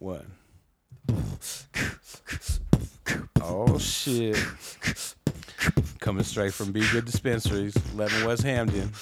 [0.00, 0.24] What?
[3.42, 4.36] Oh shit!
[6.00, 8.92] Coming straight from Be Good Dispensaries, 11 West Hampden.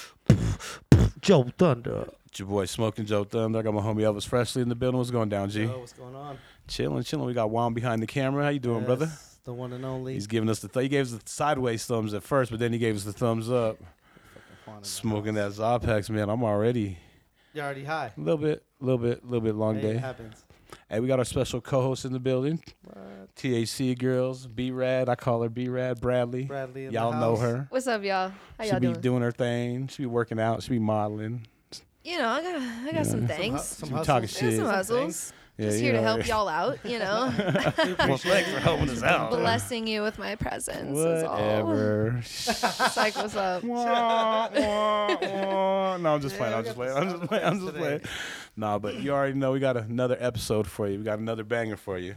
[1.20, 2.08] Joe Thunder.
[2.26, 3.60] It's your boy Smoking Joe Thunder.
[3.60, 4.98] I got my homie Elvis Freshly in the building.
[4.98, 5.62] What's going down, G?
[5.66, 6.36] Yo, what's going on?
[6.66, 7.26] Chilling, chilling.
[7.26, 8.42] We got Juan behind the camera.
[8.42, 9.08] How you doing, brother?
[9.44, 10.14] The one and only.
[10.14, 12.72] He's giving us the th- he gave us the sideways thumbs at first, but then
[12.72, 13.78] he gave us the thumbs up.
[14.66, 15.58] Juan in the Smoking that house.
[15.58, 16.28] Zopex, man.
[16.28, 16.98] I'm already
[17.54, 18.12] You're already high.
[18.16, 19.90] a little bit, a little bit, a little bit long Hey, day.
[19.92, 20.44] It happens.
[20.90, 22.62] Hey, we got our special co-host in the building.
[22.82, 23.34] What?
[23.36, 25.10] THC girls, B Rad.
[25.10, 26.44] I call her B Rad Bradley.
[26.44, 27.40] Bradley in Y'all the know house.
[27.40, 27.66] her.
[27.68, 28.32] What's up, y'all?
[28.58, 29.00] How She y'all be doing?
[29.00, 29.88] doing her thing.
[29.88, 30.62] She be working out.
[30.62, 31.46] She be modeling.
[32.04, 33.02] you know, I got, I got Yeah.
[33.02, 33.64] some Some Some, hu- things.
[33.64, 34.06] some She be hustles.
[34.06, 34.38] talking shit.
[34.56, 35.32] some Some hustles.
[35.58, 36.24] Yeah, Just you here to help eh.
[36.26, 36.78] y'all out.
[36.84, 39.30] You know, Well, thanks for helping us out.
[39.30, 40.96] blessing you with my presence.
[40.96, 41.64] Is all.
[41.66, 42.18] Whatever.
[42.18, 43.64] It's like, what's up?
[43.64, 45.96] Wah, wah, wah.
[45.96, 46.54] No, I'm just playing.
[46.54, 46.96] I'm just playing.
[46.96, 47.44] I'm just playing.
[47.44, 47.78] I'm just today.
[47.78, 48.00] playing.
[48.56, 50.98] Nah, but you already know we got another episode for you.
[50.98, 52.14] We got another banger for you.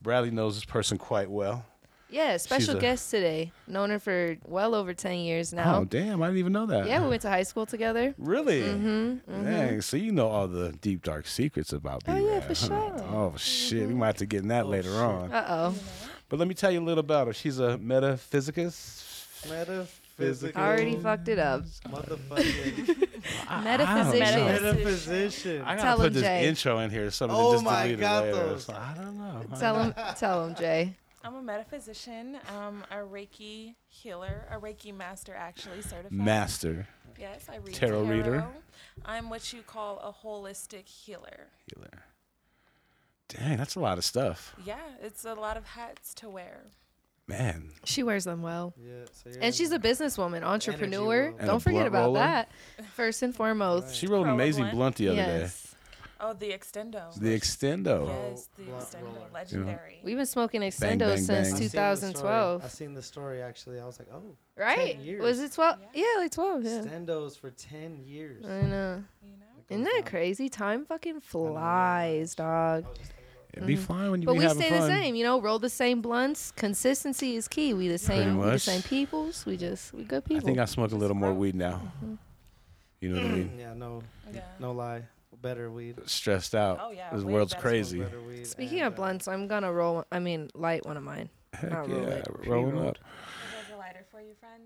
[0.00, 1.66] Bradley knows this person quite well.
[2.12, 3.50] Yeah, special a- guest today.
[3.66, 5.78] Known her for well over ten years now.
[5.78, 6.22] Oh, damn.
[6.22, 6.86] I didn't even know that.
[6.86, 8.14] yeah, we went to high school together.
[8.18, 8.60] Really?
[8.62, 9.44] Mm-hmm.
[9.44, 9.80] Dang.
[9.80, 12.94] So you know all the deep, dark secrets about Oh, B-Rad, yeah, for sure.
[13.10, 13.88] Oh, shit.
[13.88, 15.00] We might have to get in that Oh, later shit.
[15.00, 15.32] on.
[15.32, 15.74] Uh oh.
[16.28, 17.32] But let me tell you a little about her.
[17.32, 19.48] She's a metaphysicist.
[19.48, 20.60] Metaphysical.
[20.62, 21.64] Already fucked it up.
[21.88, 23.08] Motherfucking
[23.64, 24.44] Metaphysician.
[24.44, 25.62] metaphysician.
[25.62, 26.46] I gotta Tell put him, this Jay.
[26.48, 27.10] intro in here.
[27.10, 28.36] Something Oh just my deleted God, later.
[28.36, 28.64] those.
[28.64, 29.42] So I don't know.
[29.58, 30.94] Tell him, tell him, Jay.
[31.24, 36.12] I'm a metaphysician, um, a Reiki healer, a Reiki master, actually certified.
[36.12, 38.16] Master Yes, I read Tarot tarot.
[38.16, 38.46] reader.
[39.04, 41.46] I'm what you call a holistic healer.
[41.72, 42.02] healer.
[43.28, 46.64] Dang, that's a lot of stuff, Yeah, it's a lot of hats to wear.
[47.28, 47.70] man.
[47.84, 48.74] She wears them well.
[48.76, 51.06] Yeah, so And she's a businesswoman, entrepreneur.
[51.26, 51.34] world.
[51.38, 52.18] And a Don't forget about roller.
[52.20, 52.50] that.
[52.94, 53.94] First and foremost.
[53.94, 54.76] She wrote an amazing blunt.
[54.76, 55.71] blunt the other yes.
[56.24, 57.12] Oh, the extendo.
[57.18, 58.06] The extendo.
[58.06, 59.26] yes, the Blunt extendo, roller.
[59.34, 60.00] legendary.
[60.04, 61.16] We've been smoking bang, Extendo bang.
[61.18, 61.88] since I've seen the story.
[62.22, 62.64] 2012.
[62.64, 63.80] I've seen the story actually.
[63.80, 64.22] I was like, oh,
[64.56, 64.96] Right?
[64.98, 65.20] years.
[65.20, 65.78] Was it 12?
[65.94, 66.64] Yeah, like 12.
[66.64, 66.70] Yeah.
[66.82, 68.44] Stendos for 10 years.
[68.46, 69.02] I know.
[69.22, 69.44] you know?
[69.68, 70.48] Isn't that crazy?
[70.48, 72.84] Time fucking flies, dog.
[73.54, 73.82] It'd be mm-hmm.
[73.82, 74.80] fine when you But be we having stay fun.
[74.80, 75.40] the same, you know.
[75.40, 76.52] Roll the same blunts.
[76.52, 77.74] Consistency is key.
[77.74, 78.38] We the same.
[78.38, 78.62] We the much.
[78.62, 79.44] same peoples.
[79.44, 80.36] We just we good people.
[80.36, 80.46] I people.
[80.46, 81.82] think I smoke a little more weed now.
[82.02, 82.14] Mm-hmm.
[83.00, 83.52] You know what I mean?
[83.58, 84.02] Yeah, no,
[84.32, 84.40] Yeah.
[84.60, 85.02] no lie.
[85.42, 85.98] Better weed.
[86.06, 86.78] Stressed out.
[86.80, 88.02] Oh, yeah, This world's crazy.
[88.44, 90.04] Speaking and, of uh, blunts, I'm gonna roll.
[90.12, 91.28] I mean, light one of mine.
[91.52, 92.26] Heck I'll roll yeah, it.
[92.46, 92.96] rolling Pre-rolled.
[92.96, 92.98] up.
[93.54, 94.62] There's a lighter for you, friend.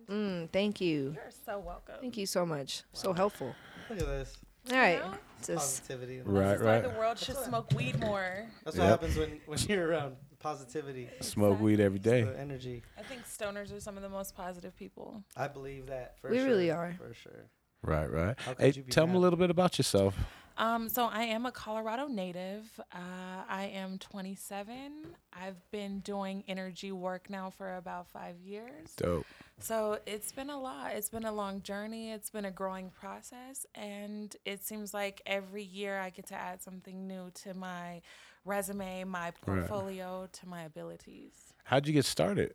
[0.47, 1.12] Mm, thank you.
[1.14, 1.97] You're so welcome.
[2.00, 2.82] Thank you so much.
[2.92, 3.54] So helpful.
[3.91, 4.37] Look at this.
[4.70, 4.98] All right.
[5.00, 5.14] know?
[5.38, 6.20] Just Positivity.
[6.25, 6.82] Right, this is right.
[6.82, 8.47] the world should smoke weed more.
[8.64, 8.91] That's what Yep.
[9.00, 11.08] happens when, when you're around positivity.
[11.20, 12.22] Smoke weed every day.
[12.22, 12.82] The energy.
[12.98, 15.22] I think stoners are some of the most positive people.
[15.37, 16.47] I believe that for We sure.
[16.47, 16.94] really are.
[16.98, 17.47] For sure.
[17.82, 18.37] Right, right.
[18.58, 20.16] Hey, you be tell me a little bit about yourself.
[20.59, 22.65] Um, so I am a Colorado native.
[22.93, 24.93] Uh, I am 27.
[25.33, 28.94] I've been doing energy work now for about five years.
[28.97, 29.27] Dope.
[29.59, 30.93] So it's been a lot.
[30.94, 32.12] It's been a long journey.
[32.12, 33.67] It's been a growing process.
[33.75, 38.00] And it seems like every year I get to add something new to my
[38.44, 41.33] resume, my portfolio, to my abilities.
[41.65, 42.55] How'd you get started?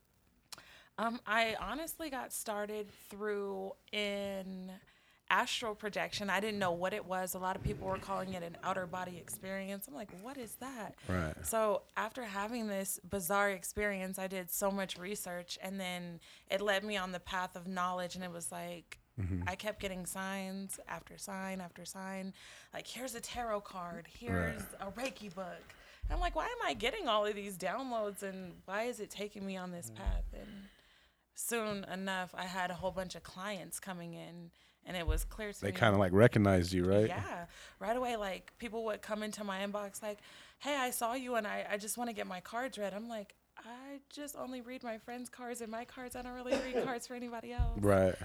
[0.97, 4.71] Um, I honestly got started through in
[5.31, 6.29] astral projection.
[6.29, 7.33] I didn't know what it was.
[7.33, 9.87] A lot of people were calling it an outer body experience.
[9.87, 10.95] I'm like, what is that?
[11.07, 11.33] Right.
[11.41, 16.19] So after having this bizarre experience, I did so much research, and then
[16.51, 18.15] it led me on the path of knowledge.
[18.15, 19.43] And it was like mm-hmm.
[19.47, 22.33] I kept getting signs after sign after sign.
[22.73, 24.07] Like here's a tarot card.
[24.19, 25.63] Here's a Reiki book.
[26.03, 29.09] And I'm like, why am I getting all of these downloads, and why is it
[29.09, 29.95] taking me on this mm.
[29.95, 30.25] path?
[30.33, 30.49] And
[31.35, 34.51] soon enough, I had a whole bunch of clients coming in,
[34.85, 35.67] and it was clear to them.
[35.67, 35.79] They me.
[35.79, 37.07] kind of like recognized you, right?
[37.07, 37.45] Yeah,
[37.79, 38.15] right away.
[38.15, 40.19] Like people would come into my inbox, like,
[40.59, 43.07] "Hey, I saw you, and I, I just want to get my cards read." I'm
[43.07, 46.15] like, I just only read my friends' cards and my cards.
[46.15, 47.79] I don't really read cards for anybody else.
[47.79, 48.15] Right.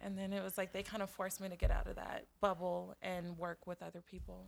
[0.00, 2.26] And then it was like they kind of forced me to get out of that
[2.40, 4.46] bubble and work with other people.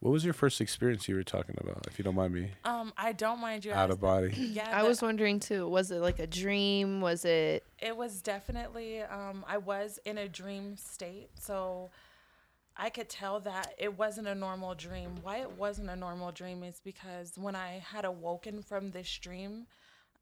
[0.00, 2.50] What was your first experience you were talking about, if you don't mind me?
[2.64, 3.72] Um, I don't mind you.
[3.72, 4.34] Out of body.
[4.36, 5.66] Yeah, I was wondering too.
[5.68, 7.00] Was it like a dream?
[7.00, 7.64] Was it?
[7.78, 11.30] It was definitely, um, I was in a dream state.
[11.40, 11.90] So
[12.76, 15.16] I could tell that it wasn't a normal dream.
[15.22, 19.66] Why it wasn't a normal dream is because when I had awoken from this dream,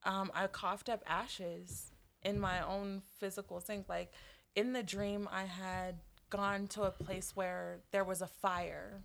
[0.04, 1.90] um, I coughed up ashes
[2.22, 3.84] in my own physical thing.
[3.88, 4.12] Like
[4.54, 5.96] in the dream, I had
[6.30, 9.02] gone to a place where there was a fire.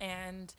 [0.00, 0.54] And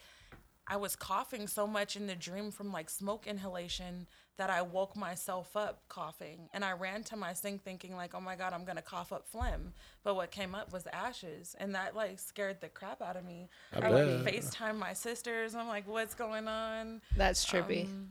[0.67, 4.07] I was coughing so much in the dream from like smoke inhalation
[4.37, 6.47] that I woke myself up coughing.
[6.53, 9.27] And I ran to my sink thinking like, oh my God, I'm gonna cough up
[9.27, 9.73] phlegm.
[10.03, 11.55] But what came up was ashes.
[11.59, 13.49] And that like scared the crap out of me.
[13.73, 14.25] I I, would.
[14.25, 15.55] FaceTime my sisters.
[15.55, 17.01] I'm like, what's going on?
[17.17, 17.85] That's trippy.
[17.85, 18.09] Um,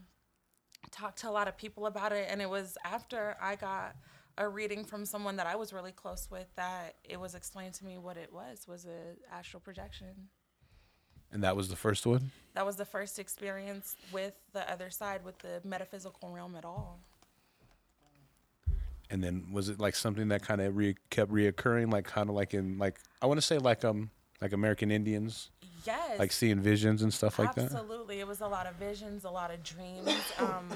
[0.90, 3.94] talked to a lot of people about it and it was after i got
[4.38, 7.84] a reading from someone that i was really close with that it was explained to
[7.84, 10.28] me what it was was a astral projection
[11.32, 12.30] And that was the first one.
[12.54, 16.98] that was the first experience with the other side with the metaphysical realm at all
[19.10, 22.34] And then was it like something that kind of re- kept reoccurring, like kind of
[22.34, 24.10] like in like I want to say like um
[24.40, 25.50] like American Indians,
[25.86, 27.64] yes like seeing visions and stuff like that.
[27.72, 28.20] Absolutely.
[28.20, 30.10] It was a lot of visions, a lot of dreams.
[30.38, 30.68] Um,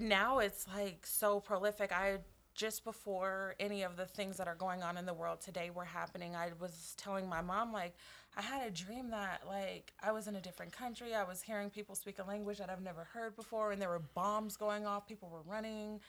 [0.00, 1.92] now it's like so prolific.
[1.92, 2.18] I
[2.54, 5.84] just before any of the things that are going on in the world today were
[5.84, 7.94] happening, I was telling my mom like
[8.36, 11.14] I had a dream that like I was in a different country.
[11.14, 14.02] I was hearing people speak a language that I've never heard before, and there were
[14.14, 15.06] bombs going off.
[15.08, 16.00] People were running,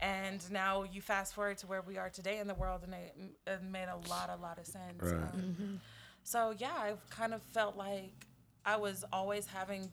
[0.00, 3.14] and now you fast forward to where we are today in the world, and it,
[3.46, 5.02] it made a lot, a lot of sense.
[5.02, 5.12] Right.
[5.12, 5.80] Um,
[6.24, 8.26] so yeah, I've kind of felt like
[8.64, 9.90] I was always having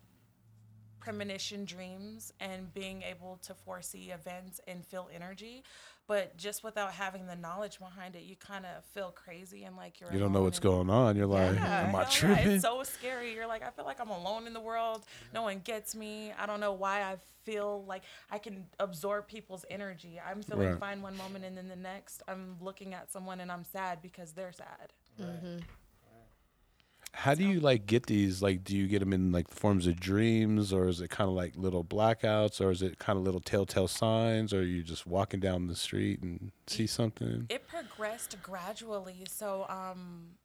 [1.05, 5.63] premonition dreams and being able to foresee events and feel energy,
[6.07, 9.99] but just without having the knowledge behind it, you kind of feel crazy and like
[9.99, 10.11] you're.
[10.11, 11.15] You don't know what's going on.
[11.15, 12.51] You're like, Yeah, am I hell yeah, tripping?
[12.53, 13.33] It's so scary.
[13.35, 15.03] You're like, I feel like I'm alone in the world.
[15.33, 16.33] No one gets me.
[16.39, 20.19] I don't know why I feel like I can absorb people's energy.
[20.27, 20.79] I'm feeling Right.
[20.79, 24.31] fine one moment and then the next I'm looking at someone and I'm sad because
[24.33, 24.93] they're sad.
[25.21, 25.57] Mm-hmm.
[27.15, 28.41] How do you like get these?
[28.41, 31.35] Like, do you get them in like forms of dreams, or is it kind of
[31.35, 35.07] like little blackouts, or is it kind of little telltale signs, or are you just
[35.07, 37.47] walking down the street and see something?
[37.49, 39.25] It progressed gradually.
[39.29, 40.35] So, um,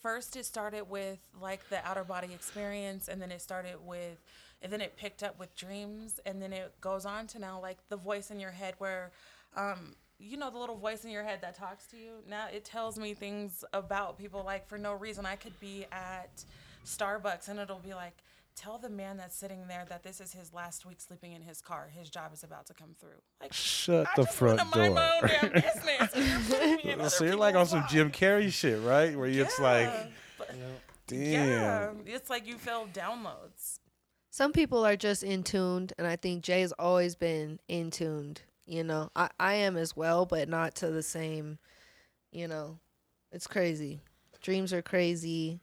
[0.00, 4.18] first it started with like the outer body experience, and then it started with,
[4.62, 7.78] and then it picked up with dreams, and then it goes on to now like
[7.88, 9.10] the voice in your head where,
[9.56, 12.12] um, you know, the little voice in your head that talks to you.
[12.28, 15.24] Now it tells me things about people like for no reason.
[15.26, 16.44] I could be at
[16.84, 18.12] Starbucks and it'll be like.
[18.56, 21.62] Tell the man that's sitting there that this is his last week sleeping in his
[21.62, 21.88] car.
[21.96, 23.16] His job is about to come through.
[23.40, 24.90] Like, Shut I the just front want door.
[24.90, 26.10] my own damn business.
[26.14, 28.10] you're putting me in other so you're like on some Jim.
[28.10, 29.16] Carrey shit, right?
[29.16, 30.06] Where it's like, Yeah,
[30.36, 30.50] but-
[31.06, 31.48] damn.
[31.48, 33.78] yeah, it's like you feel downloads.
[34.30, 38.42] Some people are just in tuned, and I think Jay's always been in tuned.
[38.70, 41.58] You know, I, I am as well, but not to the same.
[42.30, 42.78] You know,
[43.32, 44.00] it's crazy.
[44.42, 45.60] Dreams are crazy.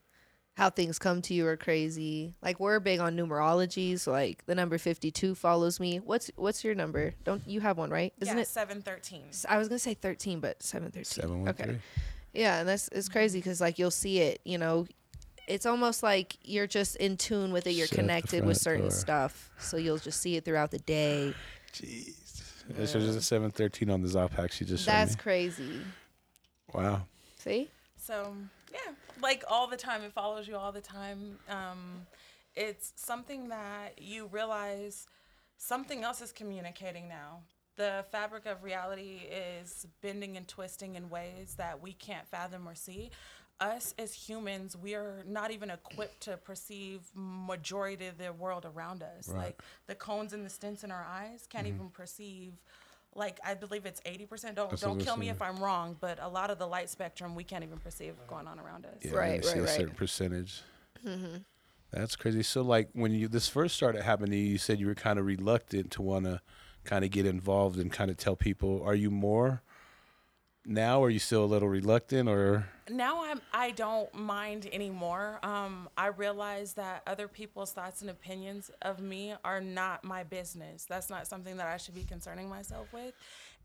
[0.58, 2.34] How things come to you are crazy.
[2.42, 6.00] Like we're big on numerology, so like the number fifty two follows me.
[6.00, 7.14] What's what's your number?
[7.24, 8.12] Don't you have one right?
[8.20, 8.48] Isn't yeah, it?
[8.48, 11.04] 713 i was gonna say thirteen, but seven thirteen.
[11.04, 11.78] Seven one Okay.
[12.34, 14.86] Yeah, and that's it's crazy because like you'll see it, you know,
[15.46, 17.70] it's almost like you're just in tune with it.
[17.70, 18.90] You're Shut connected with certain door.
[18.90, 21.32] stuff, so you'll just see it throughout the day.
[21.72, 22.27] Jeez.
[22.76, 22.86] Yeah.
[22.86, 24.52] So there's a seven thirteen on the Zopac.
[24.52, 25.22] She just showed That's me.
[25.22, 25.80] crazy.
[26.74, 27.02] Wow.
[27.38, 28.34] See, So
[28.72, 28.92] yeah,
[29.22, 31.38] like all the time, it follows you all the time.
[31.48, 32.06] Um,
[32.54, 35.06] it's something that you realize
[35.56, 37.40] something else is communicating now.
[37.76, 42.74] The fabric of reality is bending and twisting in ways that we can't fathom or
[42.74, 43.10] see.
[43.60, 49.02] Us as humans, we are not even equipped to perceive majority of the world around
[49.02, 49.28] us.
[49.28, 49.46] Right.
[49.46, 51.74] Like the cones and the stents in our eyes can't mm-hmm.
[51.74, 52.52] even perceive.
[53.14, 54.54] Like I believe it's eighty percent.
[54.54, 57.34] Don't That's don't kill me if I'm wrong, but a lot of the light spectrum
[57.34, 58.98] we can't even perceive going on around us.
[59.02, 60.62] Yeah, Right, they see right, a certain percentage.
[61.04, 61.38] Mm-hmm.
[61.90, 62.42] That's crazy.
[62.42, 65.90] So, like, when you this first started happening, you said you were kind of reluctant
[65.92, 66.40] to want to
[66.84, 68.82] kind of get involved and kind of tell people.
[68.84, 69.62] Are you more
[70.66, 71.02] now?
[71.02, 75.38] Are you still a little reluctant, or now I'm I don't mind anymore.
[75.42, 80.84] Um, I realize that other people's thoughts and opinions of me are not my business.
[80.84, 83.14] That's not something that I should be concerning myself with.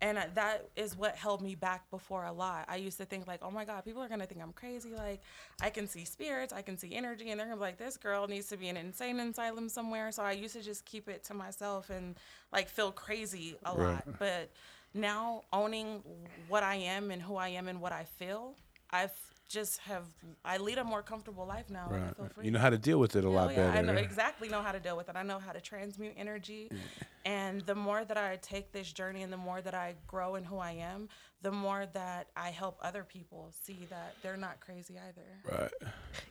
[0.02, 2.66] And that is what held me back before a lot.
[2.68, 4.96] I used to think like, oh my God, people are gonna think I'm crazy.
[4.96, 5.22] Like,
[5.62, 8.28] I can see spirits, I can see energy, and they're gonna be like, this girl
[8.28, 10.12] needs to be in an insane asylum somewhere.
[10.12, 12.16] So I used to just keep it to myself and
[12.52, 14.06] like feel crazy a Right.
[14.06, 14.08] lot.
[14.20, 14.50] But
[14.94, 16.04] now owning
[16.48, 18.56] what I am and who I am and what I feel,
[18.94, 19.12] I've
[19.50, 20.04] just have
[20.46, 21.88] I lead a more comfortable life now.
[21.92, 22.16] and I right?
[22.16, 22.46] feel free.
[22.46, 23.78] You know how to deal with it a Hell lot yeah, better.
[23.78, 25.16] I know exactly know how to deal with it.
[25.16, 26.70] I know how to transmute energy.
[26.72, 26.78] Mm.
[27.26, 30.44] And the more that I take this journey and the more that I grow in
[30.44, 31.08] who I am,
[31.42, 35.62] the more that I help other people see that they're not crazy either.
[35.62, 35.72] Right.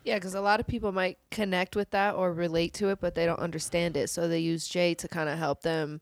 [0.05, 3.15] yeah, because a lot of people might connect with that or relate to it, but
[3.15, 4.11] they don't understand it.
[4.11, 6.01] So they use Jay to kind of help them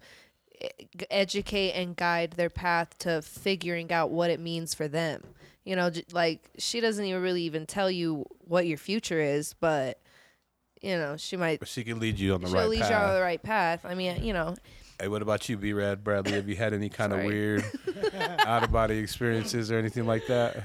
[0.61, 5.23] eh, e- educate and guide their path to figuring out what it means for them.
[5.65, 9.55] You know, j- like she doesn't even really even tell you what your future is,
[9.55, 10.01] but
[10.83, 12.57] you know, she might But she can lead you on the right path.
[12.57, 13.81] she'll right lead you on the right path.
[13.85, 14.57] I mean, you know,
[14.99, 16.33] Hey, what about you, B Rad Bradley?
[16.33, 17.27] Have you had any kind of Sorry.
[17.29, 17.65] weird
[18.15, 20.63] out of body experiences or anything like that?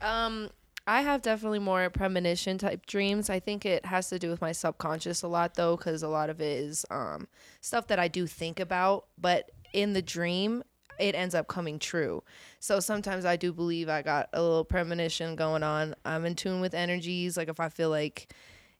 [0.00, 0.50] Um,
[0.86, 3.28] I have definitely more premonition type dreams.
[3.28, 6.30] I think it has to do with my subconscious a lot though, because a lot
[6.30, 7.26] of it is um
[7.60, 10.62] stuff that I do think about, but in the dream
[10.98, 12.22] it ends up coming true.
[12.60, 15.94] So sometimes I do believe I got a little premonition going on.
[16.04, 17.36] I'm in tune with energies.
[17.36, 18.32] Like if I feel like,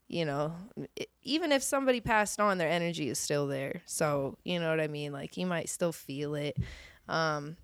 [0.07, 0.53] you know,
[0.99, 3.81] i- even if somebody passed on, their energy is still there.
[3.85, 5.11] So you know what I mean.
[5.11, 6.57] Like you might still feel it.
[7.07, 7.57] Um,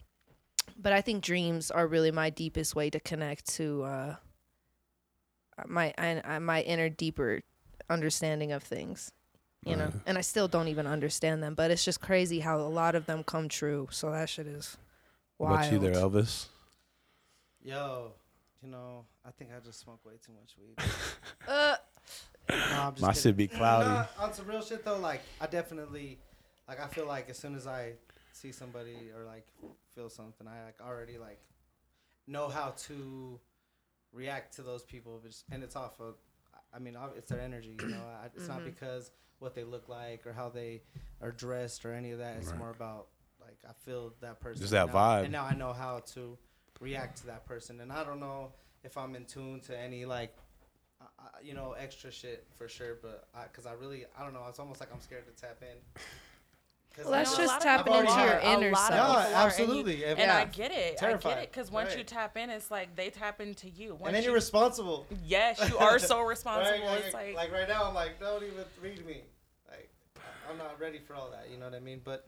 [0.77, 4.15] but I think dreams are really my deepest way to connect to uh,
[5.67, 7.41] my I, I, my inner deeper
[7.89, 9.11] understanding of things.
[9.65, 9.93] You know, Right.
[10.05, 13.05] and I still don't even understand them, but it's just crazy how a lot of
[13.05, 13.87] them come true.
[13.91, 14.77] So that shit is
[15.37, 15.59] What wild.
[15.59, 16.47] about you there, Elvis?
[17.63, 18.11] Yo,
[18.61, 20.77] you know, I think I just smoke way too much weed.
[21.47, 21.75] Uh,
[22.49, 23.21] No, I'm just My kidding.
[23.21, 23.89] shit be cloudy.
[23.89, 26.19] No, on some real shit though, like I definitely,
[26.67, 27.93] like I feel like as soon as I
[28.33, 29.47] see somebody or like
[29.95, 31.39] feel something, I like already like
[32.27, 33.39] know how to
[34.11, 36.15] react to those people, and it's off of.
[36.75, 37.75] I mean, it's their energy.
[37.79, 38.65] You know, I, it's not Mhm.
[38.65, 40.81] because what they look like or how they
[41.21, 42.37] are dressed or any of that.
[42.37, 42.57] It's Right.
[42.57, 43.07] more about
[43.39, 44.61] like I feel that person.
[44.61, 45.23] Just that and now- vibe.
[45.23, 46.37] and now I know how to
[46.79, 48.53] react to that person, and I don't know
[48.83, 50.35] if I'm in tune to any like
[51.01, 51.05] I-
[51.37, 52.95] I- you know, extra shit for sure.
[53.01, 54.45] But I, cause I really, I don't know.
[54.47, 55.77] It's almost like I'm scared to tap in.
[56.93, 58.89] 'Cause Well, that's know- just a lot tapping into your inner self.
[58.89, 60.03] people No, are, and you- absolutely.
[60.03, 61.01] If- And I get it.
[61.01, 63.95] I get it because once you tap in, it's like they tap into you.
[63.95, 65.07] Once and then you, you're responsible.
[65.25, 66.71] yes, you are so responsible.
[66.79, 66.85] Right?
[66.95, 69.23] Like, It's like, like right now, I'm like, don't even read me.
[69.71, 71.49] Like, I- I'm not ready for all that.
[71.49, 72.01] You know what I mean?
[72.03, 72.27] But,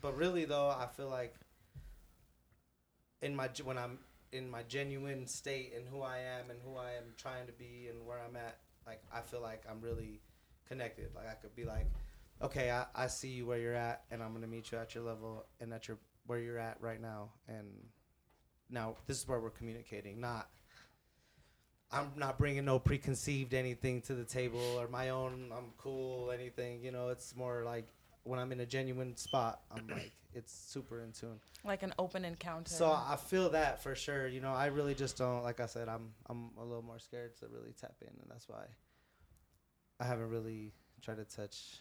[0.00, 1.34] but really though, I feel like
[3.22, 3.98] in my when I'm
[4.32, 7.88] in my genuine state and who I am and who I am trying to be
[7.90, 10.20] and where I'm at, like I feel like I'm really
[10.68, 11.12] connected.
[11.14, 11.86] Like I could be like,
[12.42, 15.04] okay, I, I see you where you're at, and I'm gonna meet you at your
[15.04, 17.66] level and at your where you're at right now, and
[18.70, 20.48] now this is where we're communicating, not.
[21.92, 25.52] I'm not bringing no preconceived anything to the table or my own.
[25.56, 26.82] I'm cool, anything.
[26.82, 27.86] You know, it's more like
[28.24, 31.40] when I'm in a genuine spot, I'm like it's super in tune.
[31.64, 32.72] like an open encounter.
[32.72, 34.28] So I feel that for sure.
[34.28, 35.42] You know, I really just don't.
[35.42, 38.48] Like I said, I'm I'm a little more scared to really tap in, and that's
[38.48, 38.64] why
[39.98, 41.78] I haven't really tried to touch.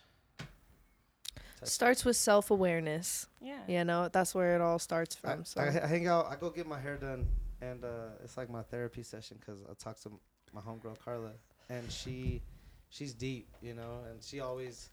[1.60, 3.28] Touch starts with self awareness.
[3.42, 3.60] yeah.
[3.68, 5.46] You know, that's where it all starts I, from.
[5.46, 6.28] So I, I hang out.
[6.32, 7.28] I go get my hair done,
[7.62, 10.12] and uh, it's like my therapy session because I talk to
[10.54, 11.32] my homegirl Carla,
[11.70, 12.42] and she,
[12.90, 14.90] she's deep, you know, and she always,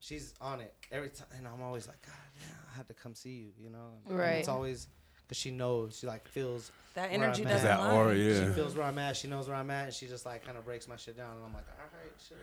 [0.00, 3.14] she's on it every time, and I'm always like, God, yeah, I had to come
[3.14, 3.92] see you, you know.
[4.08, 4.36] And Right.
[4.36, 4.88] It's always
[5.26, 7.94] because she knows, she like feels, That where energy I'm doesn't That lie.
[7.94, 9.16] aura, she feels where I'm at.
[9.16, 11.36] She knows where I'm at, and she just like kind of breaks my shit down,
[11.36, 12.36] and I'm like, all right, sure.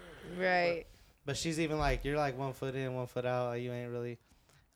[0.44, 0.86] right.
[0.92, 1.01] But
[1.34, 3.48] she's even like, you're like one foot in, one foot out.
[3.50, 4.18] Like, you ain't really.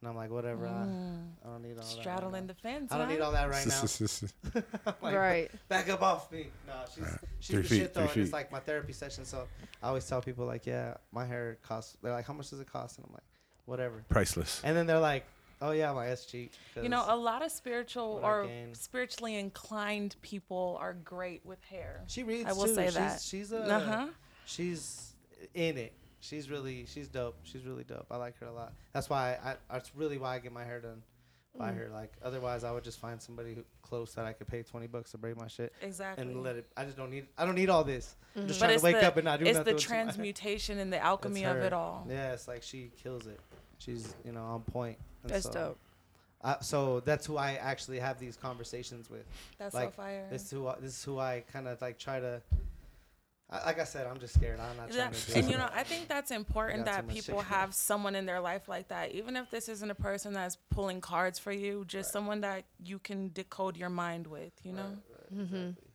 [0.01, 0.67] And I'm like, whatever.
[0.67, 1.29] Mm.
[1.43, 1.81] I, I don't need all that.
[1.95, 2.53] right Straddling now.
[2.53, 2.91] the fence.
[2.91, 3.13] I don't huh?
[3.13, 4.61] need all that right now.
[5.01, 5.51] Like, right.
[5.67, 6.47] back up off me.
[6.67, 7.05] No, she's
[7.39, 8.01] she's Three the feet, shit though.
[8.07, 9.25] three And it's like my therapy session.
[9.25, 9.47] So
[9.81, 11.97] I always tell people like, yeah, my hair costs.
[12.03, 12.97] They're like, how much does it cost?
[12.97, 13.23] And I'm like,
[13.65, 14.03] whatever.
[14.09, 14.61] Priceless.
[14.63, 15.25] And then they're like,
[15.61, 16.51] oh yeah, my ass cheap.
[16.81, 22.01] You know, a lot of spiritual or spiritually inclined people are great with hair.
[22.07, 22.47] she reads.
[22.49, 22.75] I will too.
[22.75, 23.21] say she's, that.
[23.21, 24.07] she's uh, Uh huh.
[24.45, 25.13] she's
[25.53, 25.93] in it.
[26.25, 27.37] She's really she's dope.
[27.43, 28.07] She's really dope.
[28.09, 28.73] I like her a lot.
[28.93, 29.55] That's why I.
[29.71, 31.01] That's really why I get my hair done
[31.57, 31.77] by Mm.
[31.77, 31.89] her.
[31.93, 35.11] Like otherwise, I would just find somebody who, close that I could pay twenty bucks
[35.11, 36.23] to braid my shit Exactly.
[36.25, 36.65] and let it.
[36.75, 37.27] I just don't need.
[37.37, 38.15] I don't need all this.
[38.35, 39.65] I'm just but trying it's to wake the, up and not do it's nothing.
[39.65, 42.07] the with my transmutation and the alchemy of it all.
[42.09, 43.39] Yeah, it's like she kills it.
[43.77, 44.97] She's you know on point.
[45.23, 45.77] And That's so, dope.
[46.43, 49.25] I, so that's who I actually have these conversations with.
[49.57, 50.27] That's like, so fire.
[50.29, 52.41] This is who I, this is who I kind of like try to.
[53.61, 54.59] I, like I said, I'm just scared.
[54.59, 57.47] I'm not trying to do and you know, I think that's important that people shit.
[57.47, 59.11] have someone in their life like that.
[59.11, 62.13] Even if this isn't a person that's pulling cards for you, just Right.
[62.13, 64.83] someone that you can decode your mind with, you know?
[64.83, 65.69] Right, right, Mhm.
[65.69, 65.91] exactly.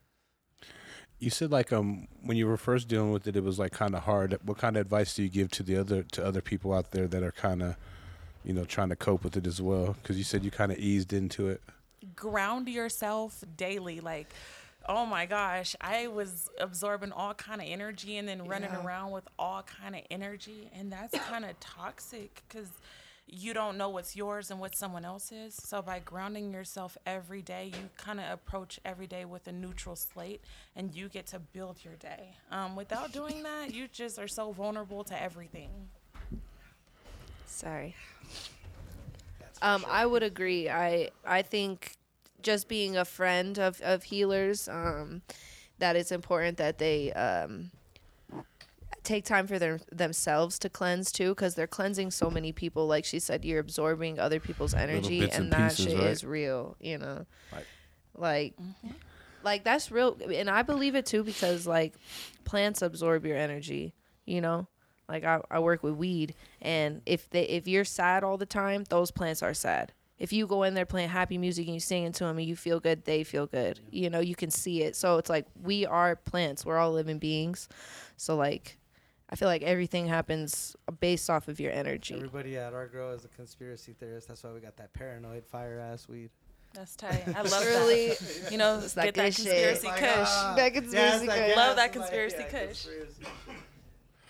[1.18, 3.94] You said like um when you were first dealing with it, it was like kind
[3.94, 4.38] of hard.
[4.42, 7.06] What kind of advice do you give to the other to other people out there
[7.08, 7.76] that are kind of,
[8.42, 9.96] you know, trying to cope with it as well?
[10.00, 11.60] Because you said you kind of eased into it.
[12.16, 14.00] Ground yourself daily.
[14.00, 14.28] Like,
[14.88, 18.84] oh my gosh, I was absorbing all kind of energy and then running Yeah.
[18.84, 22.68] around with all kind of energy, and that's kind of toxic because
[23.32, 25.54] you don't know what's yours and what someone else's.
[25.54, 29.94] So by grounding yourself every day, you kind of approach every day with a neutral
[29.94, 30.40] slate,
[30.74, 32.34] and you get to build your day.
[32.50, 35.70] Um, without doing that, you just are so vulnerable to everything.
[37.46, 37.94] Sorry.
[39.62, 39.90] Um, sure.
[39.90, 40.68] I would agree.
[40.70, 41.92] I I think
[42.42, 45.22] just being a friend of of healers, um,
[45.78, 47.70] that it's important that they um,
[49.02, 52.86] take time for their themselves to cleanse too, because they're cleansing so many people.
[52.86, 56.06] Like she said, you're absorbing other people's energy, and, and that pieces, shit right?
[56.08, 56.76] is real.
[56.80, 57.66] You know, Right.
[58.14, 58.54] like,
[59.42, 61.94] like that's real, and I believe it too because like
[62.44, 63.94] plants absorb your energy.
[64.26, 64.68] You know,
[65.08, 68.84] like I, I work with weed, and if they if you're sad all the time,
[68.90, 69.92] those plants are sad.
[70.20, 72.54] If you go in there playing happy music and you sing into them and you
[72.54, 73.80] feel good, they feel good.
[73.90, 74.94] You know, you can see it.
[74.94, 76.64] So it's like we are plants.
[76.64, 77.68] We're all living beings.
[78.18, 78.76] So like,
[79.30, 82.14] I feel like everything happens based off of your energy.
[82.16, 84.28] Everybody at our grow is a conspiracy theorist.
[84.28, 86.28] That's why we got that paranoid fire ass weed.
[86.74, 87.24] That's tight.
[87.34, 88.48] I love Really, that.
[88.52, 89.44] You know, It's get that good shit.
[89.46, 90.28] conspiracy Like, kush.
[90.28, 91.56] ah, That yeah, conspiracy it's like, kush.
[91.56, 92.84] Love it's that like, conspiracy yeah, kush.
[92.84, 93.22] conspiracy.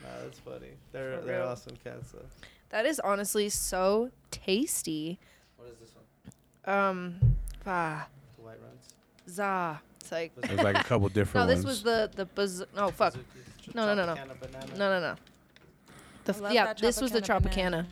[0.02, 0.66] Nah, that's funny.
[0.92, 1.49] They're For they're real.
[1.49, 2.25] awesome cats though.
[2.70, 5.18] that is honestly so tasty.
[5.56, 6.04] What is this one?
[6.64, 7.17] Um,
[7.67, 8.88] ah, The white runs.
[9.29, 9.81] za.
[10.00, 11.14] It's like There's like a couple no.
[11.14, 11.67] different This ones.
[11.67, 12.62] was the the buzz.
[12.76, 13.12] No, fuck.
[13.12, 13.73] Suzuki.
[13.75, 14.14] No, no, no, no.
[14.21, 14.67] Tropicana banana.
[14.79, 15.14] No, no, no.
[16.25, 17.71] The, I love yeah, that this was the Tropicana Tropicana.
[17.71, 17.87] banana.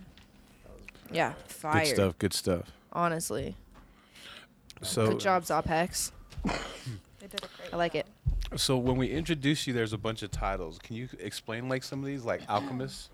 [1.13, 1.85] Yeah, fire.
[1.85, 2.19] good stuff.
[2.19, 2.73] Good stuff.
[2.93, 3.55] Honestly,
[4.83, 6.11] So good job, Zopex.
[6.45, 8.05] They did a great I like job.
[8.53, 8.59] it.
[8.61, 10.79] So when we introduce you, there's a bunch of titles.
[10.83, 13.11] Can you explain like some of these, like alchemist?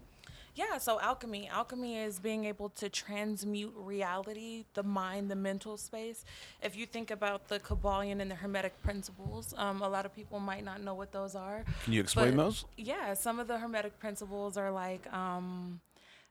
[0.56, 1.48] Yeah, so alchemy.
[1.48, 6.24] Alchemy is being able to transmute reality, the mind, the mental space.
[6.62, 10.38] If you think about the Kybalion and the Hermetic principles, um, a lot of people
[10.38, 11.64] might not know what those are.
[11.82, 12.64] Can you explain But- those?
[12.76, 15.80] Yeah, some of the Hermetic principles are like um,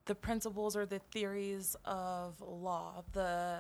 [0.06, 3.60] the principles or the theories of law, the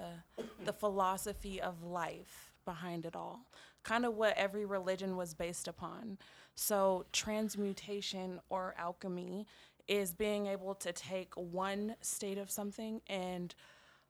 [0.63, 3.41] the philosophy of life behind it all.
[3.83, 6.17] Kind of what every religion was based upon.
[6.55, 9.45] So transmutation or alchemy
[9.87, 13.53] is being able to take one state of something and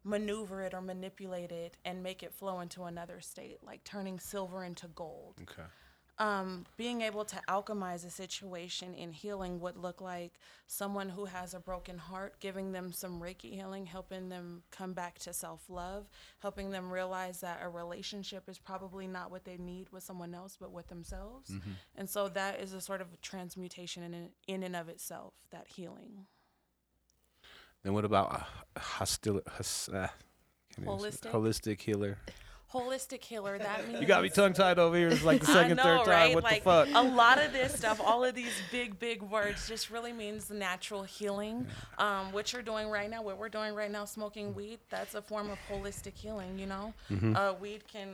[0.04, 4.64] maneuver it or manipulate it and make it flow into another state, like turning silver
[4.64, 5.64] into gold Okay.
[6.20, 10.34] Um, being able to alchemize a situation in healing would look like
[10.68, 15.18] someone who has a broken heart, giving them some Reiki healing, helping them come back
[15.20, 16.08] to self love,
[16.40, 20.56] helping them realize that a relationship is probably not what they need with someone else,
[20.60, 21.52] but with themselves.
[21.96, 26.28] And so that is a sort of transmutation in, in and of itself, that healing.
[27.84, 30.08] Then what about a hostil, hos, uh,
[30.76, 31.32] can't even say- Holistic?
[31.32, 32.18] holistic healer?
[32.74, 34.02] Holistic healer, that means.
[34.02, 35.10] You got me tongue tied over here.
[35.10, 36.26] It's like the second, know, third right?
[36.28, 36.34] time.
[36.34, 36.90] What like, the fuck?
[36.94, 41.04] A lot of this stuff, all of these big, big words, just really means natural
[41.04, 41.68] healing.
[42.00, 45.22] Um, what you're doing right now, what we're doing right now, smoking weed, that's a
[45.22, 46.58] form of holistic healing.
[46.60, 47.36] You know, Mm-hmm.
[47.36, 48.10] uh, weed can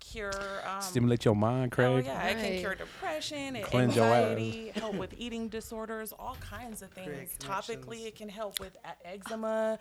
[0.00, 0.30] cure.
[0.64, 2.04] Um, Stimulate your mind, Oh Craig.
[2.06, 6.82] yeah, it can cure depression, and Cleanse your anxiety, help with eating disorders, all kinds
[6.82, 7.34] of things.
[7.40, 9.78] Topically, it can help with eczema.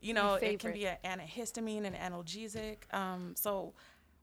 [0.00, 2.92] You know, it can be an antihistamine and analgesic.
[2.92, 3.74] Um, so,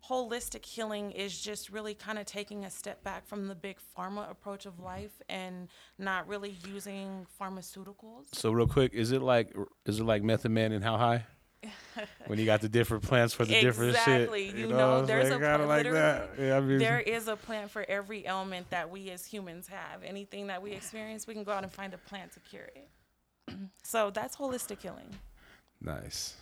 [0.09, 4.29] holistic healing is just really kind of taking a step back from the big pharma
[4.29, 8.25] approach of life and not really using pharmaceuticals.
[8.33, 9.53] So real quick, is it like
[9.85, 11.25] is it like Method Man and How High?
[12.27, 14.49] when you got the different plants for the different Exactly.
[14.49, 14.57] shit.
[14.57, 16.29] You know, it's there's like, a plant- like that.
[16.35, 19.67] literally, Yeah, I mean, There is a plant for every ailment that we as humans
[19.67, 20.03] have.
[20.03, 22.89] Anything that we experience, we can go out and find a plant to cure it.
[23.83, 25.09] so that's holistic healing.
[25.81, 26.35] Nice.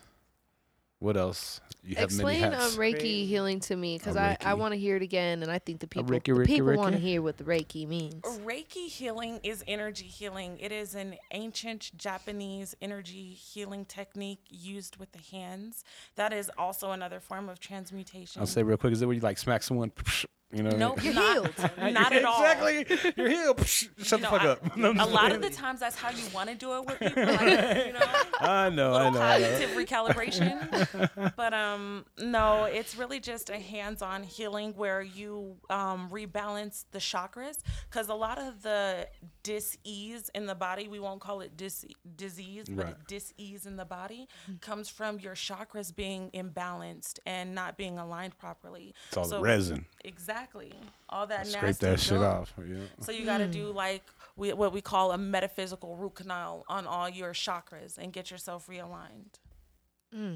[1.00, 1.60] What else?
[1.84, 2.78] You have Explain many um, hats.
[2.78, 4.58] Reiki healing to me because I Reiki.
[4.58, 6.96] want to hear it again, and I think the people Reiki, the Reiki, people want
[6.96, 7.04] to Reiki?
[7.04, 8.24] hear what the Reiki means.
[8.24, 10.58] Reiki healing is energy healing.
[10.60, 15.84] It is an ancient Japanese energy healing technique used with the hands.
[16.16, 18.40] That is also another form of transmutation.
[18.40, 18.94] I'll say real quick.
[18.94, 19.92] Is it where you like smack someone?
[20.56, 20.70] You know.
[20.78, 21.54] Nope, You're healed.
[21.78, 22.42] not at all.
[22.42, 23.14] Exactly.
[23.18, 23.68] You're healed.
[23.68, 24.78] Shut the fuck I- up.
[24.78, 27.26] No, a lot of the times, that's how you want to do it with people.
[27.26, 27.42] Like,
[27.88, 28.00] you know,
[28.40, 28.94] I know.
[28.94, 29.22] I little know.
[29.22, 29.50] I know.
[29.52, 31.34] cognitive recalibration.
[31.36, 37.58] but um, no, it's really just a hands-on healing where you um, rebalance the chakras
[37.90, 39.08] because a lot of the
[39.44, 42.96] dis-ease in the body, we won't call it dis- disease, but Right.
[43.08, 44.28] dis-ease in the body
[44.62, 48.94] comes from your chakras being imbalanced and not being aligned properly.
[49.10, 49.86] It's all So- resin.
[50.04, 50.45] Exactly.
[51.10, 52.24] All that Scrape nasty that shit junk.
[52.24, 52.54] off.
[52.58, 52.78] Yeah.
[53.00, 53.76] So you got to do hmm.
[53.76, 54.04] like
[54.36, 58.68] we, what we call a metaphysical root canal on all your chakras and get yourself
[58.68, 59.40] realigned.
[60.14, 60.36] Hmm.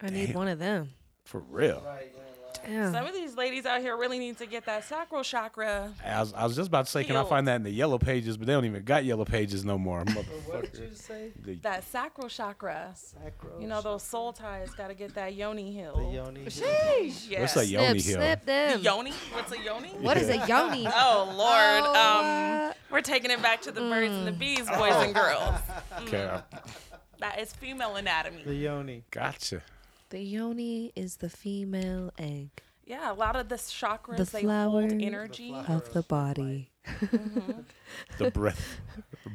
[0.00, 0.90] I need one of them.
[1.24, 1.82] For real.
[1.84, 2.12] Right.
[2.14, 2.20] Yeah.
[2.66, 2.92] Yeah.
[2.92, 5.92] Some of these ladies out here really need to get that sacral chakra.
[6.02, 7.98] I was, I was just about to say, can I find that in the yellow
[7.98, 8.38] pages?
[8.38, 10.02] But they don't even got yellow pages no more.
[10.04, 10.14] But
[10.46, 10.90] what did Motherfucker.
[10.90, 11.32] you say?
[11.44, 12.94] The- That sacral chakra.
[12.94, 13.60] Sacro.
[13.60, 15.98] You know those soul ties got to get that yoni healed.
[15.98, 16.44] The yoni.
[16.46, 17.28] Sheesh.
[17.28, 17.54] Yes.
[17.54, 18.16] What's a yoni Snip, hill?
[18.24, 18.78] snip them.
[18.78, 19.12] The yoni?
[19.32, 19.88] What's a yoni?
[20.00, 20.86] What is a yoni?
[20.94, 21.94] Oh Lord.
[21.94, 22.20] Oh,
[22.62, 22.76] um, what?
[22.90, 24.38] we're taking it back to the birds and the Mm.
[24.38, 25.54] bees, boys and girls.
[26.02, 26.42] Okay, I-
[27.18, 28.42] That is female anatomy.
[28.44, 29.02] The yoni.
[29.10, 29.60] gotcha.
[30.14, 32.50] The yoni is the female egg
[32.86, 35.48] Yeah, a lot of the chakras The they flower hold energy.
[35.48, 35.64] flower.
[35.68, 36.70] of the body.
[36.86, 37.62] Mm-hmm.
[38.18, 38.78] the breath,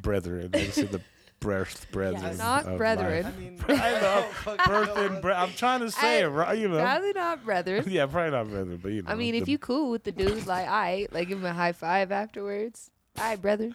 [0.00, 0.52] brethren.
[0.54, 1.02] I see the
[1.38, 2.22] breath, brethren.
[2.22, 2.38] Yes.
[2.38, 3.24] Not brethren.
[3.24, 3.34] Life.
[3.36, 6.56] I, mean, I know birth bre- I'm trying to say I- it right.
[6.56, 6.80] You know.
[6.80, 7.84] Probably not brethren.
[7.88, 9.10] yeah, probably not brethren, but you know.
[9.10, 11.72] I mean, if you cool with the dude, like, I like give him a high
[11.72, 12.90] five afterwards.
[13.18, 13.72] All right, brother.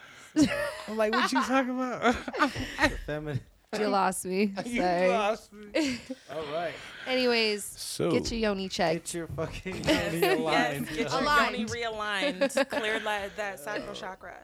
[0.87, 2.15] I'm like, what you talking about?
[3.05, 3.41] feminine.
[3.79, 4.53] You lost me.
[4.65, 5.09] you Sorry.
[5.09, 5.99] lost me.
[6.33, 6.73] All right.
[7.07, 9.05] Anyways, So get your yoni checked.
[9.05, 11.57] Get your fucking Yes, yoni yes, get your Aligned.
[11.57, 12.69] yoni realigned.
[12.69, 14.35] Clear that, that sacral chakra.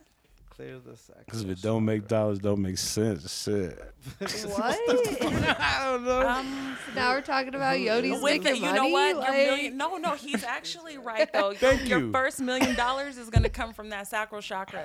[0.51, 1.25] Clear the sack.
[1.25, 3.41] Because if it don't make dollars, don't make sense.
[3.43, 3.81] Shit.
[4.19, 4.77] What?
[4.79, 6.27] I don't know.
[6.27, 8.77] Um, now we're talking about Yodi's with making it, you money.
[8.79, 9.15] know what?
[9.15, 11.53] Like, Your million, no, no, he's actually right though.
[11.53, 12.11] Thank your you.
[12.11, 14.83] first million dollars is gonna come from that sacral chakra,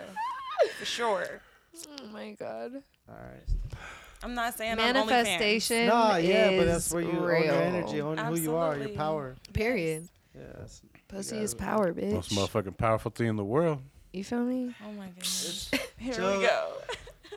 [0.78, 1.40] for sure.
[2.00, 2.82] oh my god.
[3.08, 3.42] All right.
[4.26, 5.06] I'm not saying on OnlyFans.
[5.06, 5.86] Manifestation.
[5.86, 7.22] No, yeah, but is that's where you real.
[7.28, 8.96] own your energy, own who you are, your Absolutely.
[8.96, 9.36] power.
[9.52, 10.08] Period.
[10.34, 10.82] Yes.
[11.06, 12.12] Pussy is power, bitch.
[12.12, 13.78] Most motherfucking powerful thing in the world.
[14.12, 14.74] You feel me?
[14.84, 15.70] Oh my goodness.
[15.96, 16.72] Here Joe- we go.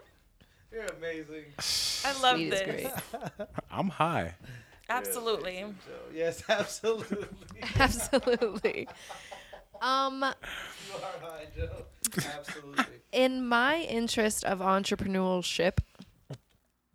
[0.71, 1.45] You're amazing.
[2.05, 2.63] I love Sweet this.
[2.63, 2.87] great.
[3.69, 4.33] I'm high.
[4.89, 5.59] Absolutely.
[5.59, 5.73] Joe.
[6.11, 7.27] Yes, absolutely.
[7.77, 8.87] Absolutely.
[9.79, 11.69] Um, you are high, Joe.
[12.35, 12.85] Absolutely.
[13.11, 15.77] in my interest of entrepreneurship,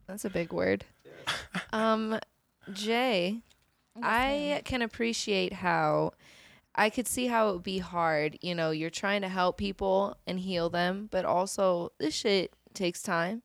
[0.06, 0.84] that's a big word.
[1.72, 2.18] Um,
[2.72, 3.40] Jay,
[4.02, 6.12] I can appreciate how
[6.74, 8.38] I could see how it would be hard.
[8.40, 13.02] You know, you're trying to help people and heal them, but also this shit takes
[13.02, 13.42] time,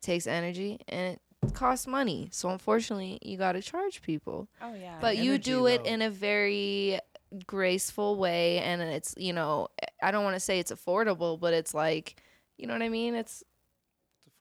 [0.00, 2.28] takes energy, and it costs money.
[2.32, 4.48] So unfortunately, you got to charge people.
[4.62, 4.98] Oh yeah.
[5.00, 5.90] But you energy do it low.
[5.92, 6.98] in a very
[7.46, 9.68] graceful way, and it's you know,
[10.02, 12.16] I don't want to say it's affordable, but it's like,
[12.56, 13.14] you know what I mean?
[13.14, 13.44] It's It's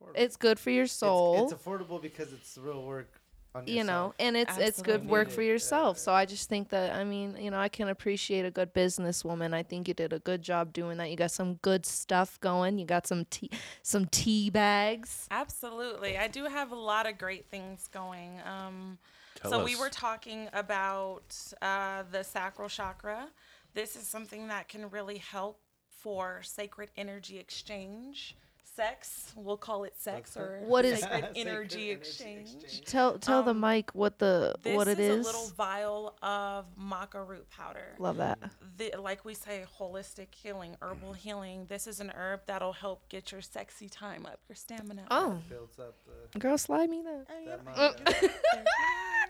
[0.01, 0.11] affordable.
[0.15, 3.11] it's good for your soul It's, affordable because it's real work
[3.53, 6.03] on you know and it's it's good work for yourself yeah.
[6.03, 9.53] so i just think that i mean you know i can appreciate a good businesswoman
[9.53, 12.77] i think you did a good job doing that you got some good stuff going
[12.77, 13.49] you got some tea
[13.83, 16.17] some tea bags Absolutely.
[16.17, 18.39] I do have a lot of great things going.
[18.45, 18.97] Um,
[19.35, 23.27] Tell so we were talking about uh, the sacral chakra.
[23.73, 25.59] This is something that can really help
[25.89, 28.35] for sacred energy exchange.
[28.81, 32.49] Sex, we'll call it sex or What is- sacred Sacred energy energy exchange.
[32.63, 32.85] exchange.
[32.85, 36.15] tell tell the Um, mic what the what it is, This is a little vial
[36.23, 37.93] of maca root powder.
[37.99, 38.39] love that
[38.77, 41.65] the, like we say, holistic healing, herbal healing.
[41.69, 45.03] This is an herb that'll help get your sexy time up, your stamina.
[45.03, 45.07] up.
[45.11, 45.95] oh Builds up
[46.33, 46.39] the.
[46.39, 47.55] girl slide me that Oh, yeah.
[47.57, 48.03] maca.
[48.03, 48.31] There she is.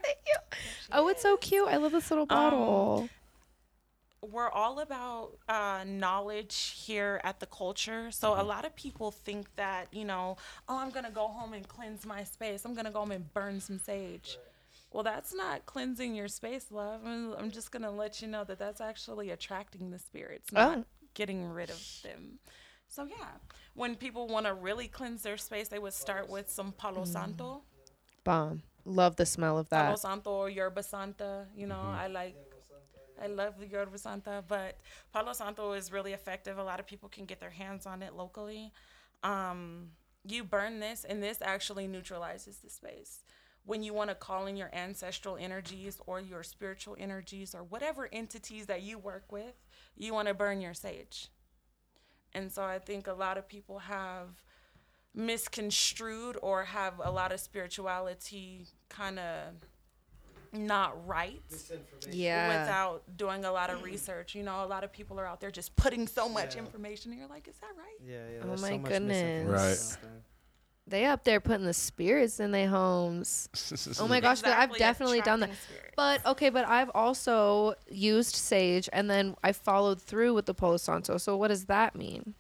[0.04, 0.36] thank you
[0.94, 3.10] oh it's so cute i love this little bottle
[4.22, 8.12] we're all about uh, knowledge here at the culture.
[8.12, 8.48] So a mm-hmm.
[8.48, 10.38] lot of people think that, you know,
[10.70, 12.64] oh, I'm going to go home and cleanse my space.
[12.64, 14.38] I'm going to go home and burn some sage.
[14.92, 17.02] Well, that's not cleansing your space, love.
[17.06, 20.60] I'm, I'm just going to let you know that that's actually attracting the spirits, oh.
[20.60, 20.86] not Oh.
[21.14, 22.40] getting rid of them.
[22.88, 23.30] So, yeah,
[23.74, 27.12] when people want to really cleanse their space, they would start with some Palo mm-hmm.
[27.12, 27.64] Santo.
[28.24, 29.86] bomb love the smell of that.
[29.86, 31.46] Palo Santo or Yerba Santa.
[31.56, 32.02] You know, mm-hmm.
[32.02, 32.36] I like,
[33.22, 34.80] I love the Yerba Santa, but
[35.14, 36.58] Palo Santo is really effective.
[36.58, 38.72] A lot of people can get their hands on it locally.
[39.24, 39.90] Um,
[40.26, 43.24] you burn this, and this actually neutralizes the space.
[43.66, 48.10] When you want to call in your ancestral energies or your spiritual energies or whatever
[48.12, 49.54] entities that you work with,
[49.96, 51.30] you want to burn your sage.
[52.34, 54.42] And so I think a lot of people have
[55.14, 59.54] misconstrued or have a lot of spirituality kind of
[60.54, 61.42] not right
[62.12, 64.34] yeah without doing a lot of research.
[64.36, 66.62] You know, a lot of people are out there just putting so much Yeah.
[66.62, 67.12] information.
[67.12, 67.98] And you're like, is that right?
[68.06, 68.44] Yeah, yeah.
[68.44, 69.44] Oh my so goodness.
[69.52, 70.22] misinformation out
[70.88, 73.48] they up there putting the spirits in their homes
[74.00, 75.56] Oh my gosh, but I've definitely done that.
[75.56, 75.94] spirits.
[75.96, 80.78] But okay, but I've also used sage and then I followed through with the Palo
[80.78, 81.18] Santo.
[81.18, 82.34] So what does that mean?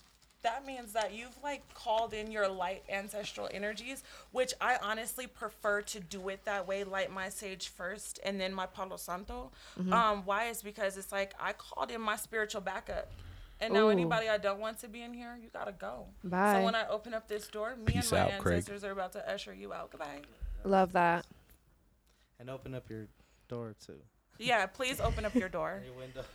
[0.43, 5.82] That means that you've like called in your light ancestral energies, which I honestly prefer
[5.84, 9.51] to do it that way, light my sage first and then my Palo Santo.
[9.80, 9.93] Mm-hmm.
[9.93, 13.12] Um, why is because it's like I called in my spiritual backup.
[13.60, 13.91] And now Ooh.
[13.91, 16.08] anybody I don't want to be in here, you gotta go.
[16.23, 16.56] Bye.
[16.56, 18.56] So when I open up this door, me Peace and my out, Craig.
[18.56, 19.91] ancestors are about to usher you out.
[19.91, 20.21] Goodbye.
[20.63, 21.27] Love that.
[22.39, 23.08] And open up your
[23.47, 23.99] door too.
[24.39, 25.84] Yeah, please open up your door.
[25.86, 26.25] Your windows.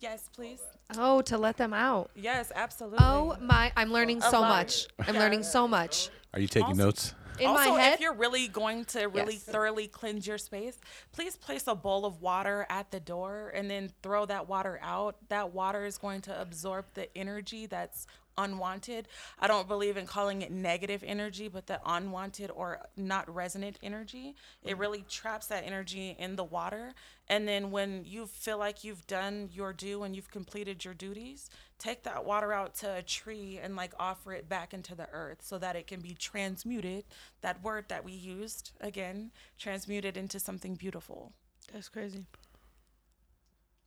[0.00, 0.60] Yes, please.
[0.96, 2.10] Oh, to let them out.
[2.14, 2.98] Yes, absolutely.
[3.02, 4.48] Oh my, I'm learning so lot.
[4.48, 4.86] much.
[5.06, 5.20] I'm Yeah.
[5.20, 6.08] learning so much.
[6.32, 7.14] Are you taking Also- notes?
[7.38, 9.44] In also, my head, if you're really going to really Yes.
[9.44, 10.78] thoroughly cleanse your space,
[11.12, 15.16] please place a bowl of water at the door and then throw that water out.
[15.30, 18.06] That water is going to absorb the energy that's
[18.38, 19.08] unwanted.
[19.38, 24.34] I don't believe in calling it negative energy, but the unwanted or not resonant energy.
[24.62, 24.80] It mm-hmm.
[24.80, 26.94] really traps that energy in the water.
[27.28, 31.48] And then when you feel like you've done your due and you've completed your duties,
[31.78, 35.38] take that water out to a tree and like offer it back into the earth
[35.42, 37.04] so that it can be transmuted.
[37.40, 41.32] That word that we used again, transmuted into something beautiful.
[41.72, 42.26] That's crazy.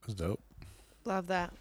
[0.02, 0.40] That's dope.
[1.04, 1.52] Love that.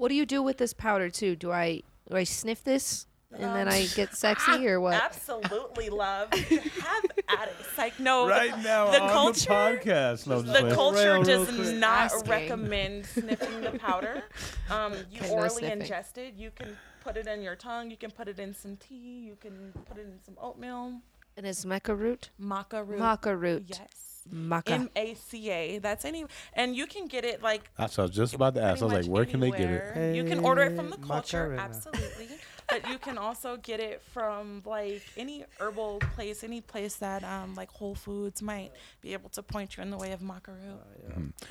[0.00, 1.36] What do you do with this powder too?
[1.36, 4.94] Do I do I sniff this and then I get sexy or what?
[4.94, 6.32] Absolutely, love.
[6.34, 7.54] Have at it.
[7.60, 10.26] It's like no, the- Right now the on culture, the podcast.
[10.26, 10.74] No, the playing.
[10.74, 11.76] culture Real, real does quick.
[11.76, 12.30] not Asking.
[12.30, 14.22] recommend sniffing the powder.
[14.70, 15.80] Um, you Okay, orally sniffing.
[15.82, 16.32] ingest it.
[16.34, 17.90] You can put it in your tongue.
[17.90, 19.20] You can put it in some tea.
[19.26, 20.94] You can put it in some oatmeal.
[21.36, 22.30] And it's maca root.
[22.42, 22.98] Maca root.
[23.00, 23.64] Maca root.
[23.68, 24.09] Yes.
[24.32, 24.70] Maca.
[24.70, 25.78] M A C A.
[25.78, 28.62] That's any, and you can get it like That's what I was just about to
[28.62, 28.80] ask.
[28.82, 29.92] I was like, much where can they get it?
[29.94, 30.14] anywhere.
[30.14, 31.62] You can order it from the culture, Macarena.
[31.62, 32.28] absolutely.
[32.68, 37.54] but you can also get it from like any herbal place, any place that um
[37.56, 40.78] like Whole Foods might be able to point you in the way of macaroon.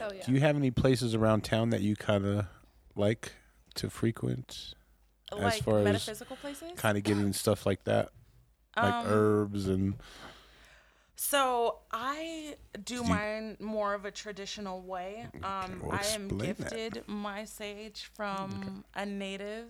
[0.01, 0.23] oh yeah.
[0.25, 2.45] Do you have any places around town that you kind of
[2.95, 3.33] like
[3.75, 4.73] to frequent?
[5.31, 6.71] as like far as metaphysical places.
[6.75, 8.09] Kind of getting stuff like that,
[8.75, 9.93] like Um, herbs and
[11.21, 12.55] So I
[12.85, 15.27] do You- mine more of a traditional way.
[15.43, 16.39] Um, well, I am explain that.
[16.39, 19.67] gifted my sage from a native,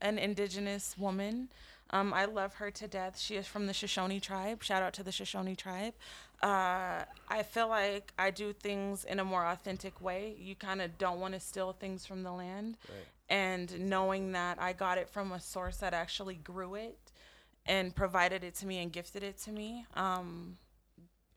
[0.00, 1.50] an indigenous woman.
[1.90, 3.16] Um, I love her to death.
[3.16, 4.64] She is from the Shoshone tribe.
[4.64, 5.94] Shout out to the Shoshone tribe.
[6.42, 10.34] Uh, I feel like I do things in a more authentic way.
[10.36, 12.76] You kind of don't want to steal things from the land.
[13.28, 16.98] And knowing that I got it from a source that actually grew it
[17.66, 20.58] and provided it to me and gifted it to me, um,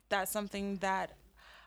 [0.10, 1.12] that's something that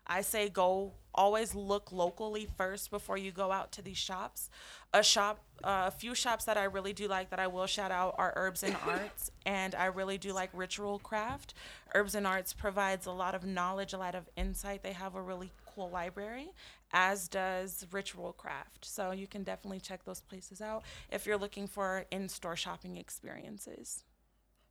[0.07, 4.49] I say go always look locally first before you go out to these shops.
[4.95, 7.91] A shop, uh, a few shops that I really do like that I will shout
[7.91, 11.55] out are Herbs and Arts, and I really do like Ritual Craft.
[11.95, 14.83] Herbs and Arts provides a lot of knowledge, a lot of insight.
[14.83, 16.51] They have a really cool library,
[16.93, 18.85] as does Ritual Craft.
[18.85, 24.05] So you can definitely check those places out if you're looking for in-store shopping experiences.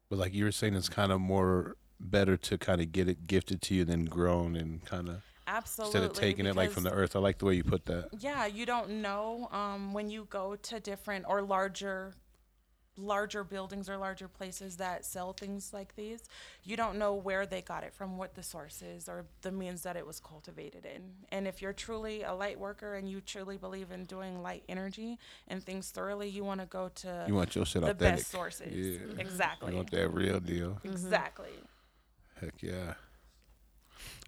[0.10, 3.28] but like you were saying, it's kind of more better to kind of get it
[3.28, 6.00] gifted to you than grown and kind of Absolutely.
[6.02, 7.16] instead of taking it like from the earth.
[7.16, 8.10] I like the way you put that.
[8.20, 12.14] Yeah, you don't know um, when you go to different or larger
[13.00, 16.24] larger buildings or larger places that sell things like these
[16.64, 19.84] you don't know where they got it from what the source is or the means
[19.84, 23.56] that it was cultivated in and if you're truly a light worker and you truly
[23.56, 27.56] believe in doing light energy and things thoroughly you want to go to You want
[27.56, 28.18] your shit the authentic.
[28.18, 29.22] best sources Yeah.
[29.22, 30.80] exactly You want that real deal.
[30.84, 31.52] exactly
[32.42, 32.94] Heck yeah.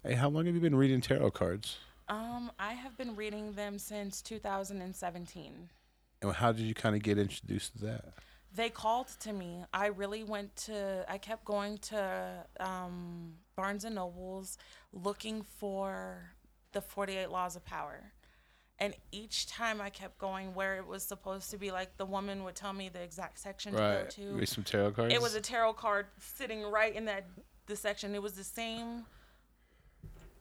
[0.02, 1.78] Hey, how long have you been reading tarot cards?
[2.08, 5.68] um i have been reading them since 2017
[6.22, 8.04] And how did you kind of get introduced to that?
[8.52, 9.62] they called to me.
[9.72, 11.04] I really went to.
[11.08, 14.58] I kept going to um, Barnes and Nobles
[14.92, 16.32] looking for
[16.72, 18.10] the Forty Eight Laws of Power,
[18.80, 22.42] and each time I kept going where it was supposed to be, like the woman
[22.42, 24.32] would tell me the exact section to go to.
[24.32, 25.14] Read some tarot cards.
[25.14, 27.26] It was a tarot card sitting right in that
[27.70, 28.14] the section.
[28.14, 29.04] It was the same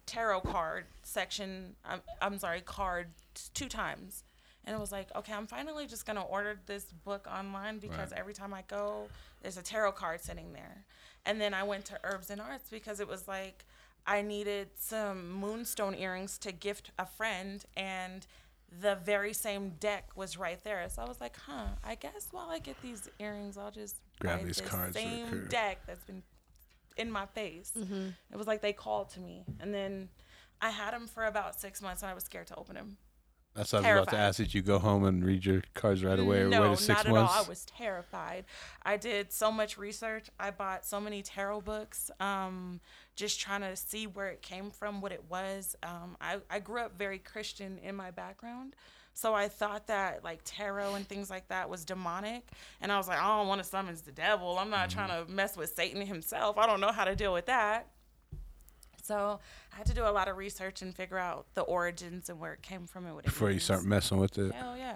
[0.06, 1.76] tarot card section.
[1.86, 3.08] I'm, I'm sorry, card
[3.54, 4.24] two times.
[4.66, 8.20] And it was like, okay, I'm finally just gonna order this book online because Right.
[8.20, 9.08] every time I go,
[9.42, 10.84] there's a tarot card sitting there.
[11.26, 13.66] And then I went to Herbs and Arts because it was like
[14.06, 18.26] I needed some moonstone earrings to gift a friend and
[18.82, 20.88] the very same deck was right there.
[20.90, 24.44] So I was like, huh, I guess while I get these earrings, I'll just Grab
[24.44, 26.24] these this cards same deck that's been
[26.98, 27.72] in my face.
[27.76, 30.10] It was like they called to me, and then
[30.62, 32.98] I had them for about six months, and I was scared to open them.
[33.56, 34.38] That's what I was about to ask.
[34.38, 36.88] Did you go home and read your cards right away, or no, wait a six
[37.04, 37.28] not at all.
[37.28, 38.46] I was terrified.
[38.84, 40.30] I did so much research.
[40.40, 42.80] I bought so many tarot books, um,
[43.16, 45.76] just trying to see where it came from, what it was.
[45.84, 48.76] Um, I, I grew up very Christian in my background.
[49.20, 52.48] So I thought that like tarot and things like that was demonic.
[52.80, 54.58] And I was like, I don't want to summon the devil.
[54.58, 54.98] I'm not Mm-hmm.
[55.08, 56.58] trying to mess with Satan himself.
[56.58, 57.88] I don't know how to deal with that.
[59.04, 59.42] So
[59.74, 62.54] I had to do a lot of research and figure out the origins and where
[62.54, 64.96] it came from and what it Before you start messing with it, Hell yeah.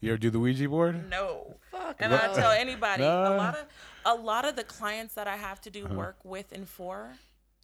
[0.00, 1.08] you ever do the Ouija board?
[1.08, 1.54] No.
[1.70, 2.16] Fuck And no.
[2.20, 3.34] I tell anybody, No.
[3.34, 3.66] a lot of
[4.04, 5.94] a lot of the clients that I have to do Uh-huh.
[5.94, 7.12] work with and for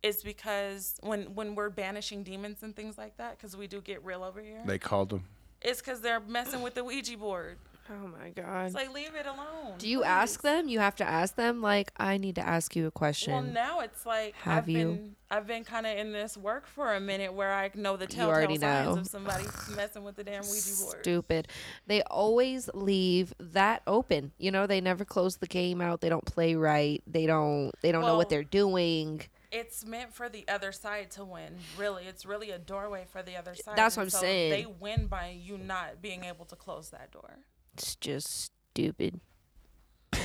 [0.04, 4.04] is because when when we're banishing demons and things like that, because we do get
[4.04, 5.24] real over here, They called them.
[5.66, 7.58] It's because they're messing with the Ouija board.
[7.88, 8.66] Oh my god.
[8.66, 9.74] It's like leave it alone.
[9.78, 10.68] Do you ask them?
[10.68, 11.62] You have to ask them.
[11.62, 13.32] Like, I need to ask you a question.
[13.32, 14.78] Well, now it's like Have I've you?
[14.88, 18.04] been I've been kind of in this work for a minute where I know the
[18.06, 19.00] You telltale already signs know.
[19.02, 19.44] of somebody
[19.76, 20.96] messing with the damn Ouija board.
[21.02, 21.48] Stupid.
[21.86, 24.32] They always leave that open.
[24.38, 26.00] You know, they never close the game out.
[26.00, 27.02] They don't play right.
[27.06, 27.70] They don't.
[27.82, 29.22] They don't know what they're doing.
[29.58, 31.56] It's meant for the other side to win.
[31.78, 33.76] Really, it's really a doorway for the other side.
[33.76, 34.50] That's what and I'm so saying.
[34.50, 37.38] They win by you not being able to close that door.
[37.74, 39.20] It's just stupid.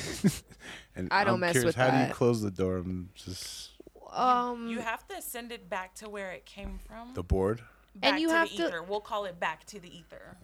[0.96, 2.10] And I don't I'm mess curious, with how do that.
[2.10, 2.78] you close the door?
[2.78, 3.72] I'm just
[4.12, 4.68] Um.
[4.68, 7.14] You have to send it back to where it came from.
[7.14, 7.62] the board.
[7.96, 8.84] back you to have the to- ether.
[8.84, 10.38] We'll call it back to the ether.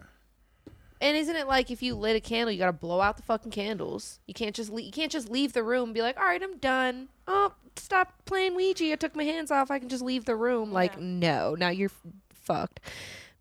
[1.00, 3.52] And isn't it like if you lit a candle, you gotta blow out the fucking
[3.52, 4.18] candles?
[4.26, 6.42] You can't just le- you can't just leave the room and be like, all right,
[6.42, 7.08] I'm done.
[7.26, 8.92] Oh, stop playing Ouija.
[8.92, 9.70] I took my hands off.
[9.70, 10.72] I can just leave the room.
[10.72, 12.80] Like, no, now you're f- fucked.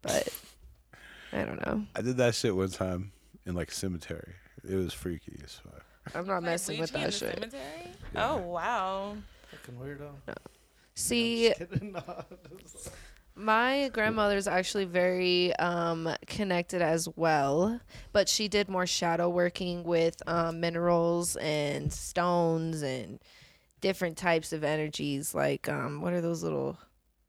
[0.03, 0.29] But
[1.33, 1.83] I don't know.
[1.95, 3.11] I did that shit one time
[3.45, 4.33] in like a cemetery.
[4.69, 5.83] It was freaky as fuck.
[6.15, 7.33] I'm not Like messing with Ouija in that the shit.
[7.33, 7.91] Cemetery?
[8.13, 8.29] Yeah.
[8.31, 9.17] Oh wow.
[9.51, 10.09] Fucking weirdo.
[10.95, 11.95] See, I'm just kidding.
[13.39, 17.79] My grandmother's actually very um, connected as well,
[18.11, 23.19] but she did more shadow working with um, minerals and stones and
[23.79, 25.35] different types of energies.
[25.35, 26.79] Like, um, what are those little,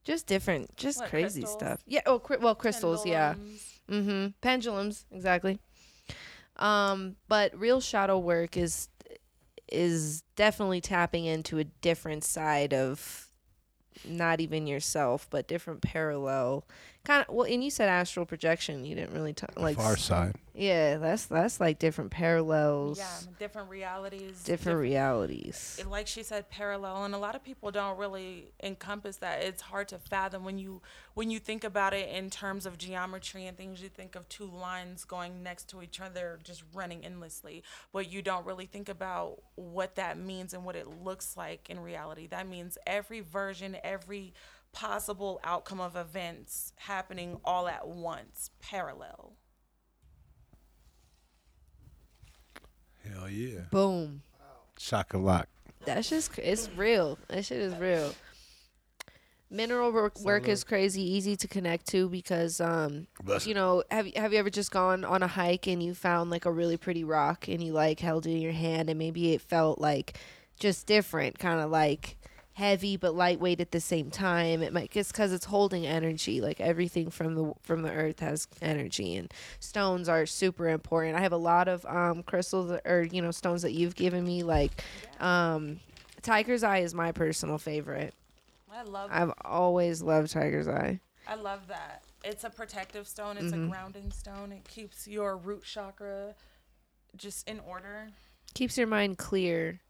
[0.03, 1.53] just different, just What, crazy crystals?
[1.61, 1.81] stuff.
[1.87, 2.01] Yeah.
[2.07, 3.05] Oh, cri- well, crystals.
[3.05, 3.35] Yeah.
[3.35, 3.81] Pendulums.
[3.91, 4.27] Mm-hmm.
[4.41, 5.59] Pendulums, exactly.
[6.57, 8.89] Um, but real shadow work is
[9.71, 13.28] is definitely tapping into a different side of
[14.05, 16.65] not even yourself, but different parallel
[17.05, 17.35] kind of.
[17.35, 18.85] Well, and you said astral projection.
[18.85, 19.77] You didn't really talk like.
[19.77, 20.37] Far side.
[20.55, 23.07] Yeah, that's that's like different parallels, Yeah,
[23.39, 24.43] different realities.
[24.43, 25.77] different realities.
[25.81, 29.63] it- like she said parallel and a lot of people don't really encompass that it's
[29.63, 30.83] hard to fathom when you
[31.15, 34.45] when you think about it in terms of geometry and things you think of two
[34.47, 39.41] lines going next to each other just running endlessly but you don't really think about
[39.55, 44.35] what that means and what it looks like in reality that means every version every
[44.79, 49.33] possible outcome of events happening all at once parallel
[53.09, 53.61] Hell yeah.
[53.71, 54.23] Boom.
[54.77, 55.49] Chocolate.
[55.85, 57.19] That's just cr- it's real.
[57.29, 58.15] That shit is real.
[59.51, 64.07] Mineral work, work is crazy easy to connect to because um Bless you know have
[64.07, 66.77] you- have you ever just gone on a hike and you found like a really
[66.77, 70.19] pretty rock and you like held it in your hand and maybe it felt like
[70.61, 72.18] just different kind of like
[72.59, 76.61] heavy but lightweight at the same time it might just because it's holding energy like
[76.61, 81.31] everything from the from the earth has energy and stones are super important i have
[81.33, 84.83] a lot of um crystals or you know stones that you've given me like
[85.21, 85.79] um
[86.23, 88.13] tiger's eye is my personal favorite
[88.75, 90.99] i love i've always loved tiger's eye
[91.31, 92.03] I love that.
[92.25, 93.37] It's a protective stone.
[93.37, 93.67] It's Mm-hmm.
[93.67, 94.51] a grounding stone.
[94.51, 96.35] It keeps your root chakra
[97.19, 98.09] just in order.
[98.55, 99.81] keeps your mind clear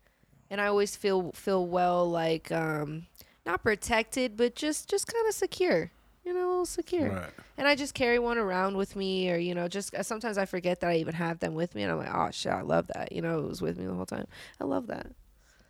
[0.50, 3.06] and i always feel feel well like um
[3.46, 5.90] not protected but just just kind of secure
[6.24, 7.30] you know a little secure Right.
[7.56, 10.44] and i just carry one around with me or you know just uh, sometimes i
[10.44, 12.86] forget that i even have them with me and i'm like oh shit i love
[12.94, 14.26] that you know it was with me the whole time
[14.60, 15.06] i love that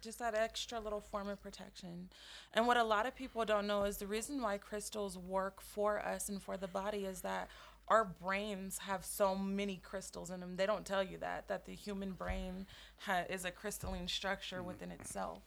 [0.00, 2.08] Just that extra little form of protection.
[2.54, 5.98] And what a lot of people don't know is the reason why crystals work for
[5.98, 7.48] us and for the body is that
[7.88, 10.56] our brains have so many crystals in them.
[10.56, 12.66] They don't tell you that that the human brain
[12.98, 15.42] ha- is a crystalline structure within itself.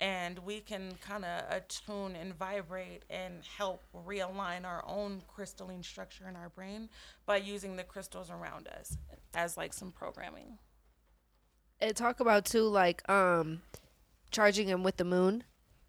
[0.00, 6.26] And we can kind of attune and vibrate and help realign our own crystalline structure
[6.28, 6.88] in our brain
[7.24, 8.96] by using the crystals around us
[9.34, 10.58] as like some programming.
[11.80, 13.62] and talk about too like um
[14.30, 15.44] charging them with the moon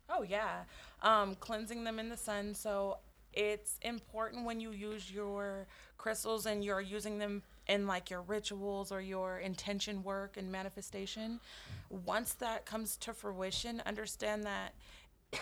[0.10, 0.64] Oh yeah,
[1.02, 2.54] um, cleansing them in the sun.
[2.54, 2.98] So
[3.34, 5.68] it's important when you use your
[5.98, 11.40] crystals and you're using them in like your rituals or your intention work and manifestation.
[11.90, 14.74] Once that comes to fruition, understand that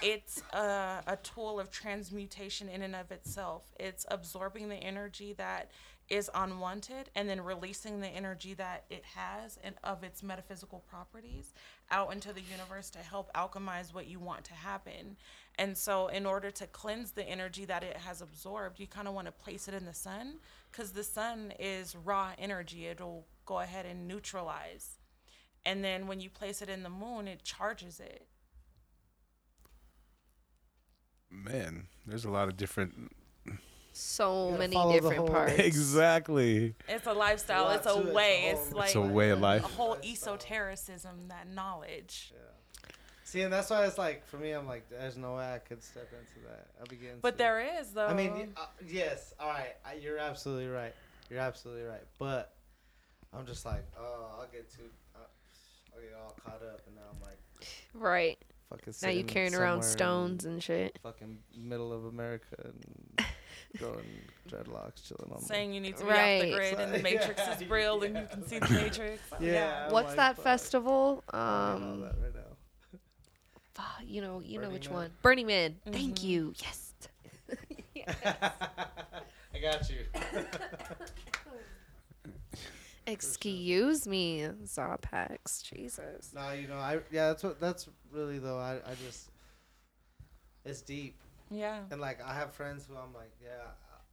[0.01, 3.63] it's a, a tool of transmutation in and of itself.
[3.79, 5.71] It's absorbing the energy that
[6.09, 11.53] is unwanted and then releasing the energy that it has and of its metaphysical properties
[11.89, 15.15] out into the universe to help alchemize what you want to happen.
[15.57, 19.13] And so, in order to cleanse the energy that it has absorbed, you kind of
[19.13, 20.35] want to place it in the sun
[20.71, 22.87] because the sun is raw energy.
[22.87, 24.97] It'll go ahead and neutralize.
[25.65, 28.25] And then when you place it in the moon, it charges it.
[31.29, 33.11] Man, there's a lot of different.
[33.93, 36.75] so many different parts exactly.
[36.87, 37.69] It's a lifestyle.
[37.71, 38.43] It's a it, it's way.
[38.45, 39.63] It's like It's a way of life.
[39.63, 42.33] a whole esotericism, that knowledge.
[43.31, 45.81] See, and that's why it's like for me, I'm like, there's no way I could
[45.81, 46.67] step into that.
[46.79, 47.19] I'll be getting.
[47.21, 47.37] But sued.
[47.39, 48.07] there is though.
[48.07, 50.93] I mean, uh, yes, all right, I, you're absolutely right.
[51.29, 52.03] You're absolutely right.
[52.19, 52.53] But
[53.33, 54.83] I'm just like, oh, I'll get too,
[55.15, 55.19] uh,
[55.95, 57.37] I'll get all caught up, and now I'm like,
[57.93, 58.37] Right.
[58.69, 58.93] fucking.
[59.01, 60.99] Now you sitting carrying around stones and shit.
[61.01, 63.25] Fucking middle of America and
[63.77, 64.03] growing
[64.49, 65.41] dreadlocks, chilling on.
[65.41, 68.17] Saying you need to be off the grid and the matrix Yeah, is real and
[68.17, 69.21] you can see the matrix.
[69.39, 69.89] the, yeah.
[69.89, 71.23] What's like, that fuck, festival?
[71.29, 72.41] I'm doing all Um, that right now.
[72.91, 72.99] fuck,
[74.05, 74.95] you know, you know which Man?
[74.97, 75.11] one?
[75.21, 75.75] Burning Man.
[75.91, 76.23] Thank Mhm.
[76.23, 76.53] you.
[76.57, 76.93] Yes.
[79.53, 79.97] I got you.
[83.07, 85.63] Excuse me, Zopax.
[85.63, 86.31] Jesus.
[86.33, 88.59] no, you know, I yeah, that's what that's really though.
[88.59, 89.29] I I just
[90.63, 91.15] it's deep,
[91.49, 91.79] Yeah.
[91.89, 93.71] and like I have friends who I'm like, yeah,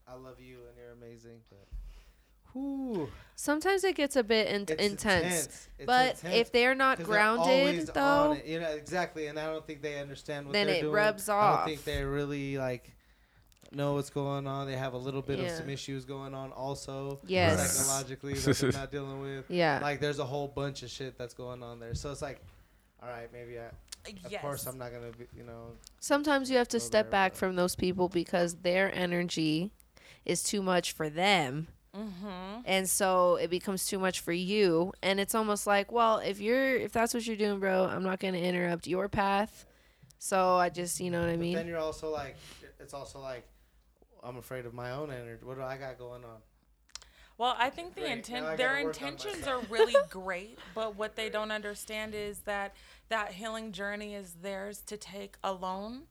[0.08, 1.66] I, I love you and you're amazing, but
[2.58, 5.46] whoo, Sometimes it gets a bit in- it's intense.
[5.78, 6.34] It's But intense.
[6.36, 9.64] if they're not 'Cause they're grounded, on though, it, you know exactly, and I don't
[9.64, 10.92] think they understand what Then they're it doing.
[10.92, 12.90] rubs I don't think they really like
[13.70, 14.66] know what's going on.
[14.66, 17.76] They have a little bit of some issues going on also Yes.
[17.76, 19.44] psychologically that they're not dealing with.
[19.50, 19.78] yeah.
[19.82, 21.94] Like there's a whole bunch of shit that's going on there.
[21.94, 22.40] So it's like,
[23.02, 23.70] all right, maybe I.
[24.28, 24.34] Yes.
[24.36, 25.72] Of course, I'm not gonna be, you know.
[26.00, 29.70] Sometimes you have to step there, back from those people because their energy
[30.24, 31.68] is too much for them.
[31.96, 32.60] Mm-hmm.
[32.64, 34.92] And so it becomes too much for you.
[35.02, 38.20] And it's almost like, well, if you're if that's what you're doing, bro, I'm not
[38.20, 39.66] gonna interrupt your path.
[40.18, 42.36] So I just you know what I But then you're also like,
[42.80, 43.46] it's also like,
[44.22, 45.44] I'm afraid of my own energy.
[45.44, 46.38] What do I got going on?
[47.38, 48.12] Well, I think the Great.
[48.12, 52.40] intent, their gotta work on intentions are really great, but what they don't understand is
[52.40, 52.74] that
[53.10, 56.02] that healing journey is theirs to take alone.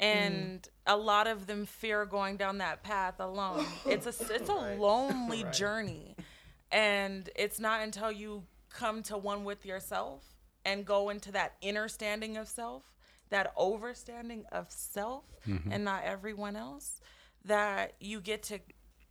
[0.00, 0.34] Mm-hmm.
[0.34, 3.64] And a lot of them fear going down that path alone.
[3.86, 4.78] It's a it's a Right.
[4.78, 5.52] lonely Right.
[5.52, 6.16] journey.
[6.70, 10.24] And it's not until you come to one with yourself
[10.64, 12.82] and go into that inner standing of self,
[13.30, 15.72] that overstanding of self mm-hmm.
[15.72, 17.00] and not everyone else,
[17.44, 18.58] that you get to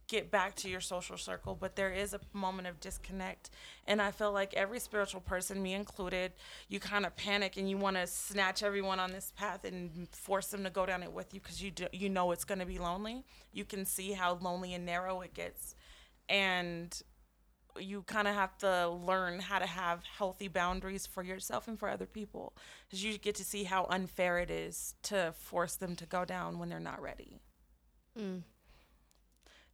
[0.07, 1.55] get back to your social circle.
[1.59, 3.49] But there is a moment of disconnect.
[3.87, 6.33] And I feel like every spiritual person, me included,
[6.67, 10.47] you kind of panic and you want to snatch everyone on this path and force
[10.47, 12.65] them to go down it with you because you, do, you know it's going to
[12.65, 13.23] be lonely.
[13.51, 15.75] You can see how lonely and narrow it gets.
[16.29, 16.99] And
[17.77, 21.89] you kind of have to learn how to have healthy boundaries for yourself and for
[21.89, 22.53] other people
[22.87, 26.57] because you get to see how unfair it is to force them to go down
[26.57, 27.41] when they're not ready
[28.17, 28.43] Mm.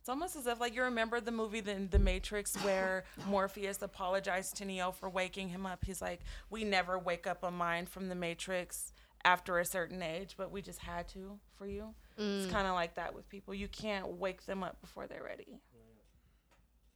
[0.02, 4.58] It's almost as if like you remember the movie the, the matrix where morpheus apologized
[4.58, 8.10] to neo for waking him up he's like we never wake up a mind from
[8.10, 8.92] the matrix
[9.24, 12.52] after a certain age but we just had to for you it's mm.
[12.52, 15.62] kind of like that with people you can't wake them up before they're ready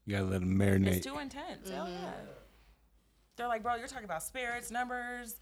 [0.05, 0.97] You gotta let them marinate.
[0.97, 1.69] It's too intense.
[1.69, 1.95] Hell yeah.
[1.95, 2.25] Mm-hmm.
[3.37, 5.37] They're like, bro, you're talking about spirits, numbers,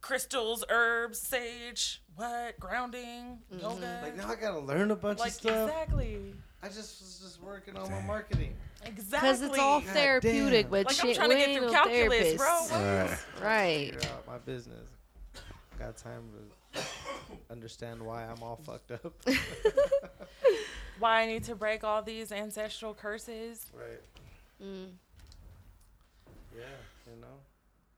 [0.00, 3.60] crystals, herbs, sage, what, grounding, mm-hmm.
[3.60, 4.00] yoga.
[4.02, 5.68] Like now I gotta learn a bunch Like, of stuff.
[5.70, 6.34] exactly.
[6.62, 8.54] I just was just working on my marketing.
[8.84, 9.28] Exactly.
[9.28, 10.70] Because it's all God therapeutic, damn.
[10.70, 12.46] but like I'm shit, trying we to get ain't through no calculus, bro.
[12.46, 12.70] therapists.
[12.70, 13.42] What?
[13.42, 13.44] Right.
[13.44, 13.94] Right.
[13.94, 14.88] Figure out my business.
[15.78, 16.22] Got time
[16.74, 16.82] to
[17.50, 19.12] understand why I'm all fucked up.
[20.98, 23.66] Why I need to break all these ancestral curses.
[23.74, 24.00] right.
[24.62, 24.90] Mm.
[26.54, 26.62] Yeah.
[27.06, 27.26] You know.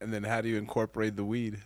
[0.01, 1.59] And then how do you incorporate the weed?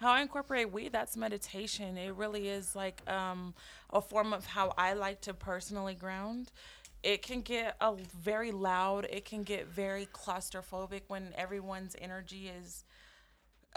[0.00, 1.98] How I incorporate weed, that's meditation.
[1.98, 3.52] It really is like um,
[3.90, 6.50] a form of how I like to personally ground.
[7.02, 9.06] It can get a very loud.
[9.10, 12.84] It can get very claustrophobic when everyone's energy is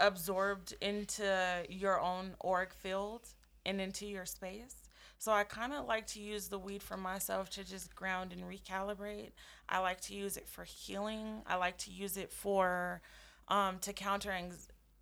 [0.00, 3.28] absorbed into your own auric field
[3.66, 4.76] and into your space.
[5.18, 8.44] So I kind of like to use the weed for myself to just ground and
[8.44, 9.32] recalibrate.
[9.68, 11.42] I like to use it for healing.
[11.46, 13.02] I like to use it for
[13.48, 14.32] um, to counter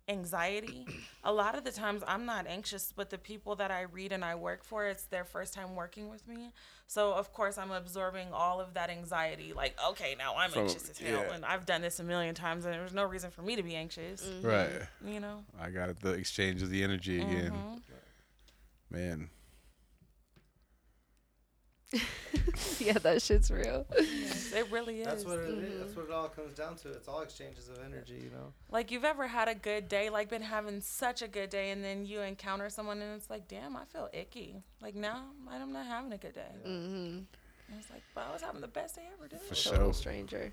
[0.07, 0.85] anxiety.
[1.23, 4.23] A lot of the times I'm not anxious, but the people that I read and
[4.23, 6.51] I work for, it's their first time working with me.
[6.87, 9.53] So of course I'm absorbing all of that anxiety.
[9.53, 11.33] Like, okay, now I'm From- anxious as hell, yeah.
[11.33, 13.75] and I've done this a million times, and there's no reason for me to be
[13.75, 14.23] anxious.
[14.41, 14.81] Right.
[15.05, 15.43] You know.
[15.59, 15.99] I got.
[16.01, 17.51] The exchange of the energy again.
[17.51, 17.81] Mhm.
[18.89, 19.29] Man.
[22.79, 23.85] yeah, that shit's real.
[23.97, 25.05] Yes, it really is.
[25.05, 25.55] That's what it is.
[25.55, 25.79] Mm-hmm.
[25.79, 26.89] That's what it all comes down to.
[26.89, 28.15] It's all exchanges of energy.
[28.15, 28.53] You know.
[28.71, 31.83] Like you've ever had a good day, like been having such a good day, and
[31.83, 34.63] then you encounter someone and it's like, damn, I feel icky.
[34.81, 36.51] Like now I'm not having a good day.
[36.65, 37.19] Mm-hmm.
[37.73, 39.41] And it's like, but I was having the best day ever, dude.
[39.41, 39.93] For Total sure.
[39.93, 40.51] stranger.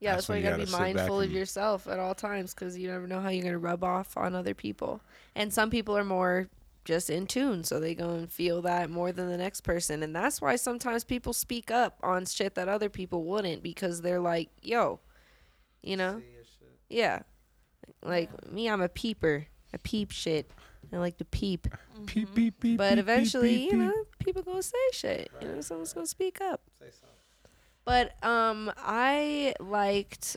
[0.00, 2.54] Yeah, That's that's, why you you gotta, gotta be mindful of yourself at all times
[2.54, 5.00] because you never know how you're gonna rub off on other people.
[5.34, 6.48] And some people are more
[6.84, 10.02] just in tune, so they go and feel that more than the next person.
[10.02, 14.20] And that's why sometimes people speak up on shit that other people wouldn't because they're
[14.20, 15.00] like, "Yo,
[15.82, 16.44] you know, See your
[16.88, 17.22] yeah."
[18.02, 19.46] Like me, I'm a peeper.
[19.74, 20.50] I peep shit.
[20.92, 21.68] I like to peep.
[22.06, 25.30] Peep, beep, beep, But beep, eventually, beep, you know, people gonna say shit.
[25.40, 26.62] You know, someone's gonna speak up.
[26.78, 27.08] Say something.
[27.84, 30.36] But um, I liked.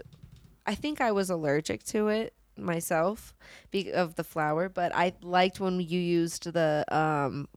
[0.65, 3.33] I think I was allergic to it myself
[3.71, 7.47] be- of the flower, but I liked when you used the um,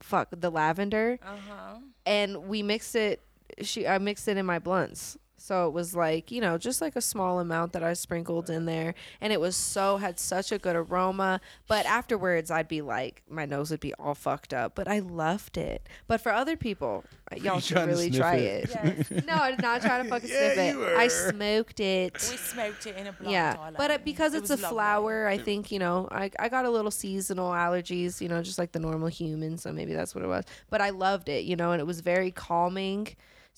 [0.00, 1.78] fuck the lavender, Uh huh.
[2.04, 3.22] and we mixed it.
[3.62, 5.16] She I mixed it in my blunts.
[5.38, 8.64] So it was like, you know, just like a small amount that I sprinkled in
[8.64, 8.94] there.
[9.20, 11.40] And it was so, had such a good aroma.
[11.68, 14.74] But afterwards, I'd be like, my nose would be all fucked up.
[14.74, 15.86] But I loved it.
[16.06, 18.70] But for other people, uh, y'all should really try it?
[18.70, 19.06] it.
[19.10, 19.24] Yes.
[19.26, 20.96] No, I did not try to fucking Yeah, sniff you it.
[20.96, 22.12] I smoked it.
[22.30, 23.32] We smoked it in a blunt.
[23.32, 24.68] Yeah, all but it, because It it's a lovely.
[24.70, 28.58] flower, I think you know I I got a little seasonal allergies, you know, just
[28.58, 29.58] like the normal human.
[29.58, 30.44] So maybe that's what it was.
[30.70, 33.08] But I loved it, you know, and it was very calming.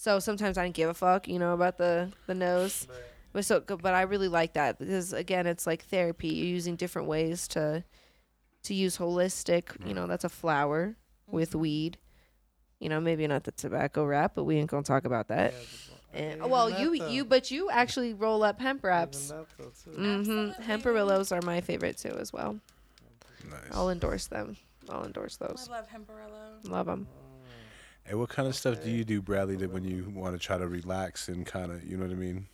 [0.00, 2.86] So sometimes I didn't give a fuck, you know, about the the nose.
[2.88, 6.28] But But so, but I really like that because again, it's like therapy.
[6.28, 7.82] You're using different ways to
[8.62, 9.64] to use holistic.
[9.84, 10.94] You know, that's a flower
[11.26, 11.58] with Mm-hmm.
[11.58, 11.98] weed.
[12.78, 15.52] You know, maybe not the tobacco wrap, but we ain't gonna talk about that.
[15.52, 15.58] yeah,
[16.12, 17.08] the- And, well, that, you though.
[17.08, 19.30] you but you actually roll up hemp wraps.
[19.32, 19.90] Even that, though, too.
[19.98, 20.30] Mm-hmm.
[20.60, 20.64] Absolutely.
[20.64, 22.60] Hemparillos are my favorite too, as well.
[23.50, 23.60] Nice.
[23.72, 24.56] I'll endorse them.
[24.88, 25.68] I'll endorse those.
[25.68, 26.70] I love Hemparillo.
[26.70, 27.08] Love them.
[28.08, 30.56] Hey, what kind of stuff do you do, Bradley, that when you want to try
[30.56, 32.46] to relax and kind of, you know what I mean?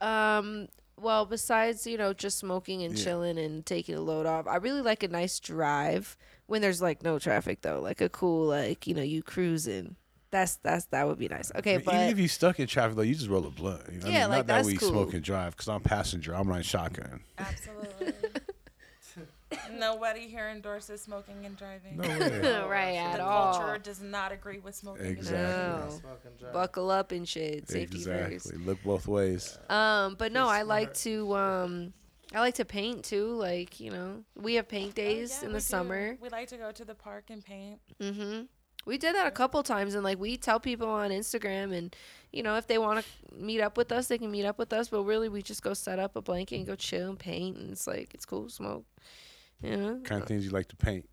[0.00, 0.68] Um.
[0.98, 3.04] Well, besides you know just smoking and Yeah.
[3.04, 7.02] chilling and taking a load off, I really like a nice drive when there's like
[7.02, 9.96] no traffic though, like a cool like you know you cruising.
[10.30, 11.50] That's that's that would be nice.
[11.56, 13.50] Okay, I mean, but even if you stuck in traffic, though, you just roll a
[13.50, 13.82] blunt.
[13.90, 14.06] You know?
[14.06, 14.30] what I Yeah, mean?
[14.30, 14.90] like, not that that's we cool.
[14.90, 16.34] smoke and drive because I'm passenger.
[16.34, 17.20] I'm running shotgun.
[17.38, 18.12] Absolutely.
[19.78, 21.96] Nobody here endorses smoking and driving.
[21.96, 22.62] No way.
[22.68, 23.54] right the at all.
[23.58, 25.38] culture does not agree with smoking Exactly.
[25.40, 25.98] and No.
[25.98, 26.52] Smoke and drive.
[26.52, 27.68] buckle up and shit.
[27.68, 28.38] Safety exactly.
[28.38, 28.54] first.
[28.58, 29.58] Look both ways.
[29.68, 31.92] Um, but no, You're I like to um,
[32.32, 33.32] I like to paint too.
[33.34, 35.12] Like you know, we have paint driving.
[35.12, 35.64] Oh, days yeah, in we the do.
[35.64, 36.16] summer.
[36.20, 37.80] We like to go to the park and paint.
[38.00, 38.42] Mm-hmm.
[38.86, 41.94] We did that a couple times, and like we tell people on Instagram, and
[42.32, 44.72] you know if they want to meet up with us, they can meet up with
[44.72, 44.88] us.
[44.88, 47.70] But really, we just go set up a blanket and go chill and paint, and
[47.72, 48.84] it's like it's cool, smoke.
[49.62, 50.00] You know.
[50.04, 51.08] Kind of things you like to paint.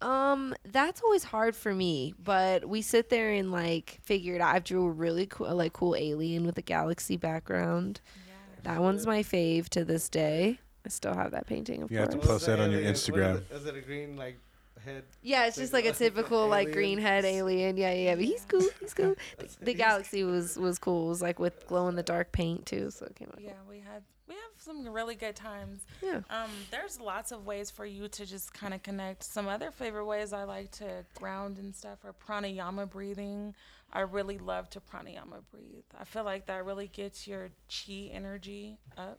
[0.00, 4.54] Um, that's always hard for me, but we sit there and like figure it out.
[4.54, 8.00] I drew a really cool, like cool alien with a galaxy background.
[8.26, 8.34] Yeah.
[8.74, 10.60] That one's my fave to this day.
[10.86, 12.28] I still have that painting, of You have to course.
[12.28, 12.92] post that on your alien?
[12.92, 13.36] What is Instagram.
[13.50, 13.56] it?
[13.56, 14.38] Is it a green like
[14.84, 15.02] head?
[15.22, 17.76] Yeah, it's just like a typical like green head alien.
[17.76, 18.64] Yeah, yeah, but he's cool.
[18.78, 19.16] He's cool.
[19.38, 21.06] The, the galaxy was was cool.
[21.06, 23.40] It was like with glow in the dark paint too, so it came out.
[23.40, 25.80] Yeah, we had we have some really good times.
[26.02, 26.20] Yeah.
[26.30, 29.24] Um, there's lots of ways for you to just kind of connect.
[29.24, 33.54] Some other favorite ways I like to ground and stuff are pranayama breathing.
[33.92, 35.84] I really love to pranayama breathe.
[35.98, 39.18] I feel like that really gets your chi energy up.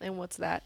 [0.00, 0.64] And what's that?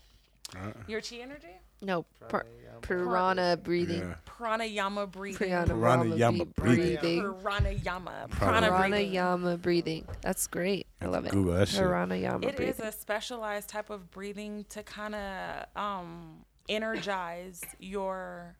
[0.57, 1.59] Uh, Your chi energy?
[1.85, 2.83] No, pr- Pranayama.
[2.83, 3.99] piranha breathing.
[4.01, 4.15] yeah.
[4.27, 5.49] Pranayama breathing.
[5.49, 7.23] Piranha Pranayama breathing.
[7.23, 8.31] Pranayama.
[8.31, 8.69] Prana.
[8.71, 10.07] Pranayama breathing.
[10.23, 10.87] That's great.
[11.01, 11.33] I love it.
[11.33, 11.83] Google that shit.
[11.83, 12.87] Pranayama It is breathing.
[12.87, 18.57] a specialized type of breathing to kind of um, energize your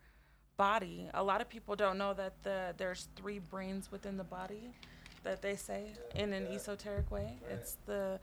[0.57, 1.09] body.
[1.15, 4.71] A lot of people don't know that the there's three brains within the body
[5.25, 7.39] that they say in an esoteric way.
[7.51, 8.21] It's the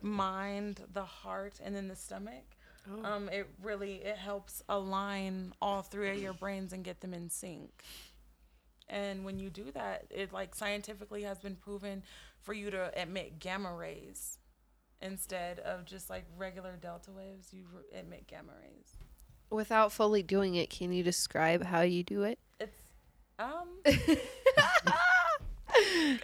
[0.00, 2.44] mind, the heart, and then the stomach.
[2.88, 3.04] Oh.
[3.04, 7.30] Um, it really it helps align all three of your brains and get them in
[7.30, 7.84] sync.
[8.88, 12.02] And when you do that, it like scientifically has been proven
[12.42, 14.38] for you to emit gamma rays
[15.00, 17.52] instead of just like regular delta waves.
[17.52, 18.96] You re- emit gamma rays.
[19.50, 22.38] Without fully doing it, can you describe how you do it?
[22.58, 22.80] It's
[23.38, 23.68] um.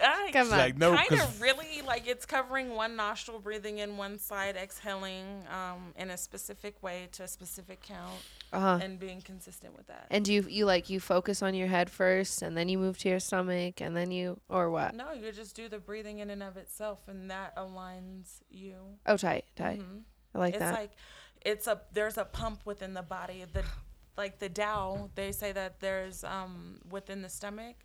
[0.01, 0.57] I Come on.
[0.57, 4.55] like, no, kind 'cause- of really like it's covering one nostril, breathing in one side,
[4.55, 8.19] exhaling um, in a specific way to a specific count,
[8.53, 8.79] Uh-huh.
[8.81, 10.07] and being consistent with that.
[10.09, 12.97] And do you you like you focus on your head first, and then you move
[12.99, 14.93] to your stomach, and then you or what?
[14.95, 18.75] no, you just do the breathing in and of itself, and that aligns you.
[19.05, 19.79] Oh, tight, tight.
[19.79, 20.01] Mhm.
[20.35, 20.73] I like it's that.
[20.73, 20.91] like
[21.41, 23.45] it's a there's a pump within the body.
[23.51, 23.63] The
[24.17, 27.75] like the Tao, they say that there's um within the stomach,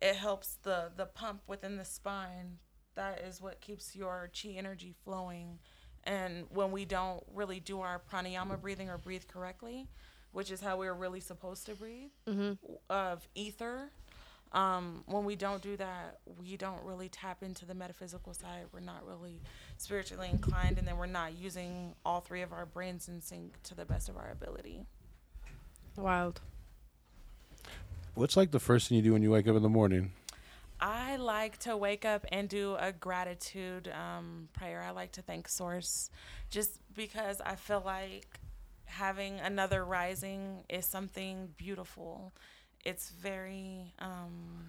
[0.00, 2.58] it helps the the pump within the spine.
[2.94, 5.58] That is what keeps your chi energy flowing.
[6.04, 9.88] And when we don't really do our pranayama breathing or breathe correctly,
[10.32, 12.52] which is how we're really supposed to breathe, mm-hmm.
[12.88, 13.90] of ether.
[14.52, 18.64] Um, when we don't do that, we don't really tap into the metaphysical side.
[18.72, 19.42] We're not really
[19.76, 23.74] spiritually inclined, and then we're not using all three of our brains in sync to
[23.74, 24.86] the best of our ability.
[25.96, 26.40] Wild.
[28.18, 30.10] What's like the first thing you do when you wake up in the morning?
[30.80, 34.82] I like to wake up and do a gratitude um, prayer.
[34.82, 36.10] I like to thank Source
[36.50, 38.40] just because I feel like
[38.86, 42.32] having another rising is something beautiful.
[42.84, 44.66] It's very, um,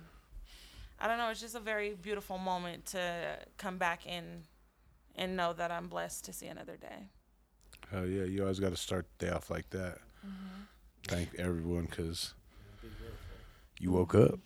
[1.00, 1.32] I don't know.
[1.32, 4.44] It's just a very beautiful moment to come back in
[5.16, 7.10] and know that I'm blessed to see another day.
[7.92, 9.98] Oh, yeah, you always got to start the day off like that.
[11.08, 12.36] Thank everyone because
[13.80, 14.40] you woke up.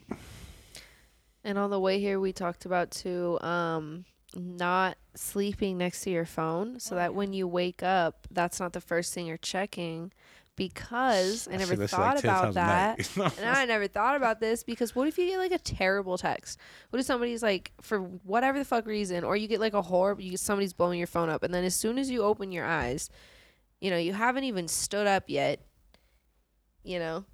[1.43, 4.05] And on the way here, we talked about to um,
[4.35, 8.79] not sleeping next to your phone, so that when you wake up, that's not the
[8.81, 10.11] first thing you're checking.
[10.55, 13.17] Because I That never thought like about that.
[13.39, 16.59] and I never thought about this because what if you get like a terrible text?
[16.91, 20.21] What if somebody's like for whatever the fuck reason, or you get like a horrible,
[20.21, 22.65] you get somebody's blowing your phone up, and then as soon as you open your
[22.65, 23.09] eyes,
[23.81, 25.59] you know you haven't even stood up yet.
[26.83, 27.25] You know,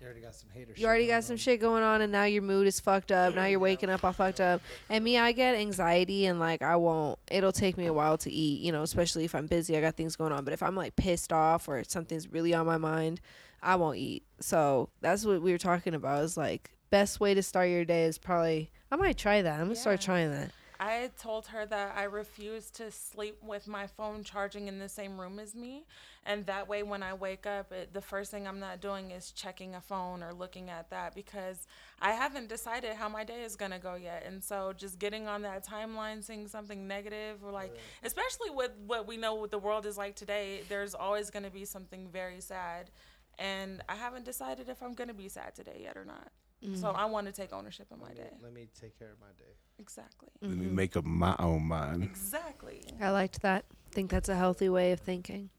[0.00, 0.78] You already got some haters.
[0.78, 3.34] you already got some shit going on, and now your mood is fucked up.
[3.34, 4.60] Now you're waking up all fucked up.
[4.88, 7.18] And me, I get anxiety, and like I won't.
[7.30, 8.60] It'll take me a while to eat.
[8.60, 10.44] You know, especially if I'm busy, I got things going on.
[10.44, 13.20] But if I'm like pissed off or something's really on my mind,
[13.60, 14.22] I won't eat.
[14.38, 16.22] So that's what we were talking about.
[16.22, 18.70] Is like best way to start your day is probably.
[18.92, 19.60] I might try that.
[19.60, 20.52] I'm gonna start trying that.
[20.80, 25.20] I told her that I refuse to sleep with my phone charging in the same
[25.20, 25.86] room as me.
[26.24, 29.32] And that way, when I wake up, it, the first thing I'm not doing is
[29.32, 31.66] checking a phone or looking at that because
[32.00, 34.24] I haven't decided how my day is going to go yet.
[34.24, 39.08] And so, just getting on that timeline, seeing something negative, or like, especially with what
[39.08, 42.40] we know what the world is like today, there's always going to be something very
[42.40, 42.90] sad.
[43.38, 46.30] And I haven't decided if I'm going to be sad today yet or not.
[46.74, 48.30] So, I want to take ownership of my day.
[48.42, 49.52] let me take care of my day.
[49.78, 50.28] Exactly.
[50.42, 50.60] Let Mm-hmm.
[50.60, 52.02] me make up my own mind.
[52.02, 52.82] Exactly.
[53.00, 53.64] I liked that.
[53.90, 55.50] I think that's a healthy way of thinking.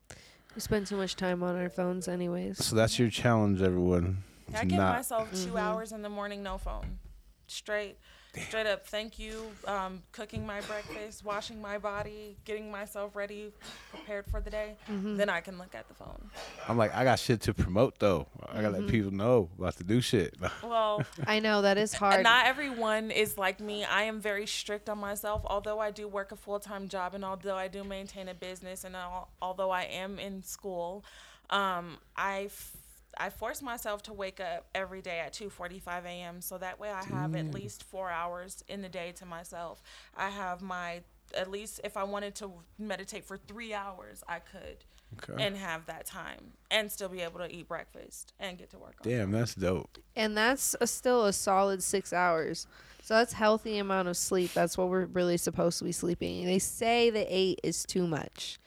[0.56, 2.64] We spend too much time on our phones, anyways.
[2.64, 4.24] So that's your challenge, everyone.
[4.54, 5.58] I give not myself 2 Mhm.
[5.60, 7.00] hours in the morning, no phone.
[7.47, 7.97] Straight,
[8.38, 8.86] straight up.
[8.86, 9.51] Thank you.
[9.65, 13.51] Um, cooking my breakfast, washing my body, getting myself ready,
[13.91, 14.75] prepared for the day.
[14.89, 15.17] Mm-hmm.
[15.17, 16.30] Then I can look at the phone.
[16.67, 18.27] I'm like, I got shit to promote though.
[18.47, 18.82] I gotta Mm-hmm.
[18.86, 20.36] let people know about to do shit.
[20.63, 22.23] Well, I know that is hard.
[22.23, 23.84] not everyone is like me.
[23.86, 25.41] I am very strict on myself.
[25.45, 28.84] Although I do work a full time job, and although I do maintain a business,
[28.84, 31.03] and al- although I am in school,
[31.49, 32.43] um, I.
[32.45, 32.75] F-
[33.18, 36.41] I force myself to wake up every day at 2:45 a.m.
[36.41, 37.53] so that way I have at mm.
[37.53, 39.82] least 4 hours in the day to myself.
[40.16, 41.01] I have my
[41.36, 44.84] at least if I wanted to meditate for 3 hours, I could
[45.18, 45.43] Okay.
[45.43, 48.95] and have that time and still be able to eat breakfast and get to work
[49.03, 49.97] on Damn, that's dope.
[50.16, 52.68] and that's a, still a solid six hours.
[53.01, 54.53] So that's healthy amount of sleep.
[54.53, 56.45] That's what we're really supposed to be sleeping.
[56.45, 58.60] They say the eight is too much,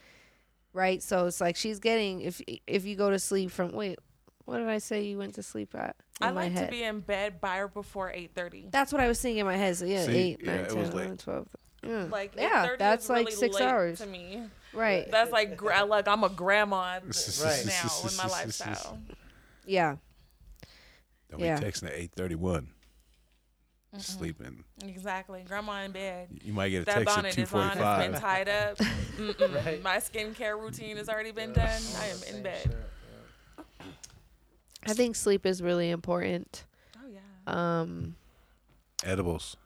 [0.73, 1.01] right?
[1.01, 4.01] So it's like she's getting if if you go to sleep from wait,
[4.53, 5.97] what did I say you went to sleep at?
[6.21, 6.67] I like head.
[6.67, 8.71] to be in bed by or before 8:30.
[8.71, 9.77] That's what I was thinking in my head.
[9.79, 11.49] So yeah, See, eight, yeah, nine, 10, 11, 12.
[11.85, 14.43] Yeah, Like yeah, 8:30 that's is like really six late hours, to me.
[14.75, 15.11] right?
[15.11, 16.77] That's like gra- like I'm a grandma
[17.43, 17.67] Right.
[17.67, 18.99] now with my lifestyle.
[19.67, 19.97] Yeah,
[21.31, 21.59] Don't be Yeah.
[21.59, 22.39] texting at 8:31.
[23.95, 23.99] Mm-hmm.
[24.01, 24.65] Sleeping.
[24.85, 26.29] Exactly, grandma in bed.
[26.43, 27.67] You might get a That text at bonnet is on.
[27.69, 28.21] It's been 2:45.
[28.21, 28.79] tied up.
[29.65, 29.83] Right.
[29.83, 31.83] My skincare routine has already been done.
[32.01, 32.63] I am in bed.
[32.63, 32.79] shit, yeah.
[34.87, 36.65] I think sleep is really important.
[36.97, 37.21] Oh yeah.
[37.81, 38.17] Um,
[39.05, 39.57] Edibles.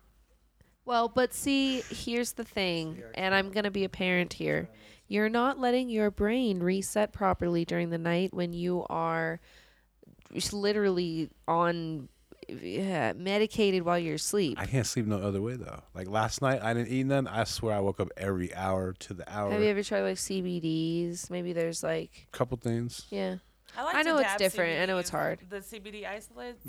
[0.85, 4.69] Well, but see, here's the thing, and I'm going to be a parent here.
[5.09, 9.41] You're not letting your brain reset properly during the night when you are
[10.53, 12.09] literally on
[12.49, 14.59] yeah, medicated while you're asleep.
[14.61, 15.83] I can't sleep no other way though.
[15.95, 17.27] Like last night, I didn't eat none.
[17.27, 19.51] I swear I woke up every hour to the hour.
[19.51, 21.31] Have you ever tried like CBDs?
[21.31, 23.07] Maybe there's like, a Couple things.
[23.11, 23.37] yeah.
[23.77, 24.81] I, like I know it's different.
[24.81, 25.41] I know it's hard.
[25.49, 26.67] The CBD isolates.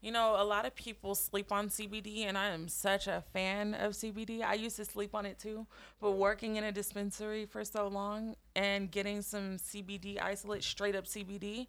[0.00, 3.74] You know, a lot of people sleep on CBD, and I am such a fan
[3.74, 4.42] of CBD.
[4.42, 5.64] I used to sleep on it too,
[6.00, 11.04] but working in a dispensary for so long and getting some CBD isolate, straight up
[11.06, 11.68] CBD,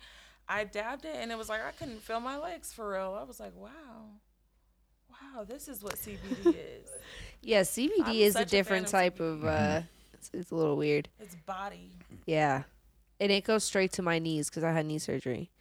[0.49, 3.15] I dabbed it, and it was like I couldn't feel my legs for real.
[3.19, 3.69] I was like, wow,
[5.11, 6.89] wow, this is what CBD is.
[7.45, 9.81] Yeah, CBD I'm is a such a different of type of, uh,
[10.13, 11.09] it's, it's a little weird.
[11.19, 11.91] It's body.
[12.25, 12.63] Yeah.
[13.19, 15.51] And it goes straight to my knees because I had knee surgery.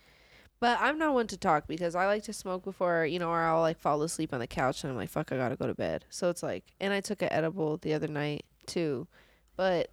[0.61, 3.41] But I'm not one to talk because I like to smoke before, you know, or
[3.43, 5.75] I'll like fall asleep on the couch and I'm like, fuck, I gotta go to
[5.75, 6.05] bed.
[6.09, 9.09] So it's like, and I took an edible the other night too.
[9.57, 9.91] But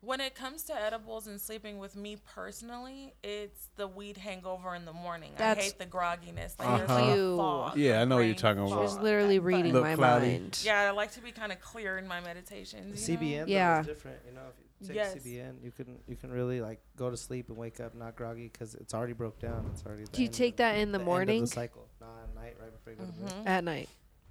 [0.00, 4.84] When it comes to edibles and sleeping with me personally, it's the weed hangover in
[4.86, 5.30] the morning.
[5.36, 6.58] That's- I hate the grogginess.
[6.58, 6.94] Like there's Uh-huh.
[7.06, 8.82] like a fog, Yeah, I know what you're brain talking she about.
[8.82, 9.02] was fog.
[9.02, 10.26] literally But- reading Look my cloudy.
[10.38, 10.60] mind.
[10.64, 13.06] Yeah, I like to be kind of clear in my meditations.
[13.08, 13.20] you know?
[13.20, 13.74] CBN Yeah.
[13.76, 13.80] yeah.
[13.82, 14.18] is different.
[14.26, 15.14] You know, if you take Yes.
[15.16, 18.48] CBN, you can you can really like go to sleep and wake up not groggy
[18.52, 19.70] because it's already broke down.
[19.72, 20.04] It's already.
[20.12, 21.40] Do you take of- that in the end of morning?
[21.42, 23.44] the cycle, not at night, right before you go to bed.
[23.44, 23.46] Mhm.
[23.46, 23.88] At night.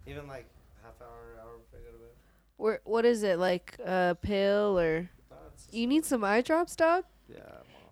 [0.08, 0.46] Even like
[0.84, 2.12] half hour, hour before you go to bed.
[2.58, 3.40] Where, what is it?
[3.40, 5.10] Like a pill or.
[5.30, 5.38] No,
[5.72, 7.06] You need some eye drops, dog?
[7.28, 7.40] Yeah.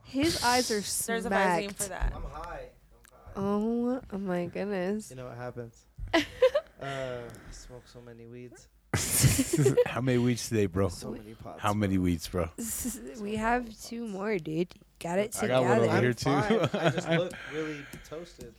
[0.03, 1.07] His eyes are smacked.
[1.07, 1.84] There's a Visine smacked.
[1.84, 2.14] for that.
[2.16, 2.70] I'm high.
[3.36, 3.41] I'm
[3.91, 3.99] high.
[4.12, 5.10] Oh my goodness.
[5.10, 5.86] You know what happens?
[6.82, 6.86] Uh,
[7.28, 8.70] I smoke so many weeds.
[9.85, 10.89] How many weeds today, bro?
[10.89, 11.61] So many pots.
[11.61, 12.49] How many weeds, bro?
[13.21, 14.73] we have two more, dude.
[14.99, 15.91] Got it I got one together.
[15.91, 16.67] over here, I'm too.
[16.67, 16.81] fine.
[16.81, 18.53] I just look really toasted.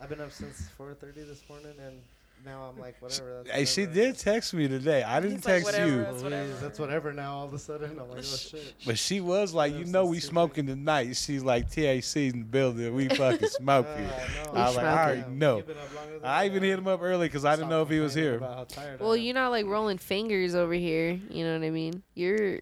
[0.00, 2.00] I've been up since 4:30 this morning, and
[2.44, 3.42] now I'm like, whatever.
[3.44, 5.02] That's Hey, she did text me today.
[5.02, 5.90] I didn't He's like, text whatever.
[5.90, 6.52] you, That's whatever.
[6.60, 7.12] That's whatever.
[7.12, 8.74] Now all of a sudden, I'm like, oh shit.
[8.86, 10.30] but she was like, you know, so we stupid.
[10.32, 11.16] smoking tonight.
[11.16, 12.94] She's like, THC's in the building.
[12.94, 13.92] We fucking smoking.
[14.06, 15.24] Uh, We I was like, I smoking.
[15.24, 15.56] already know.
[15.58, 17.82] You've been up longer than I even hit him up early because I didn't know
[17.82, 18.36] if he was here.
[18.36, 21.18] About how tired I Well, you're not like rolling fingers over here.
[21.30, 22.02] You know what I mean?
[22.14, 22.60] You're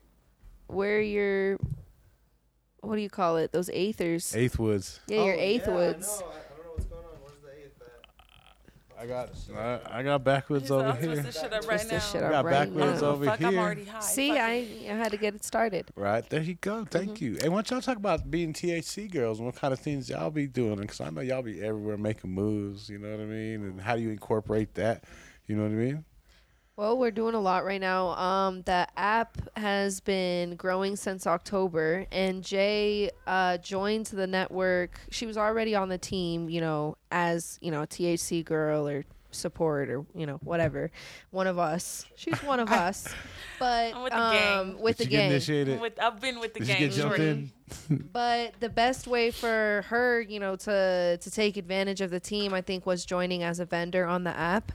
[0.68, 1.58] where your
[2.80, 3.50] what do you call it?
[3.52, 4.36] Those eighthers.
[4.36, 5.00] Eighth Woods.
[5.08, 6.08] Yeah, your Oh, eighth yeah, woods.
[6.08, 6.26] I know.
[6.26, 7.10] I, I don't know what's going on.
[7.20, 8.95] Where's the eighth at?
[9.06, 11.22] I got I, I got backwoods over "I'll twist here.
[11.22, 12.26] this shit up Twist right this shit now.
[12.26, 13.08] up got right backwoods now.
[13.08, 13.60] over Fuck, I'm here.
[13.60, 14.00] already high.
[14.00, 14.50] See, Fuck I.
[14.90, 15.90] I had to get it started.
[15.94, 16.84] Right there you go.
[16.84, 17.24] Thank Mm-hmm.
[17.24, 17.38] you.
[17.40, 20.30] Hey, why don't y'all talk about being THC girls and what kind of things y'all
[20.30, 20.76] be doing?
[20.76, 22.88] Because I know y'all be everywhere making moves.
[22.88, 23.62] You know what I mean?
[23.62, 25.04] And how do you incorporate that?
[25.46, 26.04] You know what I mean?
[26.76, 28.08] Well, we're doing a lot right now.
[28.08, 35.00] Um, the app has been growing since October, and Jay uh, joined the network.
[35.10, 39.06] She was already on the team, you know, as you know, a THC girl or
[39.30, 40.90] support or you know whatever,
[41.30, 42.04] one of us.
[42.14, 43.08] She's one of us,
[43.58, 44.78] but I'm with the um, gang.
[44.82, 45.30] with Did the you get gang.
[45.30, 45.80] initiated?
[45.80, 47.50] With, I've been with the Did you get jumped in?
[48.12, 52.52] But the best way for her, you know, to to take advantage of the team,
[52.52, 54.72] I think, was joining as a vendor on the app.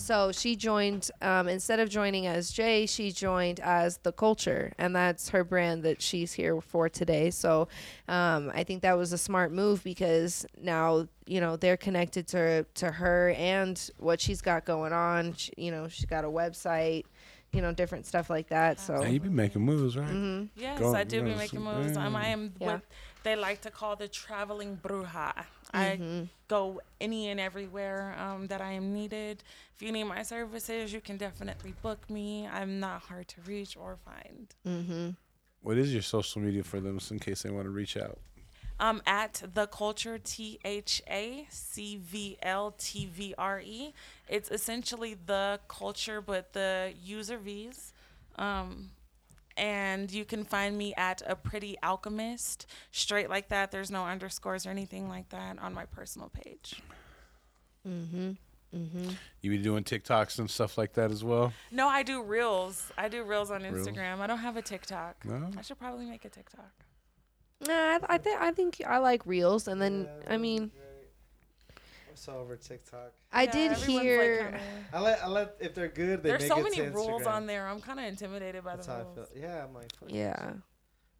[0.00, 4.94] So she joined um, instead of joining as Jay, she joined as the Culture, and
[4.96, 7.30] that's her brand that she's here for today.
[7.30, 7.68] So
[8.08, 12.64] um, I think that was a smart move because now you know they're connected to
[12.74, 15.34] to her and what she's got going on.
[15.34, 17.04] She, you know, she's got a website,
[17.52, 18.80] you know, different stuff like that.
[18.80, 19.02] So.
[19.02, 20.08] Hey, you be making moves, right?
[20.08, 21.96] hmm Yes, Go- I do be making moves.
[21.96, 22.32] Um, I yeah.
[22.32, 22.66] am Yeah.
[22.66, 22.82] what
[23.22, 25.32] they like to call the traveling bruja.
[25.72, 26.28] I Mhm.
[26.48, 29.44] go any and everywhere um, that I am needed.
[29.76, 32.46] If you need my services, you can definitely book me.
[32.48, 34.52] I'm not hard to reach or find.
[34.66, 35.16] Mhm.
[35.62, 38.18] What is your social media for them, just in case they want to reach out?
[38.80, 43.92] Um, at the culture T H A C V L T V R E.
[44.26, 47.92] It's essentially the culture, but the user V's.
[48.36, 48.92] Um,
[49.60, 53.70] and you can find me at a pretty alchemist, straight like that.
[53.70, 56.82] There's no underscores or anything like that on my personal page.
[57.86, 58.38] Mhm.
[58.74, 59.16] Mhm.
[59.42, 61.52] You be doing TikToks and stuff like that as well?
[61.70, 62.90] No, I do reels.
[62.96, 63.86] I do reels on Reels?
[63.86, 64.20] Instagram.
[64.20, 65.24] I don't have a TikTok.
[65.24, 65.50] No.
[65.58, 66.72] I should probably make a TikTok.
[67.66, 70.70] Nah, I, I think I think I like reels, and then Yeah, I mean, I'm
[72.20, 73.12] so over TikTok.
[73.32, 74.60] I Yeah, did everyone's, like, hear.
[74.92, 77.22] I let I let if they're good, they There's make so it many to rules
[77.22, 77.32] Instagram.
[77.34, 77.66] on there.
[77.66, 79.14] I'm kind of intimidated by That's the how I rules.
[79.32, 79.42] feel.
[79.42, 80.52] Yeah, I'm like, fuck yeah.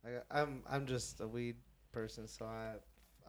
[0.06, 1.56] I got, I'm I'm just a weed
[1.92, 2.74] person, so I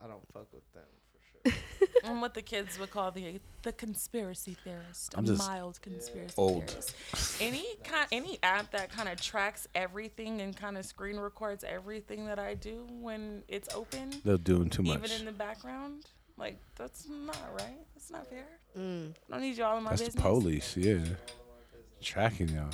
[0.02, 1.88] I don't fuck with them for sure.
[2.04, 6.34] I'm what the kids would call the the conspiracy theorist, I'm a just mild conspiracy
[6.36, 6.66] old.
[6.68, 6.94] theorist.
[7.40, 12.26] Any kind, any app that kind of tracks everything and kind of screen records everything
[12.26, 15.20] that I do when it's open, They're doing too much, even much.
[15.20, 16.06] in the background,
[16.38, 17.78] like that's not right.
[17.94, 18.44] That's not fair.
[18.78, 19.10] mm.
[19.30, 20.22] I don't need you all in my That's business.
[20.22, 20.98] the police, yeah.
[22.00, 22.70] Tracking y'all.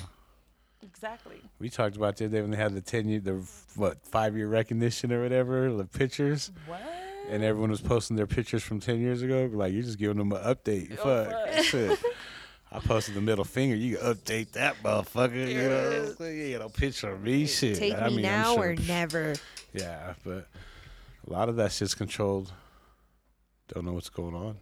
[0.81, 1.41] Exactly.
[1.59, 3.43] We talked about the other day when they had the ten year, the
[3.75, 6.81] what five year recognition or whatever, the pictures, What?
[7.29, 9.49] and everyone was posting their pictures from ten years ago.
[9.51, 10.97] Like you're just giving them an update.
[11.03, 11.65] Oh, fuck.
[11.65, 11.99] fuck.
[12.71, 13.75] I posted the middle finger.
[13.75, 15.47] You can update that motherfucker.
[15.51, 17.45] You know, what I'm you get a picture of me.
[17.47, 17.77] Shit.
[17.77, 19.35] take I me mean, now sure- or never.
[19.73, 20.47] Yeah, but
[21.27, 22.51] a lot of that shit's controlled.
[23.73, 24.57] Don't know what's going on.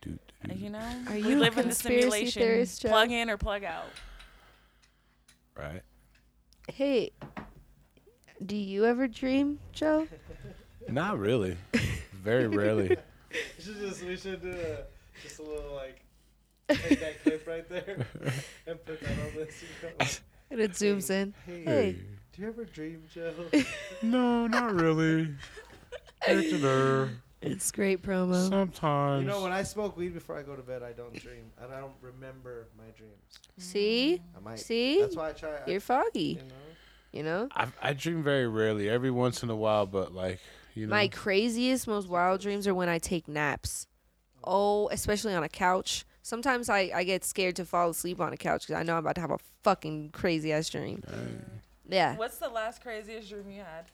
[0.00, 0.18] Dude,
[0.48, 2.42] Uh, You know, Are we you a live in the conspiracy simulation.
[2.42, 2.88] theorist, Joe?
[2.88, 3.86] plug in or plug out.
[5.56, 5.82] right?
[6.72, 7.10] Hey,
[8.44, 10.06] do you ever dream, Joe?
[10.88, 11.56] Not really.
[12.12, 12.96] Very rarely.
[13.30, 14.84] We should just we should do a,
[15.22, 16.02] just a little like
[16.70, 18.06] take that clip right there
[18.66, 20.20] and put that on this.
[20.50, 21.34] And it zooms in.
[21.44, 21.92] Hey, Hey.
[22.32, 23.34] do you ever dream, Joe?
[24.00, 25.34] No, not really.
[26.26, 27.10] Sometimes.
[27.40, 28.48] It's great promo.
[28.48, 29.22] Sometimes.
[29.22, 31.72] You know, when I smoke weed before I go to bed, I don't dream, and
[31.72, 33.14] I don't remember my dreams.
[33.58, 34.58] See, I might.
[34.58, 35.60] see, That's why I try.
[35.66, 36.20] You're foggy.
[36.20, 36.54] you know.
[37.10, 38.88] You know, I, I dream very rarely.
[38.88, 40.40] Every once in a while, but like
[40.74, 40.90] you know.
[40.90, 43.86] my craziest, most wild dreams are when I take naps.
[44.44, 46.04] Oh, especially on a couch.
[46.22, 48.98] Sometimes I, I get scared to fall asleep on a couch because I know I'm
[48.98, 51.02] about to have a fucking crazy ass dream.
[51.88, 52.16] Yeah.
[52.16, 53.86] What's the last craziest dream you had?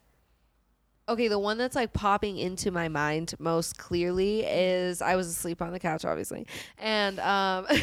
[1.06, 5.60] Okay, the one that's like popping into my mind most clearly is I was asleep
[5.60, 6.46] on the couch, obviously,
[6.78, 7.66] and um,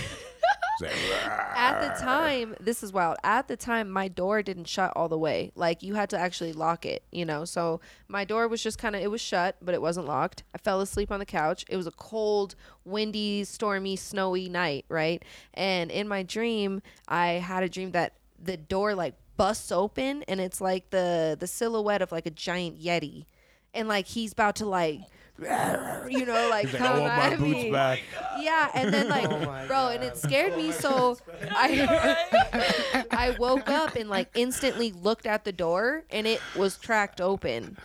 [0.83, 3.17] At the time, this is wild.
[3.23, 5.51] At the time, my door didn't shut all the way.
[5.55, 7.45] Like you had to actually lock it, you know.
[7.45, 10.43] So my door was just kind of it was shut, but it wasn't locked.
[10.55, 11.65] I fell asleep on the couch.
[11.69, 12.55] It was a cold,
[12.85, 15.23] windy, stormy, snowy night, right?
[15.53, 20.39] And in my dream, I had a dream that the door like busts open and
[20.39, 23.25] it's like the the silhouette of like a giant yeti.
[23.73, 24.99] And like he's about to like
[25.41, 27.71] you know, like He's like, come I want my at boots me.
[27.71, 27.99] back.
[28.39, 30.17] Yeah, and then like, Oh my bro, and it God.
[30.17, 30.71] scared me.
[30.71, 31.17] So
[31.49, 37.19] I, I woke up and like instantly looked at the door, and it was cracked
[37.19, 37.75] open.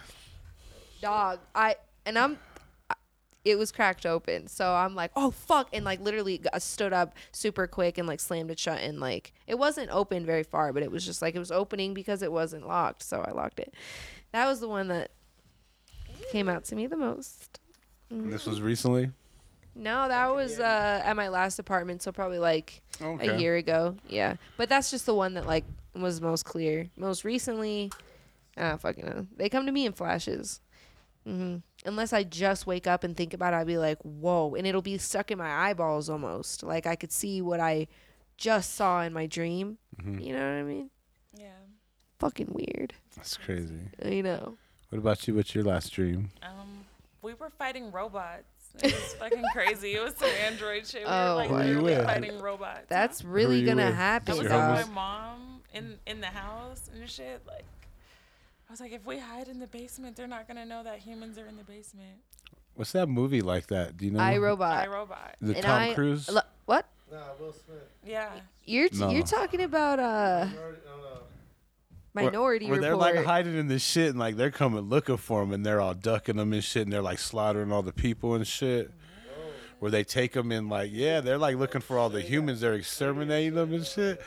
[1.01, 2.39] Dog, I and I'm,
[3.47, 4.49] it was cracked open.
[4.49, 8.51] So I'm like, oh fuck, and like literally stood up super quick and like slammed
[8.51, 11.39] it shut, and like it wasn't open very far, but it was just like it
[11.39, 13.03] was opening because it wasn't locked.
[13.03, 13.73] So I locked it.
[14.33, 15.11] That was the one that
[16.33, 17.61] came out to me the most.
[18.11, 19.11] This was recently.
[19.75, 22.81] No, that was uh, at my last apartment, so probably like
[23.21, 23.97] a year ago.
[24.09, 26.89] Yeah, but that's just the one that like was most clear.
[26.97, 27.91] Most recently,
[28.57, 29.27] I don't fucking know.
[29.37, 30.61] They come to me in flashes.
[31.25, 34.67] hmm Unless I just wake up and think about it, I'd be like, "Whoa!" and
[34.67, 36.63] it'll be stuck in my eyeballs almost.
[36.63, 37.87] Like I could see what I
[38.37, 39.79] just saw in my dream.
[40.03, 40.23] Mhm.
[40.25, 40.91] You know what I mean?
[41.33, 41.53] Yeah.
[42.19, 42.95] Fucking weird.
[43.15, 43.81] That's crazy.
[44.05, 44.57] You know.
[44.91, 45.35] What about you?
[45.35, 46.31] What's your last dream?
[46.43, 46.85] Um,
[47.23, 48.45] we were fighting robots.
[48.83, 49.95] It was fucking crazy.
[49.95, 51.03] It was some android shit.
[51.03, 52.05] We Oh, were like Who you literally with?
[52.05, 52.87] fighting robots.
[52.89, 53.95] That's really gonna with?
[53.95, 54.87] Happen, Is was your like dog.
[54.87, 54.89] homies?
[54.89, 57.43] my mom in in the house and shit.
[57.47, 57.65] Like,
[58.69, 61.39] I was like, if we hide in the basement, they're not gonna know that humans
[61.39, 62.19] are in the basement.
[62.75, 63.97] What's that movie like that?
[63.97, 64.19] Do you know?
[64.21, 64.79] I robot.
[64.83, 65.37] I robot.
[65.41, 66.29] The And Tom I- Cruise.
[66.31, 66.87] Lo- what?
[67.11, 67.77] Nah, Will Smith.
[68.05, 68.31] Yeah.
[68.65, 69.11] You're No.
[69.11, 71.21] you're talking about uh Minority- no, no.
[72.15, 73.05] Minority where, where Report.
[73.05, 75.81] they're like hiding in this shit and like they're coming looking for them and they're
[75.81, 78.91] all ducking them and shit and they're like slaughtering all the people and shit.
[79.79, 82.75] Where they take them in like yeah they're like looking for all the humans they're
[82.75, 84.21] exterminating them and shit.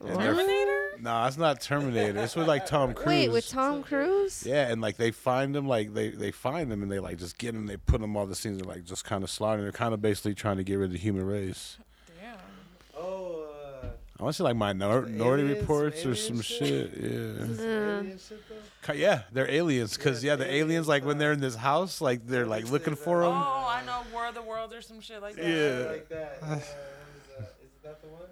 [0.00, 0.34] And they're-
[0.96, 1.02] Terminator.
[1.20, 2.18] No, it's not Terminator.
[2.20, 3.06] It's with like Tom Cruise.
[3.06, 4.44] Wait, with Tom Cruise?
[4.46, 7.38] Yeah, and like they find them, like they they find them, and they like just
[7.38, 7.66] get them.
[7.66, 9.64] They put them all the scenes, and like just kind of slaughtering.
[9.64, 11.78] They're kind of basically trying to get rid of the human race.
[12.20, 12.36] Damn.
[12.96, 13.46] Oh,
[13.82, 13.86] uh,
[14.18, 16.92] I want to say like minor- minority aliens, reports or some shit?
[16.92, 16.92] shit.
[16.96, 17.64] Yeah.
[17.66, 18.02] Uh,
[18.86, 19.96] shit Yeah, they're aliens.
[19.96, 22.46] Cause Yeah, yeah, the aliens, aliens like when uh, they're in this house, like they're
[22.46, 23.32] like looking for them.
[23.32, 25.44] Oh, I know War of the Worlds or some shit like that.
[25.44, 25.90] Yeah.
[25.90, 26.38] Like that.
[26.42, 27.54] Uh, what is that?
[27.62, 28.22] Is that the one?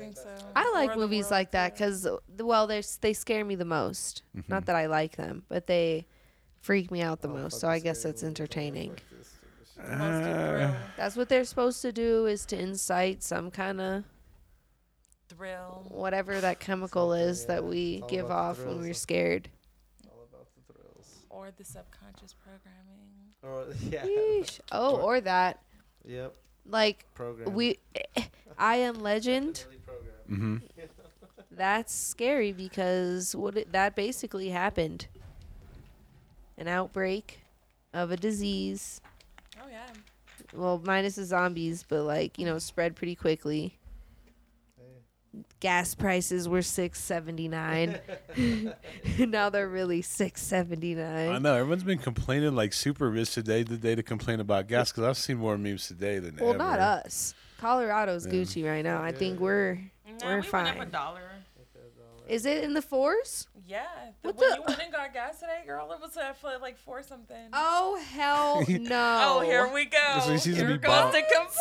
[0.00, 0.28] I think so.
[0.56, 2.06] I like of movies like that because,
[2.38, 4.22] well, they they scare me the most.
[4.36, 4.52] Mm-hmm.
[4.52, 6.06] Not that I like them, but they
[6.60, 7.60] freak me out the Oh, most.
[7.60, 8.90] So I guess scary it's entertaining.
[8.90, 9.92] Fuck this stupid shit.
[9.92, 14.04] Supposed to Uh, That's what they're supposed to do is to incite some kind of
[15.28, 15.84] thrill.
[15.88, 19.48] whatever that chemical Something, is that we give off when we're scared.
[20.08, 21.18] All about the thrills.
[21.30, 22.76] or the subconscious programming.
[23.42, 24.04] Or yeah.
[24.06, 24.60] Yeesh.
[24.72, 25.60] Oh, or that.
[26.04, 26.34] Yep.
[26.66, 27.54] Like Program.
[27.54, 27.78] we,
[28.58, 29.64] I am Legend.
[30.30, 30.60] Definitely program.
[30.60, 31.56] mm-hmm.
[31.56, 35.08] That's scary because what it, that basically happened.
[36.56, 37.40] An outbreak
[37.92, 39.00] of a disease.
[39.62, 39.86] Oh yeah.
[40.54, 43.76] Well, minus the zombies, but like you know, spread pretty quickly.
[45.60, 47.98] Gas prices were six seventy nine.
[49.18, 51.30] now they're really six seventy nine.
[51.30, 53.62] I know everyone's been complaining like super rich today.
[53.62, 56.44] The day to complain about gas because I've seen more memes today than ever.
[56.44, 56.58] Well, ever.
[56.58, 57.34] not us.
[57.60, 58.32] Colorado's Yeah.
[58.32, 59.02] Gucci right now.
[59.02, 59.78] I think we're.
[60.20, 60.90] Nah, We're we went up a fine.
[60.90, 61.20] dollar.
[62.28, 63.48] Is it in the fours?
[63.66, 63.82] Yeah.
[64.22, 66.50] The, What when the- you went and got gas today, girl, it was at for
[66.62, 67.48] like four something.
[67.52, 69.20] Oh hell no!
[69.24, 70.20] Oh, here we go.
[70.24, 71.12] So he seems to here be goes bald.
[71.14, 71.56] the complaint.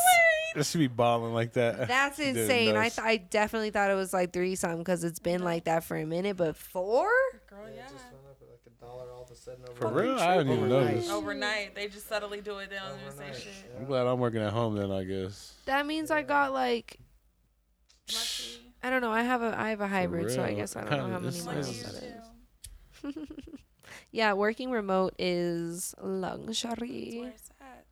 [0.55, 1.87] It should be balling like that.
[1.87, 2.75] That's insane.
[2.75, 2.95] I nuts.
[2.97, 5.97] th- I definitely thought it was like three something because it's been like that for
[5.97, 7.09] a minute, but four?
[7.49, 7.81] Girl, Yeah, yeah.
[7.83, 9.63] just went up like a dollar all of a sudden.
[9.73, 10.95] For real, I didn't even Overnight.
[10.95, 11.09] notice.
[11.09, 12.69] Overnight, they just subtly do it.
[12.69, 13.53] They don't say shit.
[13.79, 14.91] I'm glad I'm working at home then.
[14.91, 15.55] I guess.
[15.65, 16.99] That means I got like
[18.13, 18.73] Lucky.
[18.81, 19.11] I don't know.
[19.11, 21.41] I have a I have a hybrid, so I guess I don't know how many
[21.41, 21.83] miles nice.
[21.83, 23.15] that you is.
[23.15, 23.27] too.
[24.11, 27.23] yeah, working remote is luxury.
[27.25, 27.85] it's at.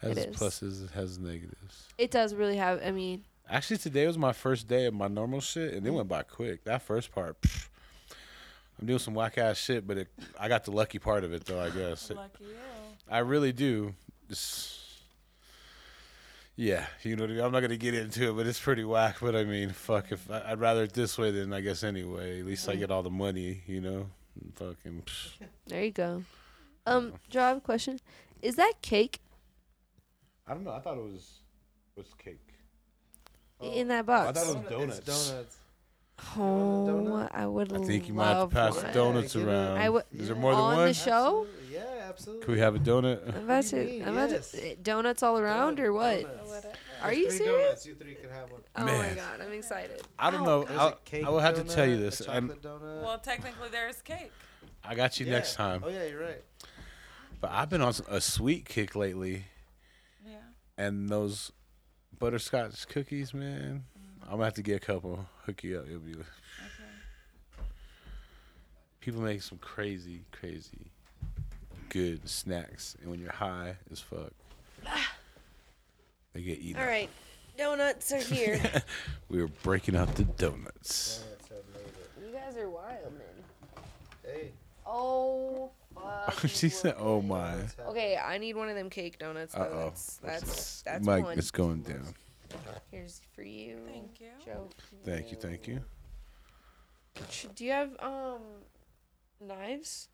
[0.00, 0.36] Has It is.
[0.36, 1.88] pluses, it has negatives.
[1.96, 2.82] It does really have.
[2.84, 5.98] I mean, Actually, today was my first day of my normal shit, and it mm-hmm.
[5.98, 6.64] went by quick.
[6.64, 7.68] That first part, pff,
[8.80, 11.44] I'm doing some whack ass shit, but it, I got the lucky part of it
[11.44, 11.60] though.
[11.60, 12.56] I guess Lucky you.
[13.08, 13.94] I really do.
[14.28, 14.80] Just,
[16.56, 17.44] yeah, you know, what I mean?
[17.44, 19.16] I'm not gonna get into it, but it's pretty whack.
[19.20, 22.40] But I mean, fuck, if I, I'd rather it this way than I guess anyway.
[22.40, 24.06] At least I get all the money, you know.
[24.54, 25.02] Fucking.
[25.06, 25.28] psh.
[25.66, 26.22] there you go.
[26.86, 27.98] Um, Joe, I have a question.
[28.42, 29.20] Is that cake
[30.46, 30.72] I don't know.
[30.72, 31.40] I thought it was
[31.96, 32.38] was cake.
[33.60, 34.38] in that I box?
[34.38, 35.28] thought it was It's donuts.
[35.30, 35.56] donuts.
[36.36, 37.28] Oh, donut?
[37.34, 38.86] I would I love think you might have to pass one.
[38.86, 39.78] the donuts around.
[39.78, 40.86] I would- Is there more than On one?
[40.88, 41.46] the show?
[42.08, 42.40] Absolutely.
[42.40, 42.46] Yeah.
[42.46, 43.36] Could we have a donut?
[43.36, 44.02] I'm about do mean?
[44.02, 44.54] I'm about Yes.
[44.82, 46.22] donuts all around or what?
[46.46, 46.72] Whatever.
[47.02, 47.62] Are you three serious?
[47.64, 47.86] Donuts.
[47.86, 48.60] You three can have one.
[48.76, 49.16] Oh my Man.
[49.16, 50.02] god, I'm excited.
[50.18, 50.64] I don't know.
[50.64, 52.62] There's I'll, a cake I will have to donut, tell you a this, and chocolate
[52.62, 53.02] donut.
[53.02, 54.32] Well, technically, there's cake.
[54.84, 55.32] I got you Yeah.
[55.32, 55.82] next time.
[55.84, 56.42] Oh yeah, you're right.
[57.40, 59.44] But I've been on a sweet kick lately,
[60.26, 60.36] Yeah.
[60.78, 61.52] and those
[62.18, 63.84] butterscotch cookies, man.
[63.98, 64.24] Mm-hmm.
[64.24, 65.26] I'm gonna have to get a couple.
[65.44, 65.86] Hook you up.
[65.86, 66.12] It'll be.
[66.12, 66.22] Okay.
[69.00, 70.90] People make some crazy, crazy,
[71.88, 74.32] good snacks, and when you're high as fuck,
[76.32, 76.80] they get eaten.
[76.80, 77.08] All right,
[77.56, 78.60] donuts are here.
[79.28, 81.18] We were breaking up the donuts.
[81.18, 82.28] Donuts have made it.
[82.28, 83.84] you guys are wild, man.
[84.24, 84.52] Hey.
[84.86, 86.46] Oh fuck.
[86.48, 87.54] she said, "Oh my."
[87.88, 89.54] Okay, I need one of them cake donuts.
[89.54, 89.84] Uh oh.
[89.86, 91.38] That's that's that's Mike, one.
[91.38, 92.14] it's going down.
[92.92, 93.78] Here's for you.
[93.86, 94.28] Thank you.
[94.44, 94.68] Joe.
[95.04, 95.80] Thank you, thank you.
[97.54, 98.40] Do you have um
[99.40, 100.08] knives?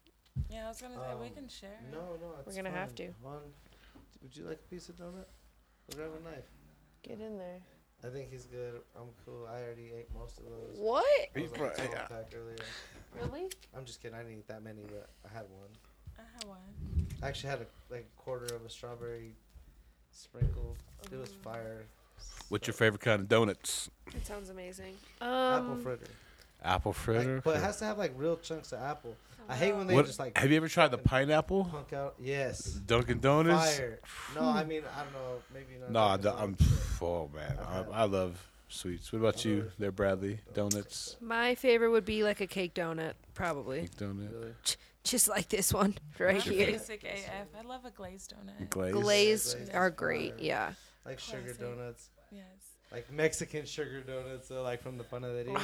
[0.50, 1.78] Yeah, I was gonna say we Um, can share.
[1.90, 2.96] No, no, it's We're gonna have fine.
[2.96, 3.08] to.
[3.22, 3.52] One.
[4.22, 5.26] Would you like a piece of donut?
[5.92, 6.44] Or grab a knife?
[7.02, 7.60] Get in there.
[8.04, 8.80] I think he's good.
[8.96, 9.46] I'm cool.
[9.46, 10.76] I already ate most of those.
[10.78, 11.04] What?
[11.36, 12.06] I was like Bro, a 12 yeah.
[12.06, 12.56] pack earlier.
[13.14, 13.50] Really?
[13.76, 14.16] I'm just kidding.
[14.16, 15.68] I didn't eat that many, but I had one.
[16.18, 17.06] I have one.
[17.22, 19.34] I actually had a like a quarter of a strawberry
[20.10, 20.78] sprinkled.
[21.10, 21.42] It was Mm.
[21.42, 21.82] fire.
[22.48, 23.90] What's your So- favorite kind of donuts?
[24.14, 24.96] It sounds amazing.
[25.20, 26.06] Apple Um, fritter.
[26.62, 27.40] Apple Like, fritter.
[27.42, 29.16] but it has to have like real chunks of apple.
[29.52, 31.64] I hate when they What- just like have you ever tried the pineapple?
[31.66, 32.14] punk out.
[32.20, 32.64] Yes.
[32.64, 33.76] Dunkin' Donuts.
[33.76, 34.00] Fire.
[34.34, 35.42] No, I mean I don't know.
[35.52, 35.90] Maybe not.
[35.90, 36.44] Nah, Dunkin' I'm.
[36.50, 39.12] Um, donuts, Oh man, I've I, I love sweets.
[39.12, 40.38] What about you, there, Bradleigh?
[40.54, 43.82] Donuts, my favorite would be like a cake donut, probably.
[43.82, 44.52] Cake donut, Really.
[45.04, 46.66] Just like this one right Mine's here.
[46.66, 47.46] Basic AF.
[47.58, 48.70] I love a glazed donut.
[48.70, 48.92] glaze.
[48.94, 50.34] Glazed Glazed are great.
[50.34, 50.44] fire.
[50.44, 50.72] Yeah.
[51.04, 51.60] Like sugar Classic.
[51.60, 52.08] donuts.
[52.92, 53.04] Yes.
[53.08, 55.58] Like Mexican sugar donuts, so like from the panaderia.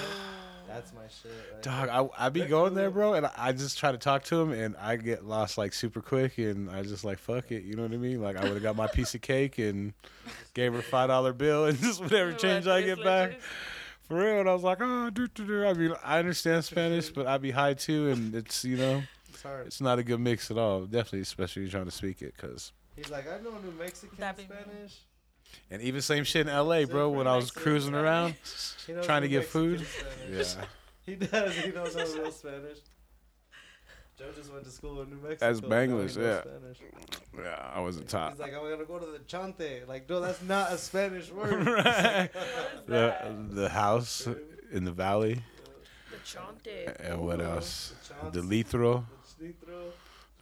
[0.66, 1.30] That's my shit.
[1.52, 2.10] Right Dog.
[2.18, 4.52] I I be going there, bro, and I, I just try to talk to him,
[4.52, 7.82] and I get lost like super quick, and I just like fuck it, you know
[7.82, 8.22] what I mean?
[8.22, 9.92] Like I would have got my piece of cake and
[10.54, 13.40] gave her a five dollar bill, and just whatever change I get back.
[14.08, 15.66] For real, and I was like, oh, do, do, do.
[15.66, 19.42] I mean, I understand Spanish, but I be high too, and it's you know, It's
[19.42, 19.66] hard.
[19.66, 20.86] it's not a good mix at all.
[20.86, 24.46] Definitely, especially trying to speak it, cause He's like, I know New Mexican That'd.
[24.46, 25.00] Spanish.
[25.70, 27.08] And even same shit in L.A., bro.
[27.10, 28.34] When I was cruising around,
[29.02, 29.86] Trying to get food?
[30.30, 30.44] Yeah,
[31.06, 31.54] He does.
[31.56, 32.78] He knows no real Spanish.
[34.18, 35.46] Joe just went to school in New Mexico.
[35.46, 36.40] That's so he Bangladesh, knows yeah.
[36.40, 36.78] Spanish.
[37.38, 38.32] yeah, I wasn't taught.
[38.32, 39.86] He's like, I'm gonna go to the chante.
[39.86, 41.64] Like, no, that's not a Spanish word.
[41.66, 42.28] right.
[42.86, 43.14] the
[43.50, 44.26] the house
[44.72, 45.40] in the valley,
[46.10, 46.94] The chante.
[47.00, 47.94] and what else?
[48.20, 49.04] The The chance, litro,
[49.38, 49.82] the litro,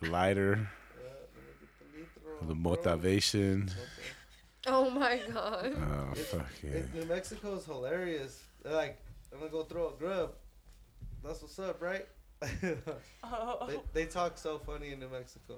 [0.00, 0.70] the lighter,
[1.02, 1.10] yeah,
[1.84, 2.54] the litro, the bro.
[2.54, 3.70] motivation.
[4.68, 5.76] Oh my god.
[5.76, 6.70] Oh It's- fuck yeah!
[6.70, 8.42] it- New Mexico is hilarious.
[8.62, 8.98] They're like,
[9.32, 10.32] I'm gonna go throw a grub.
[11.24, 12.06] That's what's up, right?
[13.24, 13.66] Oh.
[13.68, 15.56] they, they talk so funny in New Mexico.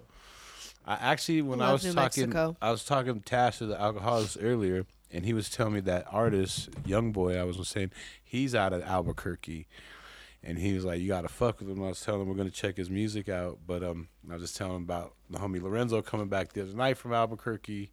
[0.86, 2.56] I actually, when I was New talking, Mexico.
[2.62, 6.70] I was talking to Tash, the Alkaholiks earlier, and he was telling me that artist,
[6.86, 7.90] young boy, I was saying,
[8.24, 9.66] he's out of Albuquerque,
[10.42, 12.50] and he was like, "You gotta fuck with him." I was telling him we're gonna
[12.50, 16.00] check his music out, but um, I was just telling him about the homie Lorenzo
[16.00, 17.90] coming back the other night from Albuquerque,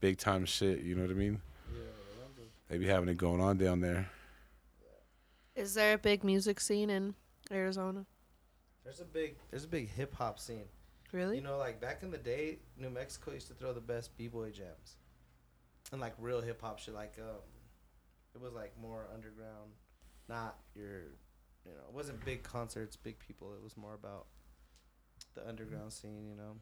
[0.00, 0.80] big time shit.
[0.80, 1.40] You know what I mean?
[1.72, 1.80] Yeah,
[2.16, 2.42] Orlando.
[2.68, 4.10] They be having it going on down there.
[5.56, 7.14] Is there a big music scene in
[7.50, 8.06] Arizona?
[8.84, 10.66] There's a big there's a big hip hop scene.
[11.12, 11.36] Really?
[11.36, 14.28] You know, like back in the day, New Mexico used to throw the best b
[14.28, 14.96] boy jams,
[15.90, 16.94] and like real hip hop shit.
[16.94, 17.40] Like um,
[18.34, 19.72] it was like more underground,
[20.28, 21.00] not your,
[21.64, 23.52] you know, it wasn't big concerts, big people.
[23.54, 24.26] It was more about
[25.34, 26.26] the underground scene.
[26.28, 26.56] You know,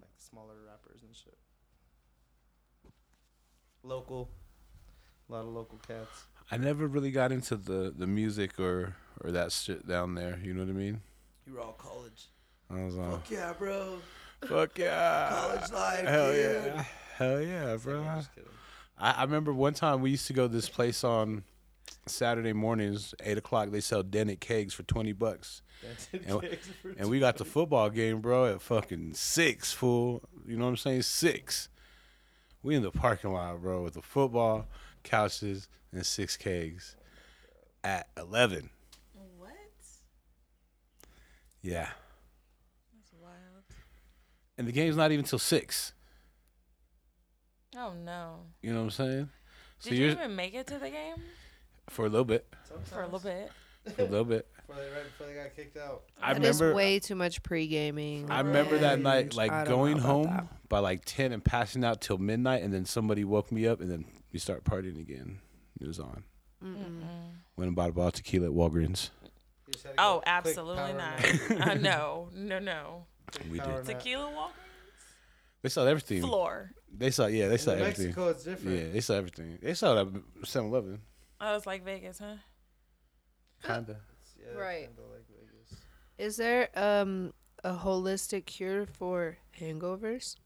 [0.00, 1.38] like smaller rappers and shit.
[3.82, 4.28] Local,
[5.28, 6.24] a lot of local cats.
[6.50, 10.38] I never really got into the the music or or that shit down there.
[10.42, 11.00] You know what I mean?
[11.46, 12.26] You were all college.
[12.70, 13.98] I was like, Fuck yeah, bro.
[14.46, 16.36] fuck yeah, College life, hell dude.
[16.66, 16.84] yeah,
[17.16, 18.02] hell yeah, bro.
[18.02, 18.50] I'm just kidding.
[18.98, 21.42] I, I remember one time we used to go to this place on
[22.06, 23.70] Saturday mornings, eight o'clock.
[23.70, 25.62] They sell Dennett kegs for twenty bucks,
[26.12, 26.42] And-
[26.98, 29.72] and we got the football game, bro, at fucking six.
[29.72, 31.02] Fool, you know what I'm saying?
[31.02, 31.68] Six.
[32.62, 34.66] We in the parking lot, bro, with the football,
[35.02, 36.96] couches, and six kegs
[37.82, 38.70] at eleven.
[39.38, 39.50] What?
[41.62, 41.88] Yeah,
[42.94, 43.34] That's wild.
[44.58, 45.92] and the game's not even till six.
[47.76, 48.40] Oh no.
[48.62, 49.28] You know what I'm saying?
[49.78, 51.16] So Did you you're even make it to the game
[51.88, 52.46] for a little bit,
[52.84, 53.50] for a little bit?
[53.94, 54.46] for a little bit.
[54.70, 56.02] Before they, right before they got kicked out.
[56.22, 56.76] I That is remember.
[56.76, 58.30] way too much pre gaming.
[58.30, 60.68] I remember that night, like going home that.
[60.68, 63.90] by like ten and passing out till midnight, and then somebody woke me up, and
[63.90, 65.40] then we start partying again.
[65.80, 66.22] It was on.
[66.64, 67.00] Mm-mm.
[67.56, 69.10] Went and bought a bottle of tequila at Walgreens.
[69.66, 71.18] You just had to go Oh, absolutely not.
[71.20, 71.20] nap.
[71.68, 73.06] uh, no, no, no.
[73.32, 73.66] Quick We did.
[73.68, 73.84] nap.
[73.84, 74.52] Tequila walk
[75.62, 76.22] They sell everything.
[76.22, 76.72] floor.
[76.92, 78.06] They saw, yeah, they saw In everything.
[78.06, 78.78] Mexico, it's different.
[78.78, 79.58] Yeah, they saw everything.
[79.62, 80.06] They saw that
[80.42, 81.00] 7-Eleven.
[81.40, 82.34] I was like Vegas, huh?
[83.62, 84.00] Kinda.
[84.40, 84.86] It's- yeah, Right.
[84.86, 85.78] kinda like Vegas.
[86.18, 87.32] Is there um
[87.64, 90.36] a holistic cure for hangovers?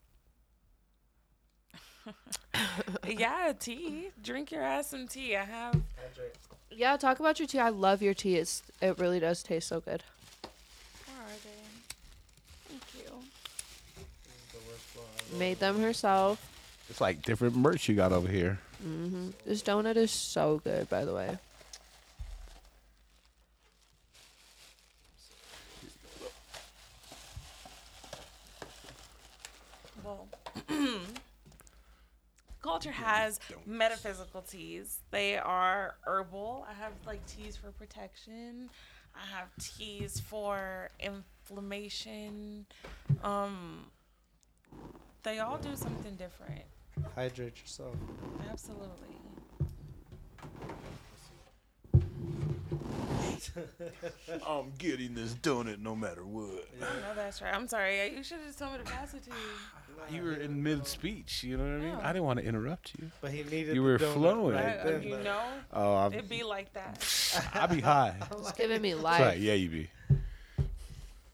[3.06, 4.10] yeah, tea.
[4.22, 5.36] Drink your ass some tea.
[5.36, 5.74] I have.
[5.96, 6.34] Hydrate.
[6.70, 7.60] Yeah, talk about your tea.
[7.60, 8.36] I love your tea.
[8.36, 10.02] It's it really does taste so good.
[11.06, 12.68] Where are they?
[12.68, 13.22] Thank you.
[14.52, 16.50] The worst flow I've Made them herself.
[16.90, 18.58] It's like different merch you got over here.
[18.82, 21.38] hmm This donut is so good, by the way.
[30.02, 30.26] Well,
[32.74, 34.98] culture has metaphysical teas.
[35.12, 36.66] They are herbal.
[36.68, 38.68] I have like teas for protection.
[39.14, 42.66] I have teas for inflammation.
[43.22, 43.84] Um,
[45.22, 46.64] they all do something different.
[47.14, 47.94] Hydrate yourself.
[48.50, 49.14] Absolutely.
[54.48, 56.66] I'm getting this donut no matter what.
[56.80, 57.54] I know that's right.
[57.54, 58.14] I'm sorry.
[58.16, 59.36] You should have just told me to pass it to you.
[60.10, 61.88] You were in mid speech, you know what I mean?
[61.98, 62.00] Yeah.
[62.02, 63.10] I didn't want to interrupt you.
[63.22, 63.68] But he needed.
[63.68, 64.54] You the were donut flowing.
[64.56, 65.40] Right then, you know,
[65.72, 67.48] Oh, I'm, it'd be like that.
[67.54, 68.16] I'd be high.
[68.38, 69.20] It's giving me That's life.
[69.20, 69.90] right, yeah, you be.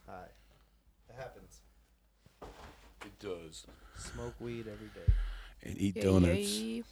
[0.06, 0.26] Hi.
[1.08, 1.60] It happens.
[2.42, 3.64] It does.
[3.98, 5.12] Smoke weed every day.
[5.62, 6.58] And eat donuts.
[6.58, 6.82] yeah.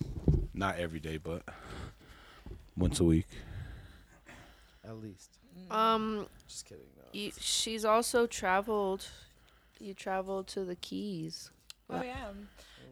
[0.55, 1.43] Not every day, but
[2.77, 3.27] once a week.
[4.89, 5.39] At least.
[5.71, 6.87] Um, Just kidding.
[6.97, 7.03] No.
[7.13, 9.07] you, she's also traveled.
[9.79, 11.51] You traveled to the Keys.
[11.91, 12.29] Oh yeah.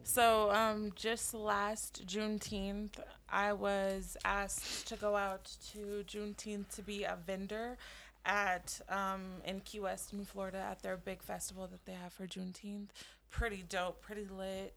[0.03, 2.93] So um, just last Juneteenth,
[3.29, 7.77] I was asked to go out to Juneteenth to be a vendor
[8.25, 12.25] at um, in Key West in Florida at their big festival that they have for
[12.25, 12.89] Juneteenth.
[13.29, 14.73] Pretty dope, pretty lit.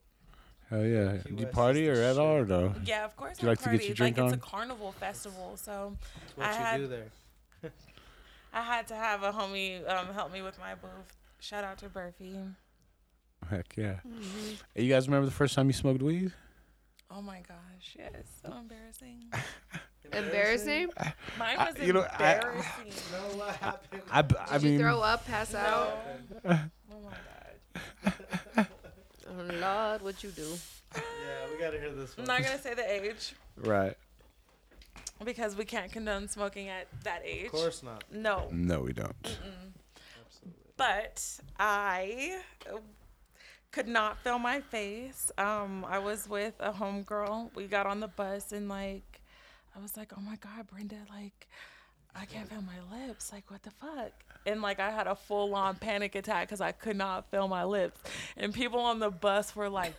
[0.70, 1.16] Hell yeah.
[1.26, 2.74] Key Do you party or at all or no?
[2.84, 3.38] Yeah, of course.
[3.38, 3.94] Do you I like to get your party.
[3.94, 4.34] drink like on?
[4.34, 5.96] it's a carnival festival, so
[6.26, 7.06] It's what I you had- do there.
[8.52, 10.90] I had to have a homie um, help me with my booth.
[11.40, 12.52] Shout out to Burfy.
[13.48, 13.96] Heck yeah.
[14.74, 16.32] Hey, you guys remember the first time you smoked weed?
[17.10, 18.12] Oh my gosh, yes,
[18.44, 19.24] so embarrassing.
[20.12, 20.90] Embarrassing?
[21.38, 22.92] Mine I- was you know, I- embarrassing.
[23.12, 24.02] No, what happened?
[24.10, 25.58] I, b- I Did mean, you throw up, pass No.
[25.58, 25.98] out?
[26.44, 26.58] oh
[26.90, 27.10] my
[28.04, 28.14] god.
[29.48, 30.46] Lord, what you do?
[30.94, 31.00] Yeah,
[31.52, 32.28] we gotta hear this one.
[32.28, 33.96] I'm not gonna say the age right.
[35.24, 37.46] because we can't condone smoking at that age.
[37.46, 38.04] Of course not.
[38.10, 38.48] No.
[38.50, 39.14] No, we don't.
[39.24, 40.62] Absolutely.
[40.76, 42.40] But I
[43.70, 45.30] could not feel my face.
[45.38, 47.54] Um, I was with a homegirl.
[47.54, 49.20] We got on the bus and like,
[49.76, 51.46] I was like, oh my god, Brenda, like,
[52.16, 53.32] I can't feel my lips.
[53.32, 54.12] Like, what the fuck?
[54.46, 57.64] And like, I had a full on panic attack because I could not feel my
[57.64, 58.00] lips.
[58.36, 59.94] And people on the bus were like.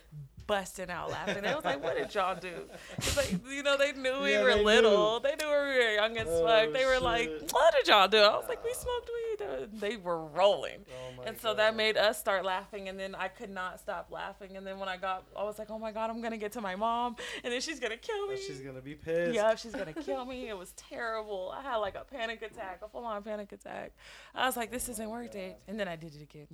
[0.52, 1.46] Busting out laughing.
[1.46, 2.52] It was like, what did y'all do?
[2.98, 5.20] It's like, you know, they knew we Yeah, were they little.
[5.22, 6.74] They knew we were young as Oh, fuck.
[6.74, 8.18] They were like, what did y'all do?
[8.18, 9.70] I was like, we smoked weed.
[9.80, 10.80] They were rolling.
[10.90, 11.60] Oh my And so God.
[11.60, 14.58] that made us start laughing, and then I could not stop laughing.
[14.58, 16.62] And then when I got, I was like, "Oh my god, I'm gonna get to
[16.62, 19.34] my mom, and then she's gonna kill me." Oh, she's gonna be pissed.
[19.34, 20.48] yeah, she's gonna kill me.
[20.48, 21.54] It was terrible.
[21.58, 23.94] I had like a panic attack, a full-on panic attack.
[24.36, 26.48] I was like, "This isn't worth it," and then I did it again.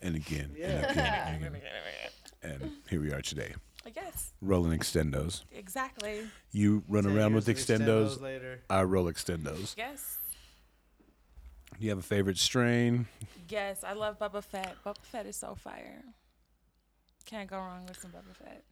[0.00, 0.68] and again, Yeah.
[1.28, 2.10] and again, and again.
[2.42, 3.54] And here we are today,
[3.86, 5.42] I guess rolling extendos.
[5.52, 6.22] exactly.
[6.50, 8.20] You run 10 around with years of extendos.
[8.20, 8.60] later.
[8.68, 9.74] I roll extendos.
[9.76, 10.18] Yes,
[11.78, 13.06] Do you have a favorite strain?
[13.48, 13.84] yes.
[13.84, 14.76] I love Bubba Fett.
[14.84, 16.02] Bubba Fett is so fire.
[17.24, 18.64] Can't go wrong with some Bubba Fett.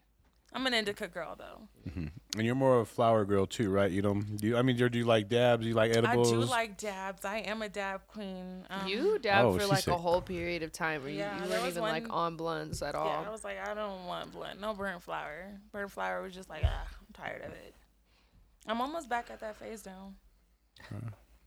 [0.53, 1.90] I'm an indica girl though.
[1.92, 3.90] hmm And you're more of a flower girl too, right?
[3.90, 4.48] You don't do.
[4.48, 5.62] You, I mean, do you like dabs?
[5.62, 6.32] Do you like edibles?
[6.32, 7.24] I do like dabs.
[7.24, 8.66] I am a dab queen.
[8.68, 11.34] Um, you dabbed Oh, for like said- a whole period of time where you, Yeah,
[11.36, 13.07] you there weren't was even like on blunts at all.
[13.07, 14.61] Yeah, I was like, I don't want blunt.
[14.61, 15.53] No burnt flower.
[15.72, 17.74] Burnt flower was just like, ah, I'm tired of it.
[18.66, 20.12] I'm almost back at that phase now.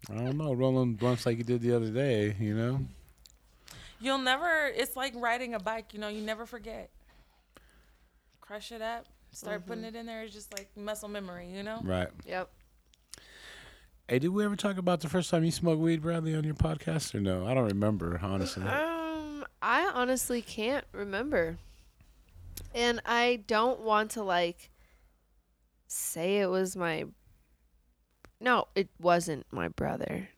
[0.09, 2.35] I don't know, rolling blunts like you did the other day.
[2.39, 2.79] You know,
[3.99, 4.67] You'll never.
[4.67, 5.93] It's like riding a bike.
[5.93, 6.89] You know, you never forget.
[8.53, 9.07] Crush it up.
[9.31, 10.21] Start putting it in there.
[10.21, 11.49] It's just like muscle memory.
[11.51, 11.79] You know.
[11.83, 12.09] right?
[12.23, 12.51] Yep.
[14.07, 16.53] Hey, did we ever talk about the first time you smoked weed, Bradleigh, on your
[16.53, 17.47] podcast, or no?
[17.47, 18.61] I don't remember, honestly.
[18.61, 21.57] Um, I honestly can't remember,
[22.75, 24.69] and I don't want to like
[25.87, 27.05] say it was my.
[28.39, 30.29] No, it wasn't my brother.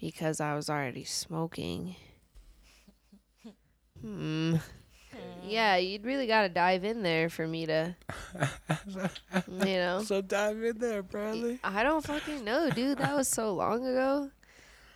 [0.00, 1.96] Because I was already smoking.
[4.00, 4.56] Hmm.
[5.44, 7.94] Yeah, you'd really got to dive in there for me to,
[9.48, 10.02] you know.
[10.02, 11.58] So dive in there, Bradleigh.
[11.62, 12.98] I don't fucking know, dude.
[12.98, 14.30] That was so long ago.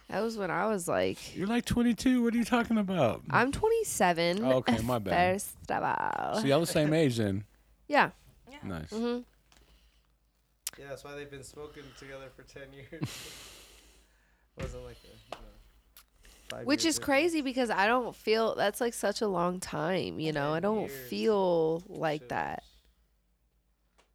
[0.09, 2.23] That was when I was like, You're like 22.
[2.25, 3.23] What are you talking about?
[3.31, 4.45] I'm 27.
[4.45, 5.35] Oh, okay, my bad.
[5.35, 6.41] First of all.
[6.41, 7.45] So y'all the same age then.
[7.87, 8.11] Yeah.
[8.65, 8.91] Nice.
[8.91, 9.21] Mm-hmm.
[10.79, 13.03] Yeah, that's why they've been smoking together for ten years.
[14.61, 15.50] Wasn't like a, you know,
[16.51, 17.07] five Which years is difference.
[17.07, 20.53] crazy because I don't feel that's like such a long time, you know.
[20.53, 21.09] I don't years.
[21.09, 22.63] feel like that.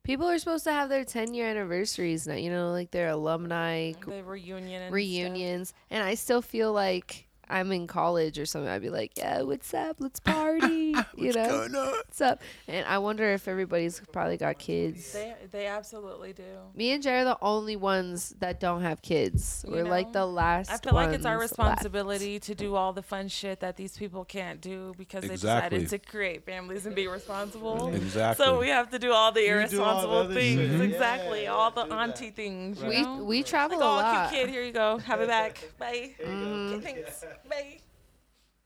[0.03, 3.93] People are supposed to have their 10 year anniversaries now, you know, like their alumni
[4.05, 4.93] The reunion and stuff.
[4.93, 5.73] reunions.
[5.89, 8.69] And I still feel like I'm in college or something.
[8.69, 9.97] I'd be like, yeah, what's up?
[9.99, 10.95] Let's party.
[11.15, 11.71] you know, on?
[11.73, 12.41] what's up?
[12.67, 15.13] And I wonder if everybody's probably got kids.
[15.13, 16.43] They they absolutely do.
[16.75, 19.63] Me and Jay are the only ones that don't have kids.
[19.67, 20.71] You We're like the last.
[20.71, 21.59] I feel like it's our ones left.
[21.59, 25.79] responsibility to do all the fun shit that these people can't do because they Exactly.
[25.79, 27.89] decided to create families and be responsible.
[27.93, 28.45] Exactly.
[28.45, 30.59] So we have to do all the do all the irresponsible things.
[30.59, 30.71] shit.
[30.79, 31.43] Yeah, Exactly.
[31.43, 31.99] yeah, all the do that.
[31.99, 32.81] auntie things.
[32.81, 33.23] You We know?
[33.23, 34.29] we travel like, a oh, lot.
[34.31, 34.97] cute kid, here you go.
[34.99, 35.57] Have it back.
[35.79, 36.13] Bye.
[36.17, 36.77] Here you go.
[36.77, 36.83] Mhm.
[36.83, 37.25] Thanks.
[37.49, 37.77] Bye.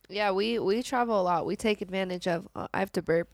[0.10, 1.46] Yeah, we we travel a lot.
[1.46, 2.48] We take advantage of.
[2.56, 3.30] Uh, I have to burp.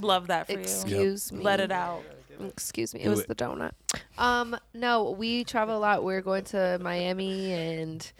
[0.00, 0.58] Love that for you.
[0.58, 1.42] Excuse me.
[1.42, 2.02] Let it out.
[2.40, 3.00] Excuse me.
[3.00, 3.28] It Do was it.
[3.28, 3.72] the donut.
[4.18, 6.04] Um, no, we travel a lot.
[6.04, 8.12] We're going to Miami and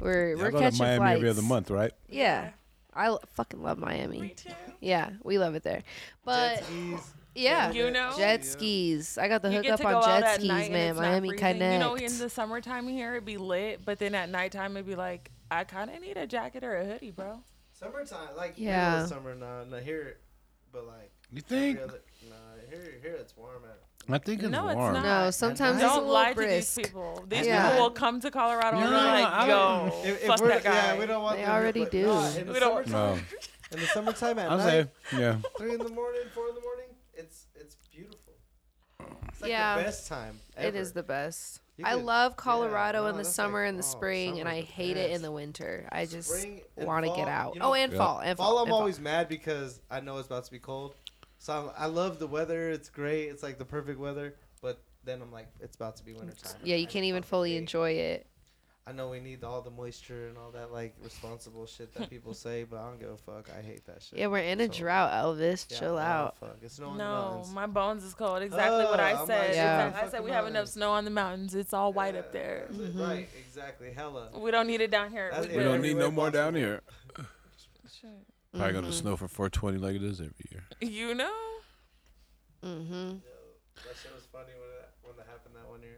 [0.00, 1.92] we're Y'all we're go to catching Miami flights every other month, right?
[2.08, 2.50] Yeah,
[2.94, 4.20] I l- fucking love Miami.
[4.20, 4.50] Me too.
[4.80, 5.82] Yeah, we love it there.
[6.24, 7.14] But Jet skis.
[7.34, 8.12] Yeah, You know?
[8.16, 9.16] jet skis.
[9.18, 10.72] I got the you get hookup on jet skis, man.
[10.90, 11.46] it's not Miami freezing.
[11.46, 11.72] Connect.
[11.72, 14.94] You know, in the summertime here it'd be lit, but then at nighttime it'd be
[14.96, 17.40] like, I kind of need a jacket or a hoodie, bro.
[17.72, 19.00] Summertime, like Yeah.
[19.00, 20.18] yeah, summer now, not here,
[20.72, 21.78] but like You think?
[21.80, 22.34] other, nah,
[22.70, 23.78] here, here it's warm at.
[24.12, 25.02] I think it's No, it's not.
[25.04, 26.74] no, sometimes it's a Don't little lie brisk.
[26.74, 27.24] to these people.
[27.28, 27.68] These Yeah.
[27.70, 30.64] people will come to Colorado and No, be like, I yo, If, if fuck that
[30.64, 30.72] guy.
[30.74, 32.06] yeah, we don't want They them, already do.
[32.06, 33.22] Nah, in the We don't- summertime, No,
[33.72, 35.36] in the summertime at I'll night, say, yeah.
[35.56, 38.34] three in the morning, four in the morning, it's it's beautiful.
[39.28, 39.76] It's like Yeah.
[39.78, 40.38] the best time.
[40.56, 40.76] Ever.
[40.76, 41.60] is the best.
[41.76, 44.48] You I could- love Colorado no, in the summer like- and the oh, spring, and
[44.48, 45.88] I summer's the hate it in the winter.
[45.90, 46.30] I just
[46.76, 47.54] want to get out.
[47.54, 47.98] you know- oh, and Yeah.
[47.98, 48.46] fall, and fall.
[48.46, 48.78] Fall, I'm and fall.
[48.78, 50.94] always mad because I know it's about to be cold.
[51.38, 52.70] So I'm, I love the weather.
[52.70, 53.28] It's great.
[53.28, 54.36] It's like the perfect weather.
[54.60, 56.60] But then I'm like, it's about to be wintertime.
[56.62, 58.26] Yeah, you I can't even fully enjoy it.
[58.84, 62.34] I know we need all the moisture and all that like responsible shit that people
[62.34, 63.48] say, but I don't give a fuck.
[63.56, 64.18] I hate that shit.
[64.18, 65.66] Yeah, we're in a So, drought, Elvis.
[65.70, 66.38] yeah, Chill oh, out.
[66.38, 66.56] Fuck.
[66.62, 68.42] It's snow in the No, my bones is cold.
[68.42, 69.46] Exactly what I Oh, I'm said.
[69.48, 69.86] like, Yeah.
[69.86, 69.98] Exactly.
[70.00, 71.54] I said fucking we have enough snow on the mountains.
[71.54, 72.66] It's all white up there.
[72.70, 73.00] that's Mhm.
[73.08, 73.92] Right, exactly.
[73.92, 74.30] Hella.
[74.36, 75.30] We don't need it down here.
[75.32, 76.80] That's We We don't need no more down here.
[78.00, 78.10] Shit.
[78.52, 78.92] Probably gonna Mhm.
[78.92, 80.64] snow for 420 like it is every year.
[80.80, 81.32] You know?
[82.64, 82.92] Mm-hmm.
[82.94, 83.12] Yo,
[83.76, 85.96] that shit was funny when that when that happened that one year.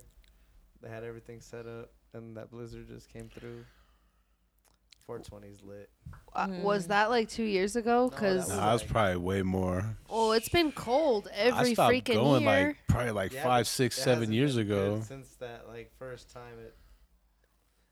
[0.83, 3.65] They had everything set up, and that blizzard just came through.
[5.09, 5.91] 420's lit.
[6.35, 6.89] Uh, was Mm.
[6.89, 8.05] that like two years ago?
[8.05, 9.99] No, that Because was Nah, I was probably way more.
[10.09, 12.67] oh, it's been cold every I every stopped freaking going year.
[12.69, 15.03] like probably like Yeah, five, but six, it seven hasn't years been good ago.
[15.03, 16.75] Since that like first time it.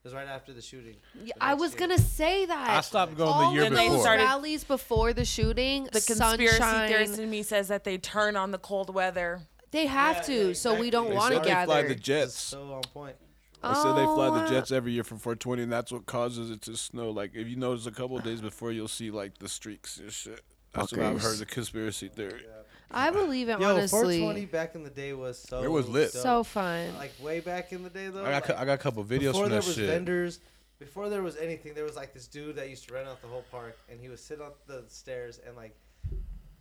[0.05, 0.97] It was right after the shooting.
[1.15, 1.79] Yeah, the I next was year.
[1.81, 2.71] gonna say that.
[2.71, 4.03] I stopped going All the year Then of they those before.
[4.05, 6.89] started- rallies before the shooting, The conspiracy sunshine.
[6.89, 9.43] theorist in me says that they turn on the cold weather.
[9.71, 10.91] They have Yeah, to, yeah, so we exactly.
[10.91, 11.67] don't They want to said they gather.
[11.73, 12.35] fly the It's jets.
[12.41, 13.17] so on point.
[13.63, 16.51] They said they fly Oh, the jets every year from 420, and that's what causes
[16.51, 17.11] it to snow.
[17.11, 20.13] Like if you notice a couple of days before, you'll see like the streaks and
[20.13, 20.41] shit.
[20.73, 21.23] That's what I've Fuckers.
[21.23, 21.39] heard.
[21.39, 22.43] The conspiracy theory.
[22.91, 24.19] I believe it Yo, honestly.
[24.21, 25.63] 420 back in the day was so.
[25.63, 26.13] It was lit.
[26.13, 26.23] dope.
[26.23, 26.95] So fun.
[26.99, 28.25] Like way back in the day though.
[28.25, 29.89] I got like, I got a couple videos before from there that was shit.
[29.89, 30.41] vendors,
[30.79, 33.29] before there was anything, there was like this dude that used to rent out the
[33.29, 35.77] whole park, and he would sit on the stairs and like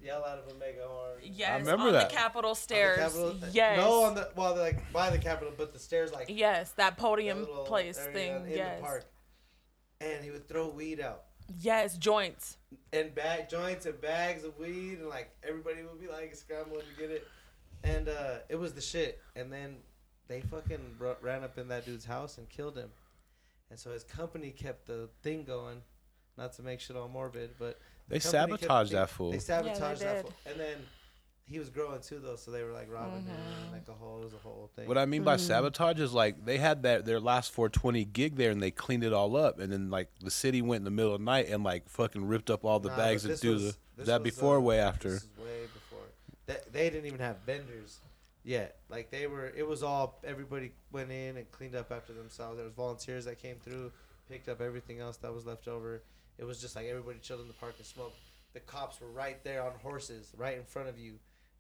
[0.04, 1.20] yell out of a mega horn.
[1.24, 2.10] Yes, remember on that.
[2.10, 2.98] the Capitol On the stairs.
[2.98, 3.78] Capitol- yes.
[3.78, 6.98] No, on the well, like by the Capitol, but the stairs like yes, that that
[6.98, 8.46] podium little place thing.
[8.46, 8.78] in yes.
[8.80, 9.06] the park.
[10.00, 11.24] And he would throw weed out.
[11.60, 12.58] Yes, joints.
[12.94, 17.02] and bag joints and bags of weed and like everybody would be like scrambling to
[17.02, 17.28] get it
[17.84, 19.76] and uh it was the shit and then
[20.30, 22.90] they fucking ru- ran up in that dude's house and killed him
[23.70, 25.82] and so his company kept the thing going
[26.38, 27.80] not to make shit all morbid but
[28.12, 29.32] They the company kept sabotaged that fool.
[29.32, 30.22] they sabotaged that did.
[30.24, 30.78] fool and then
[31.46, 33.64] he was growing too though so they were like robbing him Mhm.
[33.64, 35.40] and like a whole it was a whole thing What I mean by Mhm.
[35.40, 39.12] sabotage is like they had that their last 420 gig there and they cleaned it
[39.14, 41.64] all up and then like the city went in the middle of the night and
[41.64, 43.68] like fucking ripped up all the Nah, bags but to this do was- the.
[43.68, 45.10] this Was that was, before or uh, way after?
[45.10, 46.00] This is way before.
[46.48, 48.00] That they didn't even have vendors
[48.44, 48.80] yet.
[48.90, 52.56] Like they were, it was all everybody went in and cleaned up after themselves.
[52.58, 53.92] There was volunteers that came through,
[54.30, 56.02] picked up everything else that was left over.
[56.38, 58.18] It was just like everybody chilled in the park and smoked.
[58.54, 61.14] The cops were right there on horses, right in front of you,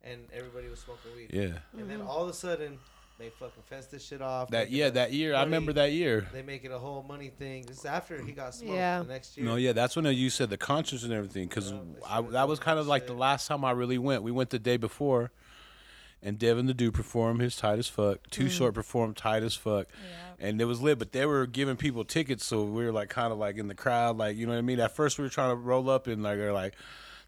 [0.03, 1.29] and everybody was smoking weed.
[1.31, 1.41] Yeah.
[1.41, 1.87] And Mm-hmm.
[1.89, 2.79] then all of a sudden,
[3.19, 4.49] they fucking fenced this shit off.
[4.49, 6.27] That yeah that year I remember that year.
[6.33, 7.65] They make it a whole money thing.
[7.67, 8.73] This is after he got smoked.
[8.73, 9.03] Yeah.
[9.03, 9.45] The next year.
[9.45, 11.47] No, yeah, that's when you said the concerts and everything.
[11.47, 11.77] Because Yeah,
[12.07, 14.23] I that was kind of like the last time I really went.
[14.23, 15.31] We went the day before,
[16.23, 18.19] and Devin the Dude performed his tight as fuck.
[18.29, 18.49] Too mm.
[18.49, 20.47] Short performed tight as fuck, Yeah.
[20.47, 20.99] and it was lit.
[20.99, 23.75] But they were giving people tickets, so we were like kind of like in the
[23.75, 24.79] crowd, like you know what I mean.
[24.79, 26.75] At first, we were trying to roll up, and like they're like,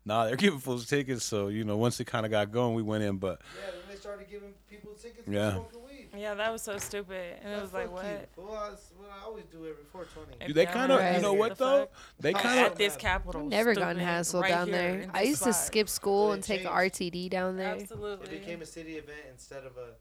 [0.05, 1.23] nah, they're giving fools tickets.
[1.23, 3.17] So you know, once it kind of got going, we went in.
[3.17, 5.59] But Yeah, then they started giving people tickets Yeah.
[6.13, 6.23] For smoking weed.
[6.23, 7.35] Yeah, that was so stupid.
[7.43, 8.29] And it was like, what?
[8.37, 10.49] Well, that's what I always do every 420.
[10.49, 11.15] If they kind of, Right.
[11.15, 11.79] you know the what though?
[11.81, 11.91] fuck?
[12.19, 13.45] They kind At of, this capital.
[13.45, 15.09] Never gotten stupid, hassled right down there.
[15.13, 17.13] I this used to skip school But and take a changed.
[17.13, 17.75] RTD down there.
[17.75, 18.27] Absolutely.
[18.35, 19.91] It became a city event instead of a.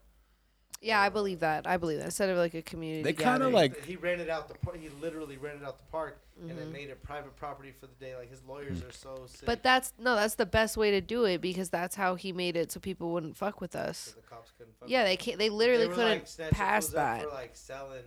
[0.85, 1.67] Yeah, I believe that.
[1.67, 2.07] I believe that.
[2.07, 3.05] Instead of like a community.
[3.05, 3.53] They kinda gathering.
[3.55, 4.77] like- he rented out the park.
[4.81, 6.59] He literally rented out the park and Mm-hmm.
[6.59, 8.17] then made it private property for the day.
[8.17, 9.47] Like his lawyers are so sick.
[9.47, 12.57] But that's no, that's the best way to do it because that's how he made
[12.57, 13.97] it so people wouldn't fuck with us.
[13.99, 14.75] so the cops couldn't.
[14.81, 15.39] Fuck Yeah, with they can't.
[15.39, 17.23] They literally They were, couldn't like, snatching pass fools up that.
[17.23, 18.03] for like selling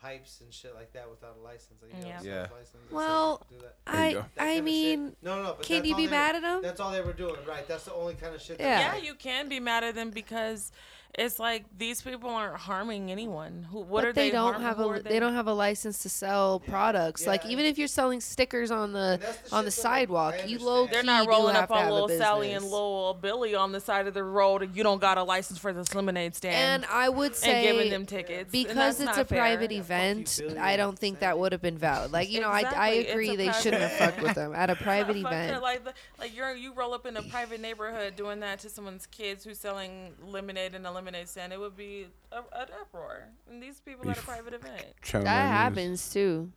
[0.00, 1.80] pipes and shit like that without a license.
[1.82, 2.14] Like, you know, Yeah.
[2.16, 2.40] sales Yeah.
[2.56, 3.76] license, they Well, said you do that.
[3.92, 4.18] There you I go.
[4.20, 4.64] That I kinda shit.
[4.64, 5.54] mean, no, no.
[5.58, 6.62] But can that's you all be they mad were, at them?
[6.62, 7.68] That's all they were doing, right?
[7.68, 8.58] That's the only kind of shit.
[8.58, 8.78] Yeah.
[8.92, 10.72] That Yeah, you can be mad at them because
[11.18, 13.66] it's like these people aren't harming anyone.
[13.70, 14.30] Who what but are they, they?
[14.30, 17.26] don't harm- have a are they don't have a license to sell products.
[17.26, 20.34] Like even if you're selling stickers on the the on the shit that, like, sidewalk,
[20.48, 22.72] you low They're not rolling up on a little Sally and business.
[22.72, 24.74] little Billy on the side of the road.
[24.76, 26.84] You don't got a license for this lemonade stand.
[26.84, 29.38] And I would and say giving them tickets And because it's a fair.
[29.38, 32.12] private Yeah, event, I don't think that would have been valid.
[32.12, 35.16] Like you know, I, I agree they shouldn't have fucked with them at a private
[35.16, 35.60] event.
[35.60, 39.06] Like, the, like you're you roll up in a private neighborhood doing that to someone's
[39.06, 41.52] kids who's selling lemonade and a lemonade stand.
[41.52, 43.28] It would be a, an uproar.
[43.50, 44.84] And these people at a private event.
[45.12, 46.50] That to happens too.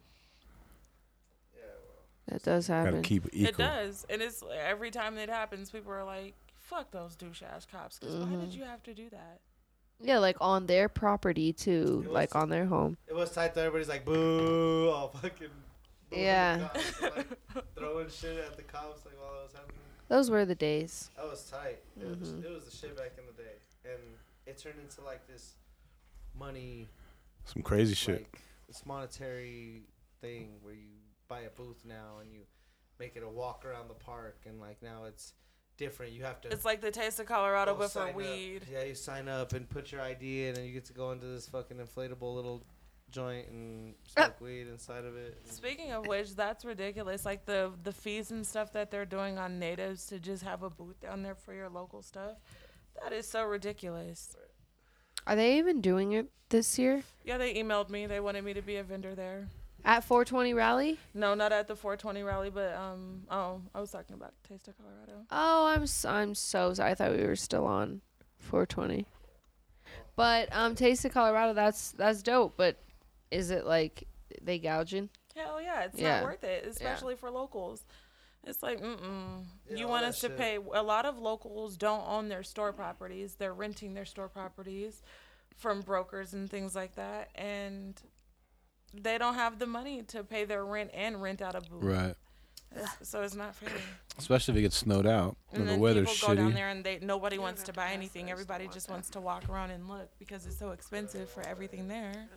[2.27, 3.01] That does Gotta happen.
[3.01, 3.49] keep it equal.
[3.49, 7.65] It does, and it's every time it happens, people are like, "Fuck those douche ass
[7.69, 8.39] cops." Because why Mm-hmm.
[8.41, 9.39] did you have to do that?
[10.01, 12.97] Yeah, like on their property too, It was- like on their home.
[13.07, 13.61] it was tight though.
[13.65, 15.49] Everybody's like, "Boo!" All fucking.
[16.09, 16.57] booing Yeah.
[16.57, 17.27] the cops, like,
[17.77, 19.77] throwing shit at the cops like while that was happening.
[20.07, 21.09] Those were the days.
[21.17, 21.79] That was tight.
[21.99, 22.45] It, was, Mhm.
[22.45, 24.01] it was the shit back in the day, and
[24.45, 25.53] it turned into like this
[26.37, 26.87] money,
[27.45, 28.15] Some crazy shit.
[28.19, 29.83] like this monetary
[30.21, 30.87] thing where you
[31.27, 32.41] buy a booth now and you
[32.99, 35.33] make it a walk around the park, and like now it's
[35.77, 36.11] different.
[36.13, 36.49] You have to.
[36.51, 38.15] It's like the taste of Colorado, go but for up.
[38.15, 38.61] weed.
[38.71, 41.25] Yeah, you sign up and put your ID in, and you get to go into
[41.25, 42.63] this fucking inflatable little
[43.11, 45.37] joint and smoke weed inside of it.
[45.45, 47.25] Speaking of which, that's ridiculous.
[47.25, 50.69] Like the the fees and stuff that they're doing on natives to just have a
[50.69, 52.37] booth down there for your local stuff.
[53.01, 54.35] That is so ridiculous.
[55.25, 58.05] Are they even doing it this year Yeah, they emailed me.
[58.05, 59.47] They wanted me to be a vendor there.
[59.85, 60.99] at 420 Rally?
[61.13, 64.77] No, not at the 420 rally, but um, oh, I was talking about Taste of
[64.77, 65.25] Colorado.
[65.31, 66.91] Oh, I'm s- I'm so sorry.
[66.91, 68.01] I thought we were still on
[68.37, 69.05] 420.
[70.15, 72.53] But um, Taste of Colorado, that's that's dope.
[72.57, 72.77] But
[73.31, 74.07] is it like
[74.41, 75.09] they gouging?
[75.35, 76.19] Hell yeah, it's Yeah.
[76.19, 77.83] not worth it, especially for locals.
[78.45, 79.45] It's like, mm-mm.
[79.69, 80.37] Yeah, you want us to shit.
[80.37, 80.55] pay.
[80.73, 83.35] A lot of locals don't own their store properties.
[83.35, 85.01] They're renting their store properties
[85.55, 87.29] from brokers and things like that.
[87.35, 88.01] And
[88.93, 91.83] they don't have the money to pay their rent and rent out a booth.
[91.83, 92.15] Right.
[92.75, 93.69] It's- So it's not fair.
[94.17, 96.69] Especially if it gets snowed out And or the then weather's people go down there
[96.69, 98.25] and they nobody wants to to buy anything.
[98.25, 101.29] that, I just Everybody just wants to walk around and look because it's so expensive
[101.29, 102.27] for everything there.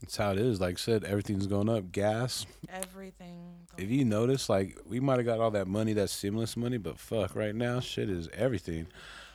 [0.00, 0.60] That's how it is.
[0.60, 1.90] Like I said, everything's going up.
[1.90, 2.46] Gas.
[2.68, 3.54] Everything.
[3.76, 6.98] If you notice, like we might have got all that money, that stimulus money, but
[6.98, 8.86] fuck, right now, shit is everything.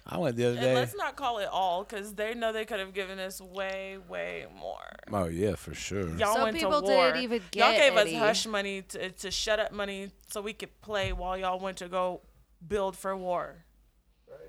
[0.05, 0.75] I went the other And day.
[0.75, 4.45] let's not call it all because they know they could have given us way, way
[4.57, 4.77] more.
[5.11, 6.09] Oh yeah, for sure.
[6.17, 7.05] Y'all Some went people to war.
[7.07, 8.15] didn't even y'all gave any.
[8.15, 11.77] us hush money to, to shut up money so we could play while y'all went
[11.77, 12.19] to go
[12.67, 13.63] build for war.
[14.29, 14.39] Right?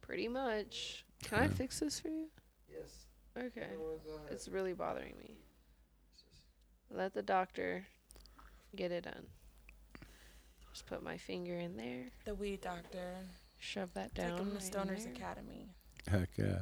[0.00, 1.04] Pretty much.
[1.22, 2.26] Can I fix this for you?
[3.38, 3.50] Yes.
[3.56, 3.66] Okay.
[3.76, 4.20] Go.
[4.30, 5.36] It's really bothering me.
[6.90, 7.86] Let the doctor
[8.76, 9.26] get it done.
[10.72, 12.04] Just put my finger in there.
[12.24, 13.14] The weed doctor.
[13.58, 14.30] Shove that down.
[14.30, 14.46] Take down.
[14.46, 15.12] him to right in Stoners there.
[15.12, 15.68] Academy.
[16.08, 16.58] Heck yeah.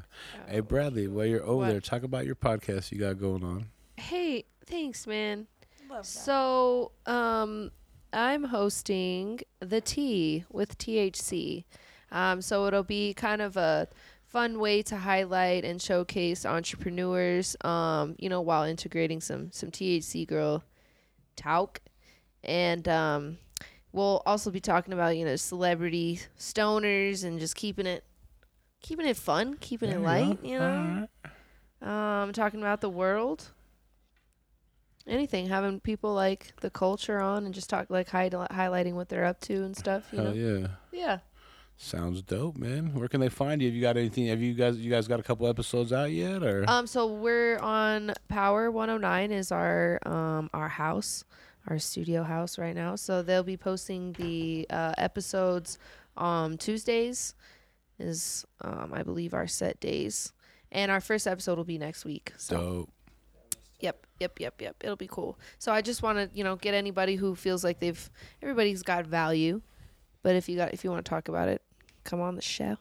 [0.48, 0.62] Hey Oh.
[0.62, 1.68] Bradleigh, while you're over What?
[1.68, 3.66] there, talk about your podcast you got going on.
[3.96, 5.46] Hey, thanks, man.
[5.88, 6.06] Love that.
[6.06, 7.70] So, um,
[8.12, 11.64] I'm hosting the Tea with THC.
[12.10, 13.88] Um, so it'll be kind of a
[14.28, 17.56] fun way to highlight and showcase entrepreneurs.
[17.62, 20.64] Um, you know, while integrating some some THC girl
[21.36, 21.80] talk,
[22.44, 23.38] and um,
[23.92, 28.04] we'll also be talking about you know celebrity stoners and just keeping it
[28.82, 30.38] keeping it fun, keeping it light.
[30.42, 31.08] You know,
[31.82, 33.50] um, talking about the world
[35.06, 39.24] anything having people like the culture on and just talk like hide, highlighting what they're
[39.24, 40.66] up to and stuff you Hell know yeah.
[40.92, 41.18] yeah
[41.78, 42.94] Sounds dope, man.
[42.94, 43.68] Where can they find you?
[43.68, 44.26] Have you got anything?
[44.28, 47.58] Have you guys you guys got a couple episodes out yet, or um so we're
[47.58, 51.24] on power 109 is our um our house
[51.68, 52.96] our studio house right now.
[52.96, 55.78] So they'll be posting the uh, episodes
[56.16, 57.34] um, Tuesdays
[57.98, 60.32] is um, I believe our set days,
[60.70, 62.32] and our first episode will be next week.
[62.36, 62.90] So Dope.
[63.80, 64.76] Yep, yep, yep, yep.
[64.82, 65.38] It'll be cool.
[65.58, 68.10] So I just want to, you know, get anybody who feels like they've
[68.42, 69.60] everybody's got value,
[70.22, 71.62] but if you got if you want to talk about it,
[72.06, 72.78] come on the show.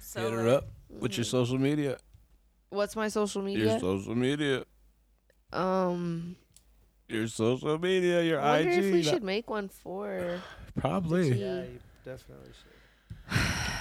[0.00, 0.68] So, Hit her like, up
[1.00, 1.96] with your social media.
[2.70, 3.70] What's my social media?
[3.70, 4.64] Your social media.
[5.52, 6.36] Um,
[7.08, 8.22] Your social media.
[8.22, 8.84] Your I wonder IG.
[8.84, 10.40] if we should make one for.
[10.78, 11.30] Probably.
[11.30, 13.38] Yeah, you definitely should.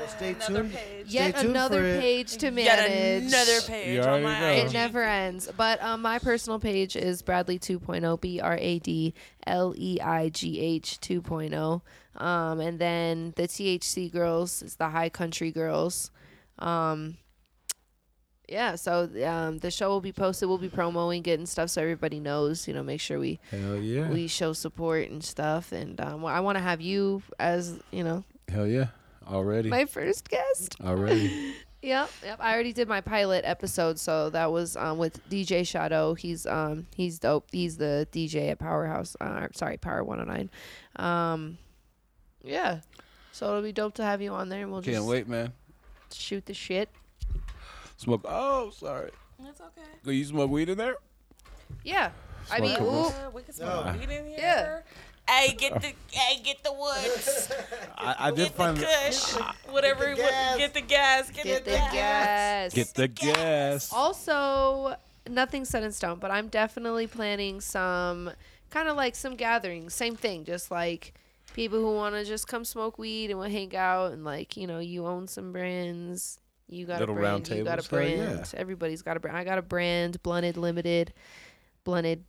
[0.00, 0.72] Well, stay another tuned.
[0.74, 1.06] page.
[1.08, 3.24] Yet tuned another for page to Yet manage.
[3.32, 4.50] another page You on already my know.
[4.52, 4.72] It IG.
[4.72, 5.50] never ends.
[5.56, 9.14] But um, my personal page is Bradleigh 2.0, B R A D
[9.46, 11.82] L E I G H 2.0.
[12.20, 16.10] Um, and then the THC girls is the High Country girls.
[16.58, 17.16] Um,
[18.48, 20.48] yeah, so um, the show will be posted.
[20.48, 22.66] We'll be promoting, getting stuff so everybody knows.
[22.66, 24.10] You know, make sure we Hell yeah.
[24.10, 25.70] we show support and stuff.
[25.70, 28.88] And um, I want to have you as you know Hell yeah.
[29.28, 29.68] Already.
[29.68, 30.76] my first guest.
[30.84, 31.54] Already.
[31.82, 32.36] Yep, yep.
[32.42, 36.12] I already did my pilot episode, so that was um, with DJ Shadow.
[36.12, 37.48] He's um he's dope.
[37.52, 39.16] He's the DJ at Powerhouse.
[39.18, 40.50] Uh, sorry, Power One Hundred
[40.98, 41.32] Nine.
[41.32, 41.58] Um,
[42.44, 42.80] yeah.
[43.32, 45.54] So it'll be dope to have you on there, and we'll Can't just wait, man.
[46.12, 46.90] shoot the shit.
[47.96, 48.26] Smoke.
[48.28, 49.10] Oh, sorry.
[49.48, 49.88] It's okay.
[50.04, 50.96] Go you smoke weed in there?
[51.82, 52.10] Yeah.
[52.50, 53.06] I mean, ooh, little.
[53.06, 53.92] Uh, we can smoke No.
[53.92, 54.36] weed in here.
[54.38, 54.80] Yeah.
[55.30, 57.52] Hey, get the hey, get the woods.
[57.96, 58.78] I, I did Get the find.
[58.78, 59.34] kush.
[59.70, 60.14] Whatever.
[60.14, 60.56] Get the what- gas.
[60.58, 61.30] Get the gas.
[61.30, 61.92] Get, get the, the gas.
[61.92, 62.74] gas.
[62.74, 63.92] Get the gas.
[63.92, 64.96] Also,
[65.28, 68.30] nothing set in stone, but I'm definitely planning some
[68.70, 69.94] kind of like some gatherings.
[69.94, 71.14] Same thing, just like
[71.54, 74.66] people who want to just come smoke weed and we'll hang out and like you
[74.66, 76.38] know you own some brands.
[76.68, 77.48] You got Little a brand.
[77.48, 78.48] you got a tables, hell brand.
[78.52, 78.60] yeah.
[78.60, 79.36] Everybody's got a brand.
[79.36, 80.22] I got a brand.
[80.22, 81.12] Blunted Limited.
[81.84, 82.24] Blunted.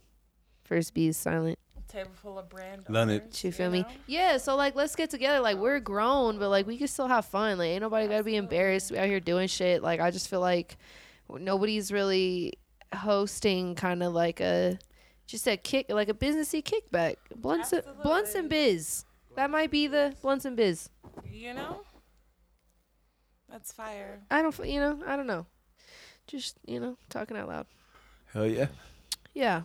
[0.64, 1.60] First B is silent.
[1.92, 2.86] Table full of brand.
[2.86, 3.24] Done it.
[3.24, 3.82] owners, You feel me?
[3.82, 3.88] know?
[4.08, 4.38] Yeah.
[4.38, 5.42] So like, let's get together.
[5.42, 7.58] Like we're grown, but like we can still have fun.
[7.58, 8.92] Like ain't nobody gotta be embarrassed.
[8.92, 9.84] We out here doing shit.
[9.84, 10.78] Like I just feel like
[11.30, 12.54] nobody's really
[12.96, 14.80] hosting kind of like a
[15.28, 17.16] just a kick like a businessy kickback.
[17.36, 19.04] Blunts and, blunts and biz.
[19.36, 20.90] That might be the blunts and biz.
[21.30, 21.82] You know.
[23.50, 24.22] That's fire.
[24.32, 24.58] I don't.
[24.66, 25.00] You know.
[25.06, 25.46] I don't know.
[26.28, 27.66] Just you know, talking out loud.
[28.32, 28.68] Hell yeah.
[29.34, 29.64] Yeah.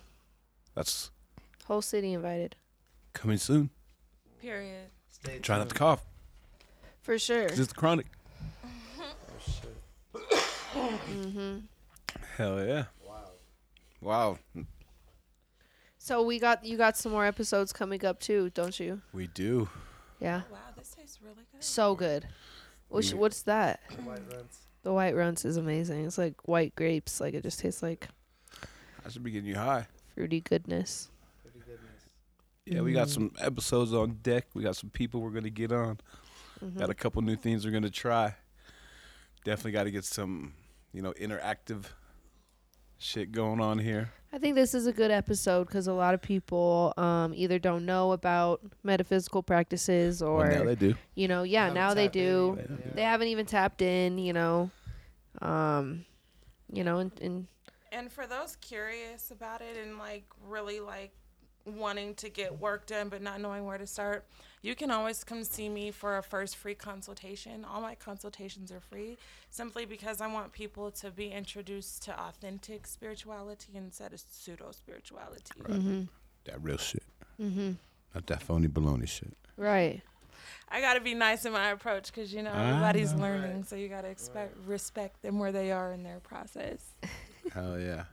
[0.75, 1.11] That's
[1.67, 2.57] Whole city invited.
[3.13, 3.71] coming soon.
[4.41, 4.89] Period.
[5.11, 6.05] Stay Try not to cough.
[7.03, 7.49] For sure.
[7.49, 8.07] 'cause it's chronic.
[8.99, 10.21] Oh, shit.
[11.01, 11.59] hmm
[12.37, 12.85] Hell yeah.
[13.03, 13.31] Wow.
[14.01, 14.39] Wow.
[15.99, 19.01] So we got you got some more episodes coming up too, don't you?
[19.13, 19.69] We do.
[20.21, 20.43] Yeah.
[20.51, 21.65] Wow, this tastes really good.
[21.65, 22.29] So good.
[22.89, 23.81] Which We- what's that?
[23.91, 24.59] The white runs.
[24.83, 26.05] The white runs is amazing.
[26.05, 27.21] It's like white grapes.
[27.21, 28.09] Like it just tastes like
[29.05, 29.87] I should be getting you high.
[30.15, 31.09] fruity goodness.
[32.67, 34.47] Yeah, we got some episodes on deck.
[34.53, 35.99] We got some people we're gonna get on.
[36.63, 36.79] Mhm.
[36.79, 38.35] Got a couple new things we're gonna try.
[39.45, 40.55] Definitely got to get some,
[40.93, 41.85] you know, interactive
[42.99, 44.11] shit going on here.
[44.33, 47.87] I think this is a good episode because a lot of people um, either don't
[47.87, 50.95] know about metaphysical practices or well, now they do.
[51.15, 52.59] you know, yeah, now they tapped in do.
[52.61, 52.93] even, yeah.
[52.95, 54.19] They haven't even tapped in.
[54.19, 54.71] You know,
[55.41, 56.05] um,
[56.73, 57.47] you know, and, and
[57.93, 61.13] And for those curious about it and like really like
[61.67, 64.25] wanting to get work done but not knowing where to start,
[64.63, 67.65] you can always come see me for a first free consultation.
[67.65, 69.19] All my consultations are free
[69.51, 75.43] simply because I want people to be introduced to authentic spirituality instead of pseudo spirituality.
[75.61, 76.03] mm-hmm,
[76.45, 77.03] That real shit.
[77.41, 77.73] mm-hmm,
[78.15, 79.37] Not that phony baloney shit.
[79.57, 80.03] right.
[80.69, 83.23] I got to be nice in my approach because you know everybody's know.
[83.23, 86.85] learning, so you got to expect respect them where they are in their process.
[87.53, 88.05] Hell yeah.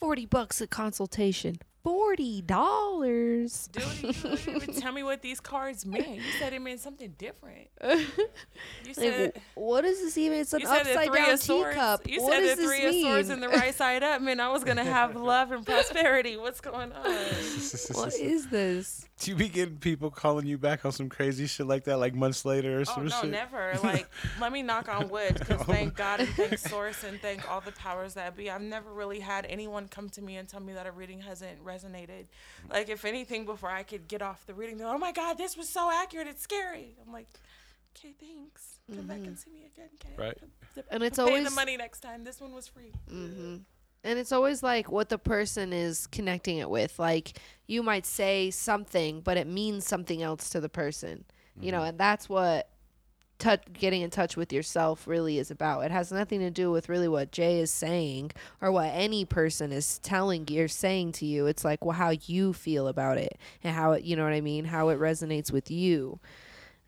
[0.00, 1.56] Forty bucks a consultation.
[1.84, 3.68] Forty dollars.
[3.70, 6.08] Dude, you didn't even tell me what these cards meant.
[6.08, 7.68] You said it meant something different.
[8.84, 10.38] You Like, said wh- what is this even?
[10.38, 11.74] It's an you said the upside three down of swords.
[11.74, 12.08] teacup.
[12.08, 13.06] You what said does the this three mean?
[13.06, 16.36] of swords and the right side up meant I was gonna have love and prosperity.
[16.36, 17.02] What's going on?
[17.92, 19.06] what is this?
[19.22, 22.44] you be getting people calling you back on some crazy shit like that, like months
[22.44, 23.30] later or Oh no, shit?
[23.30, 23.72] never.
[23.82, 24.08] Like,
[24.40, 27.72] let me knock on wood because thank God and thank Source and thank all the
[27.72, 28.50] powers that be.
[28.50, 31.64] I've never really had anyone come to me and tell me that a reading hasn't
[31.64, 32.24] resonated.
[32.70, 35.38] Like, if anything, before I could get off the reading, they're, like, oh my God,
[35.38, 36.26] this was so accurate.
[36.26, 36.96] It's scary.
[37.06, 37.28] I'm like,
[37.96, 38.80] okay, thanks.
[38.94, 40.14] Come back and see me again, okay?
[40.16, 40.38] Right.
[40.90, 42.24] And it's Pay always the money next time.
[42.24, 42.92] This one was free.
[43.08, 43.56] hmm
[44.04, 46.98] And it's always like what the person is connecting it with.
[46.98, 51.24] Like you might say something, but it means something else to the person.
[51.60, 52.68] You know, and that's what
[53.38, 55.84] touch getting in touch with yourself really is about.
[55.84, 59.72] It has nothing to do with really what Jay is saying or what any person
[59.72, 61.46] is telling you or saying to you.
[61.46, 64.40] It's like well how you feel about it and how it you know what I
[64.40, 66.18] mean, how it resonates with you.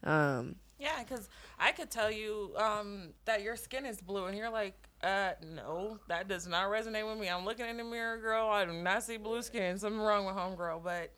[0.05, 1.29] Um Yeah, because
[1.59, 4.75] I could tell you um, that your skin is blue, and you're like,
[5.07, 7.29] uh, no, that does not resonate with me.
[7.29, 8.49] I'm looking in the mirror, girl.
[8.49, 9.79] I do not see blue skin.
[9.79, 10.83] Something wrong with homegirl.
[10.83, 11.13] But,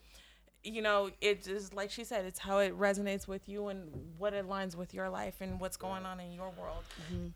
[0.62, 4.35] you know, it just, like she said, it's how it resonates with you and what
[4.35, 6.85] aligns with your life and what's going on in your world.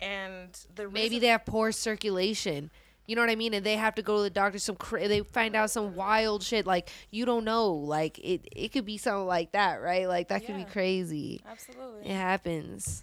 [0.02, 2.70] And the maybe they have poor circulation.
[3.06, 3.54] You know what I mean?
[3.54, 4.58] And they have to go to the doctor.
[4.58, 6.66] Some cra- they find out some wild shit.
[6.66, 7.72] Like you don't know.
[7.72, 10.06] Like it, it could be something like that, right?
[10.06, 11.40] Like that could be crazy.
[11.50, 12.10] Absolutely.
[12.10, 13.02] It happens.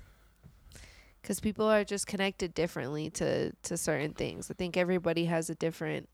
[1.21, 4.49] Cause people are just connected differently to to certain things.
[4.49, 6.09] I think everybody has a different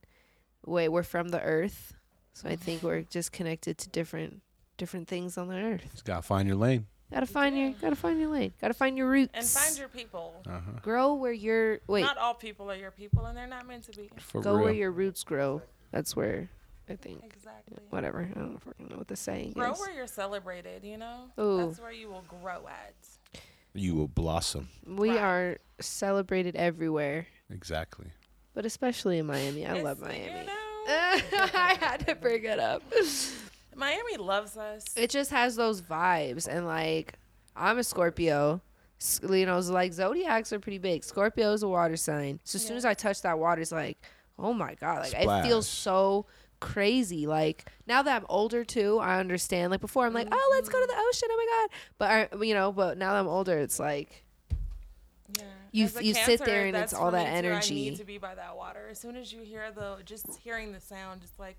[0.65, 0.89] way.
[0.89, 1.93] We're from the earth,
[2.33, 4.41] so I think we're just connected to different
[4.77, 5.87] different things on the earth.
[5.91, 6.87] Just gotta find your lane.
[7.13, 8.51] Gotta find your gotta find your lane.
[8.59, 9.31] Gotta find your roots.
[9.35, 10.41] And find your people.
[10.47, 10.79] Uh huh.
[10.81, 12.01] grow where your wait.
[12.01, 14.09] Not all people are your people, and they're not meant to be.
[14.17, 14.63] For go real.
[14.65, 15.61] where your roots grow.
[15.91, 16.49] That's where
[16.89, 17.77] I think Exactly.
[17.89, 18.29] whatever.
[18.35, 19.79] I don't fucking know what the saying Grow is.
[19.79, 21.29] where you're celebrated, you know?
[21.39, 21.65] Ooh.
[21.65, 22.93] That's where you will grow at.
[23.75, 24.69] You will blossom.
[24.87, 25.19] We Right.
[25.19, 28.07] are celebrated everywhere, Exactly.
[28.53, 29.65] but especially in Miami.
[29.65, 30.45] I It's- love you Miami.
[30.47, 30.53] know,
[30.87, 32.81] I had to bring it up.
[33.75, 34.85] Miami loves us.
[34.95, 37.13] It just has those vibes, and like
[37.55, 38.61] I'm a Scorpio.
[39.01, 41.03] S- You know, it's like zodiacs are pretty big.
[41.03, 42.39] Scorpio is a water sign.
[42.45, 43.97] So as soon as I touch that water, it's like,
[44.39, 45.79] oh my god, like it feels Splash.
[45.83, 46.25] so
[46.59, 47.27] crazy.
[47.27, 49.71] Like now that I'm older too, I understand.
[49.71, 51.29] Like before, I'm like, oh, let's go to the ocean.
[51.31, 51.79] Oh my god.
[51.97, 52.09] But
[52.39, 54.23] I, you know, but now that I'm older, it's like
[55.37, 55.43] Yeah.
[55.71, 57.47] You- As a you sit Cancer, there and it's that's all for that me too.
[57.47, 57.73] I energy.
[57.75, 58.87] need to be by that water.
[58.91, 61.57] As soon as you hear the, just hearing the sound, it's like,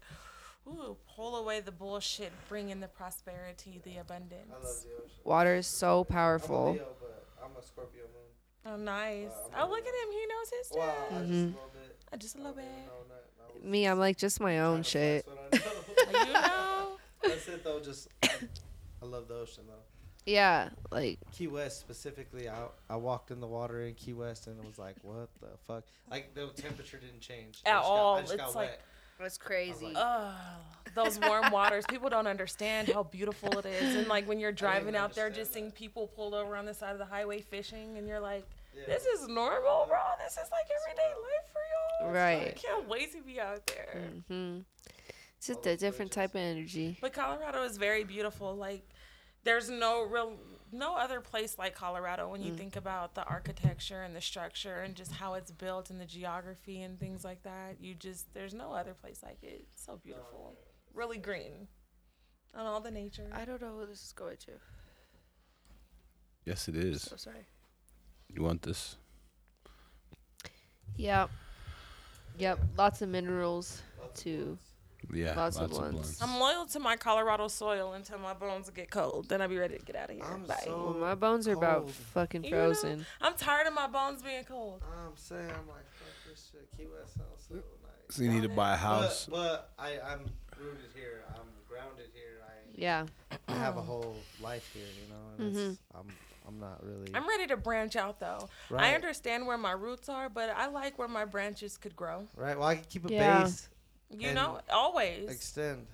[0.66, 4.48] ooh, pull away the bullshit, bring in the prosperity, the abundance.
[4.50, 5.10] I love the ocean.
[5.24, 6.72] water is so I'm a powerful.
[6.72, 8.72] Leo, but I'm a Scorpio moon.
[8.72, 9.28] Oh, nice.
[9.28, 10.10] Uh, I'm oh, look at him.
[10.12, 11.12] He knows his Wow, stuff.
[11.12, 11.96] I just a little bit.
[12.12, 12.64] Uh, Just a little bit.
[13.56, 15.26] No, not, not Me, I'm like just my own shit.
[15.52, 15.62] I know.
[16.26, 16.96] you know?
[17.22, 17.80] That's it though.
[17.80, 19.72] Just I love the ocean though.
[20.24, 24.58] Yeah, like Key West specifically, I I walked in the water in Key West and
[24.58, 25.84] it was like, what the fuck?
[26.10, 28.16] Like the temperature didn't change I At just got- all.
[28.16, 28.80] I just It's got like- wet.
[29.20, 29.92] that's crazy.
[29.94, 30.34] Oh,
[30.96, 31.84] those warm waters.
[31.88, 33.94] People don't understand how beautiful it is.
[33.96, 36.90] And like when you're driving out there, just seeing people pulled over on the side
[36.92, 38.44] of the highway fishing, and you're like,
[38.76, 38.84] Yeah.
[38.86, 39.98] this is normal, bro.
[40.22, 41.62] This is like everyday life for
[42.04, 42.16] y'all.
[42.16, 44.02] I can't wait to be out there.
[44.30, 44.60] Mm-hmm.
[45.38, 46.98] It's just a different type of energy.
[47.00, 48.54] But Colorado is very beautiful.
[48.56, 48.86] Like,
[49.44, 50.34] there's no real,
[50.72, 52.56] no other place like Colorado when you Mm.
[52.58, 56.82] think about the architecture and the structure and just how it's built and the geography
[56.82, 57.76] and things like that.
[57.80, 59.66] You just, there's no other place like it.
[59.72, 60.56] It's so beautiful.
[60.94, 61.68] Really green.
[62.54, 63.28] And all the nature.
[63.32, 64.52] I don't know who this is going to.
[66.44, 67.02] Yes, it is.
[67.02, 67.46] So sorry.
[68.34, 68.96] You want this?
[70.96, 71.30] Yep.
[72.38, 72.58] Yep.
[72.76, 73.82] Lots of minerals
[74.14, 74.58] too.
[75.12, 75.34] Yeah.
[75.36, 75.92] Lots of Lots, of blunts.
[76.18, 76.22] blunts.
[76.22, 79.28] I'm loyal to my Colorado soil until my bones get cold.
[79.28, 80.24] Then I'll be ready to get out of here.
[80.24, 80.60] I'm Bye.
[80.64, 81.92] so- Well, my bones are about cold.
[81.92, 83.06] fucking You know, frozen.
[83.20, 84.82] I'm tired of my bones being cold.
[84.84, 86.68] I'm saying, I'm like, fuck this shit.
[86.76, 87.62] Key West sounds so nice.
[88.16, 89.26] So you need to buy a house.
[89.30, 90.20] But, but I, I'm
[90.58, 91.24] rooted here.
[91.28, 92.42] I'm grounded here.
[92.44, 93.06] I, Yeah.
[93.48, 95.44] I have a whole life here, you know.
[95.44, 95.70] And Mm-hmm.
[95.70, 96.06] it's, I'm,
[96.46, 97.10] I'm not really.
[97.14, 98.48] I'm ready to branch out though.
[98.70, 98.92] Right.
[98.92, 102.26] I understand where my roots are, but I like where my branches could grow.
[102.36, 102.56] right.
[102.58, 103.42] Well, I can keep a Yeah.
[103.44, 103.68] base,
[104.10, 105.28] You know, always.
[105.28, 105.86] extend.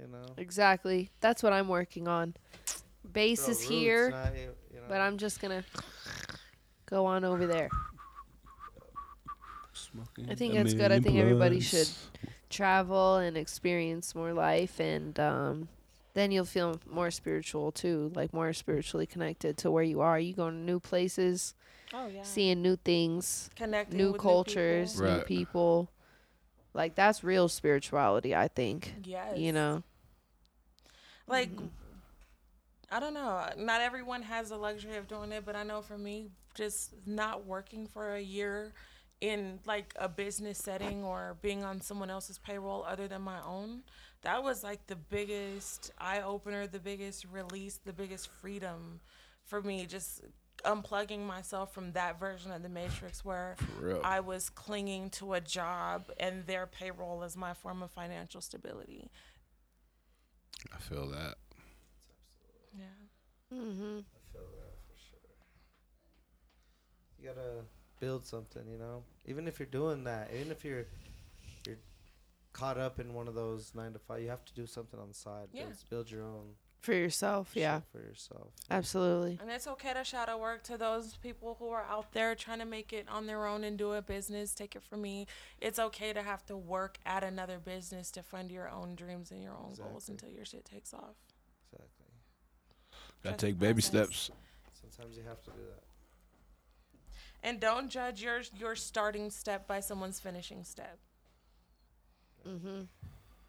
[0.00, 0.24] You know.
[0.36, 1.10] Exactly.
[1.20, 2.34] That's what I'm working on.
[3.12, 4.82] Base Grow is roots, here, not, you know.
[4.88, 5.64] but I'm just gonna
[6.86, 7.68] go on over there.
[9.72, 10.86] Smoking I think that's good.
[10.86, 11.88] I million think everybody should
[12.50, 15.68] travel and experience more life and um
[16.18, 20.18] then you'll feel more spiritual too, like more spiritually connected to where you are.
[20.18, 21.54] You go to new places,
[21.92, 22.22] oh yeah.
[22.22, 25.10] seeing new things, Connecting new with cultures, people.
[25.10, 25.90] new people.
[26.74, 28.94] Like that's real spirituality, I think.
[29.04, 29.38] Yes.
[29.38, 29.82] You know.
[31.26, 31.50] like
[32.90, 33.44] I don't know.
[33.58, 37.44] Not everyone has the luxury of doing it, but I know for me, just not
[37.46, 38.72] working for a year
[39.20, 43.82] in like a business setting or being on someone else's payroll other than my own,
[44.28, 49.00] that was like the biggest eye opener, the biggest release, the biggest freedom
[49.46, 49.86] for me.
[49.86, 50.20] Just
[50.66, 53.56] unplugging myself from that version of the matrix where
[54.04, 59.10] I was clinging to a job and their payroll as my form of financial stability.
[60.74, 61.36] I feel that.
[62.76, 62.84] Yeah.
[63.54, 65.20] mm-hmm I feel that for sure.
[67.18, 67.64] You gotta
[67.98, 69.04] build something, you know.
[69.24, 71.07] Even if you're doing that, even if you're you're
[72.58, 75.08] caught up in one of those nine to five, you have to do something on
[75.08, 75.48] the side.
[75.52, 75.64] Yeah.
[75.64, 77.80] Build, build your own For yourself, yeah.
[77.92, 78.48] for yourself.
[78.70, 79.38] Absolutely.
[79.40, 82.64] And it's okay to shadow work to those people who are out there trying to
[82.64, 84.54] make it on their own and do a business.
[84.54, 85.26] Take it from me.
[85.60, 89.42] It's okay to have to work at another business to fund your own dreams and
[89.42, 91.16] your own goals until your shit takes off.
[91.72, 92.06] Exactly.
[93.22, 93.90] Gotta Trust take baby process.
[93.90, 94.30] steps.
[94.80, 95.82] Sometimes you have to do that.
[97.42, 100.98] And don't judge your your starting step by someone's finishing step.
[102.48, 102.80] Mm-hmm.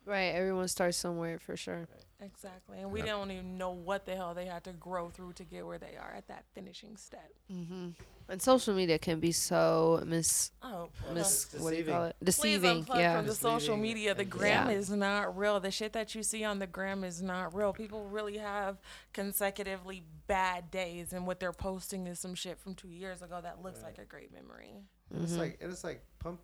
[0.06, 0.30] Right.
[0.34, 1.88] Everyone starts somewhere for sure.
[2.22, 2.80] Exactly.
[2.80, 3.08] And we Yep.
[3.08, 5.96] don't even know what the hell they had to grow through to get where they
[5.96, 7.32] are at that finishing step.
[7.52, 7.90] Mm-hmm.
[8.28, 12.16] And social media can be so mis Oh, mis it's what do you call it
[12.20, 12.84] Please deceiving.
[12.86, 13.18] unplug Yeah.
[13.18, 14.14] from the social media.
[14.16, 14.76] The gram Yeah.
[14.76, 15.60] is not real.
[15.60, 17.72] The shit that you see on the gram is not real.
[17.72, 18.78] People really have
[19.14, 23.62] consecutively bad days, and what they're posting is some shit from two years ago that
[23.64, 24.74] looks like a great memory.
[25.14, 26.40] And It's like and it's like pump,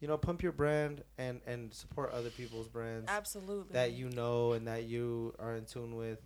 [0.00, 3.72] you know, pump your brand and and support other people's brands Absolutely.
[3.72, 6.20] that you know and that you are in tune with,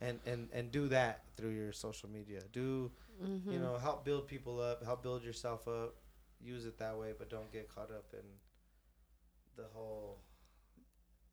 [0.00, 2.40] and and and do that through your social media.
[2.52, 2.90] Do
[3.22, 3.52] Mhm.
[3.52, 5.94] you know help build people up, help build yourself up.
[6.40, 8.24] Use it that way, but don't get caught up in
[9.56, 10.18] the whole.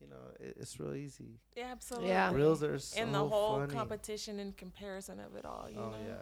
[0.02, 1.40] You know, it, it's real easy.
[1.58, 2.10] Yeah, absolutely.
[2.10, 2.32] Yeah.
[2.34, 3.74] Reels are so and the whole funny.
[3.74, 5.68] competition and comparison of it all.
[5.70, 5.98] You oh know.
[6.08, 6.14] yeah,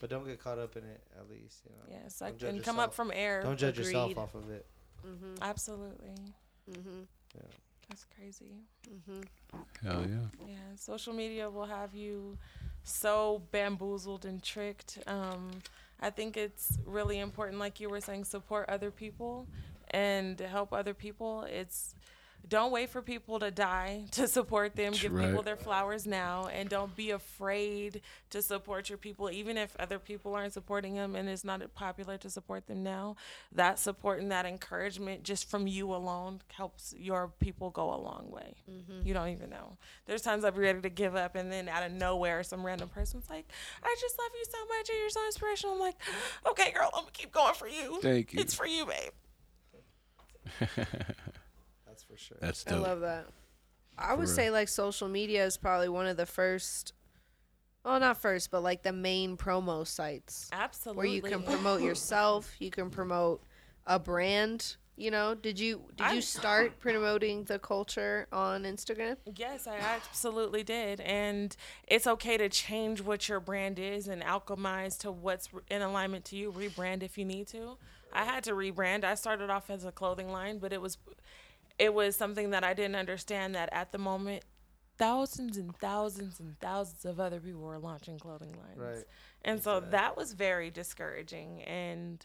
[0.00, 1.00] but don't get caught up in it.
[1.18, 1.98] At least you know.
[2.02, 3.42] Yes, Don't I, judge and come up from air.
[3.42, 4.66] Don't judge yourself off of it.
[5.04, 5.38] Mhm.
[5.40, 6.14] Absolutely.
[6.70, 7.06] Mhm.
[7.88, 8.52] That's crazy.
[8.88, 9.24] Mhm.
[9.82, 10.46] Hell yeah.
[10.46, 12.38] Yeah, social media will have you
[12.84, 14.98] so bamboozled and tricked.
[15.06, 15.50] Um,
[16.00, 19.46] I think it's really important, like you were saying, support other people
[19.90, 21.42] and help other people.
[21.42, 21.94] It's
[22.48, 24.92] don't wait for people to die to support them.
[24.92, 28.00] That's Give people their flowers now, and don't be afraid
[28.30, 32.16] to support your people, even if other people aren't supporting them and it's not popular
[32.18, 33.16] to support them now.
[33.52, 38.30] That support and that encouragement, just from you alone, helps your people go a long
[38.30, 38.54] way.
[38.70, 39.04] Mhm.
[39.06, 39.76] You don't even know.
[40.06, 42.88] There's times I'll be ready to give up, and then out of nowhere, some random
[42.88, 43.46] person's like,
[43.82, 45.96] "I just love you so much, and you're so inspirational." I'm like,
[46.46, 48.00] "Okay, girl, I'm gonna keep going for you.
[48.00, 48.40] Thank you.
[48.40, 49.12] It's for you, babe."
[51.90, 52.36] That's for sure.
[52.40, 53.26] That's I love that.
[53.98, 56.92] I would say like social media is probably one of the first
[57.84, 60.96] well not first, but like the main promo sites Absolutely.
[60.98, 63.42] where you can promote yourself, you can promote
[63.86, 65.34] a brand, you know.
[65.34, 69.16] Did you did I- you start promoting the culture on Instagram?
[69.36, 71.00] Yes, I absolutely did.
[71.00, 71.56] And
[71.88, 76.36] it's okay to change what your brand is and alchemize to what's in alignment to
[76.36, 76.52] you.
[76.52, 77.76] Rebrand if you need to.
[78.12, 79.04] I had to rebrand.
[79.04, 80.96] I started off as a clothing line, but it was
[81.80, 84.44] it was something that I didn't understand that at the moment
[84.98, 88.76] thousands and thousands and thousands of other people were launching clothing lines.
[88.76, 89.04] Right.
[89.42, 89.90] And so Exactly.
[89.92, 91.62] that was very discouraging.
[91.62, 92.24] And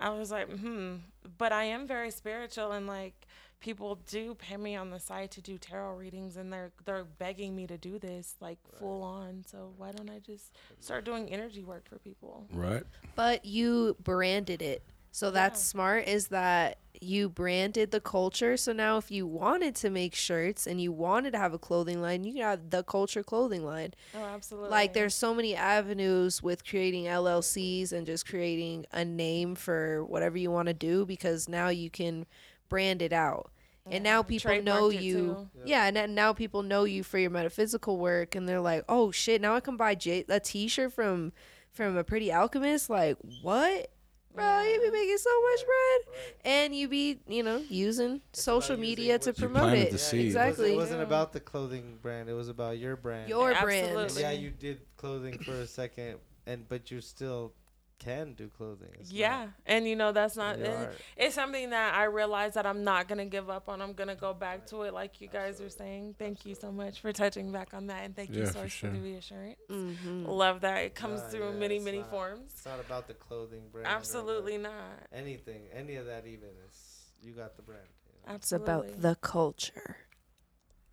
[0.00, 0.96] I was like, hmm.
[1.38, 3.28] But I am very spiritual and like
[3.60, 7.54] people do pay me on the side to do tarot readings and they're they're begging
[7.54, 9.44] me to do this like full on.
[9.46, 12.48] So why don't I just start doing energy work for people?
[12.52, 12.82] Right.
[13.14, 14.82] But you branded it.
[15.16, 15.64] So that's Yeah.
[15.64, 18.56] smart is that you branded the culture.
[18.58, 22.02] So now if you wanted to make shirts and you wanted to have a clothing
[22.02, 23.94] line, you can have the culture clothing line.
[24.14, 24.70] Oh, absolutely.
[24.70, 30.36] Like there's so many avenues with creating LLCs and just creating a name for whatever
[30.36, 32.26] you want to do because now you can
[32.68, 33.50] brand it out.
[33.90, 35.12] And now people know Trademarked you.
[35.14, 35.48] too.
[35.64, 39.40] Yeah, and now people know you for your metaphysical work and they're like, "Oh shit,
[39.40, 41.32] now I can buy J- a t-shirt from
[41.72, 43.90] from a pretty alchemist." Like, "What?"
[44.36, 48.80] Bro, you be making so much bread and you be, you know, using social about
[48.80, 49.90] using media to promote it.
[49.92, 50.20] the seed.
[50.20, 50.72] It Exactly.
[50.74, 51.06] it wasn't Yeah.
[51.06, 52.28] about the clothing brand.
[52.28, 53.28] It was about your brand.
[53.28, 53.94] Your Absolutely.
[53.94, 54.12] brand.
[54.18, 57.52] yeah, you did clothing for a second, and but you still
[57.98, 58.88] can do clothing.
[59.00, 60.58] It's not- Yeah, and you know that's not.
[60.58, 63.80] it- it's something that I realize that I'm not gonna give up on.
[63.82, 66.14] I'm gonna go back to it, like you guys are saying.
[66.18, 68.90] Thank you so much for touching back on that, and thank you, Yeah, for sure.
[68.90, 69.58] for the reassurance.
[69.68, 70.26] Mhm.
[70.26, 72.52] Love that it comes Nah, through yeah, many, many not- forms.
[72.52, 73.86] It's not about the clothing brand.
[73.88, 75.06] Absolutely not.
[75.12, 76.26] anything, any of that.
[76.26, 77.88] Even it's you got the brand.
[78.06, 78.34] you know?
[78.36, 79.96] It's about the culture.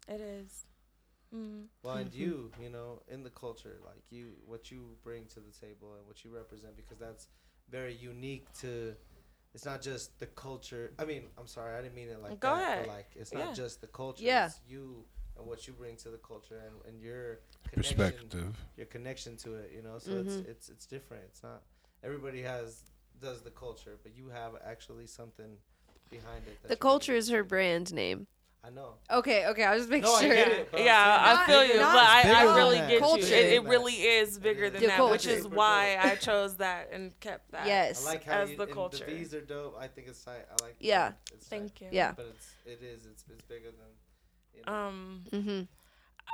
[0.08, 0.66] It is.
[1.34, 1.66] Mm.
[1.84, 5.52] Well, and you, you know, in the culture, like you, what you bring to the
[5.52, 7.28] table and what you represent, because that's
[7.70, 8.96] very unique to.
[9.56, 10.94] It's not just the culture.
[10.98, 12.62] I mean, I'm sorry, I didn't mean it like Go that.
[12.62, 12.86] ahead.
[12.86, 13.46] But like, it's Yeah.
[13.46, 14.24] not just the culture.
[14.24, 14.46] Yeah.
[14.48, 15.06] It's you
[15.38, 17.40] and what you bring to the culture and, and your
[17.72, 18.56] connection, Perspective.
[18.78, 19.72] your connection to it.
[19.76, 20.26] You know, so Mhm.
[20.26, 21.24] it's it's it's different.
[21.26, 21.62] It's not
[22.04, 22.84] everybody has
[23.22, 25.58] does the culture, but you have actually something
[26.10, 26.68] behind it.
[26.68, 28.28] The culture is her brand name.
[28.66, 28.94] I know.
[29.12, 30.34] Okay, okay, I was just making No, I sure.
[30.34, 33.18] get Yeah, it, I'm yeah, I feel you, but I, I really get that.
[33.18, 33.36] you.
[33.36, 34.72] It, it really is bigger is.
[34.72, 35.98] than The that, which is why.
[36.02, 37.68] I chose that and kept that.
[37.68, 38.06] Yes.
[38.06, 39.04] I like how as you, the culture.
[39.06, 39.76] The V's are dope.
[39.78, 40.46] I think it's tight.
[40.50, 40.76] I like.
[40.80, 41.10] Yeah.
[41.10, 41.18] V's.
[41.34, 41.60] It's tight.
[41.60, 41.88] Thank you.
[41.92, 42.14] Yeah.
[42.16, 44.56] But it's it is it's it's bigger than.
[44.56, 44.74] You know.
[44.74, 45.68] Um, Mhm.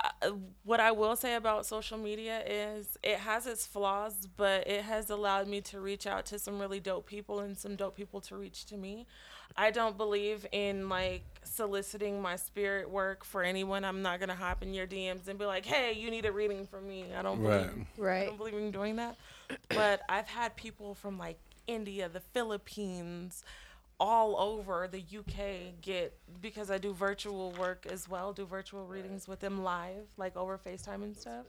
[0.01, 0.31] Uh,
[0.63, 5.09] what I will say about social media is it has its flaws, but it has
[5.09, 8.37] allowed me to reach out to some really dope people and some dope people to
[8.37, 9.05] reach to me.
[9.57, 13.83] I don't believe in like soliciting my spirit work for anyone.
[13.83, 16.67] I'm not gonna hop in your DMs and be like, "Hey, you need a reading
[16.67, 17.85] from me." I don't believe.
[17.97, 18.23] Right.
[18.23, 19.17] I don't believe in doing that.
[19.69, 23.43] But I've had people from like India, the Philippines,
[23.99, 29.27] all over the UK get because I do virtual work as well, do virtual readings
[29.27, 31.45] with them live, like over FaceTime and stuff.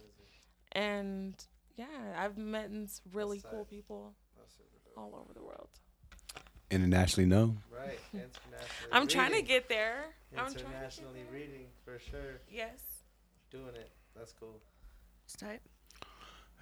[0.72, 1.34] And
[1.76, 1.86] yeah,
[2.16, 4.14] I've met s- really cool people
[4.96, 5.68] all over the world.
[6.70, 7.62] Internationally known.
[7.72, 7.98] Right.
[8.12, 8.92] Internationally.
[8.92, 10.04] I'm trying to get there.
[10.36, 11.40] I'm internationally get there.
[11.40, 12.40] reading for sure.
[12.50, 12.80] Yes.
[13.50, 13.90] Doing it.
[14.16, 14.60] That's cool.
[15.24, 15.60] It's tight.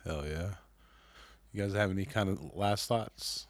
[0.04, 0.50] Hell yeah.
[1.52, 3.46] You guys have any kind of last thoughts?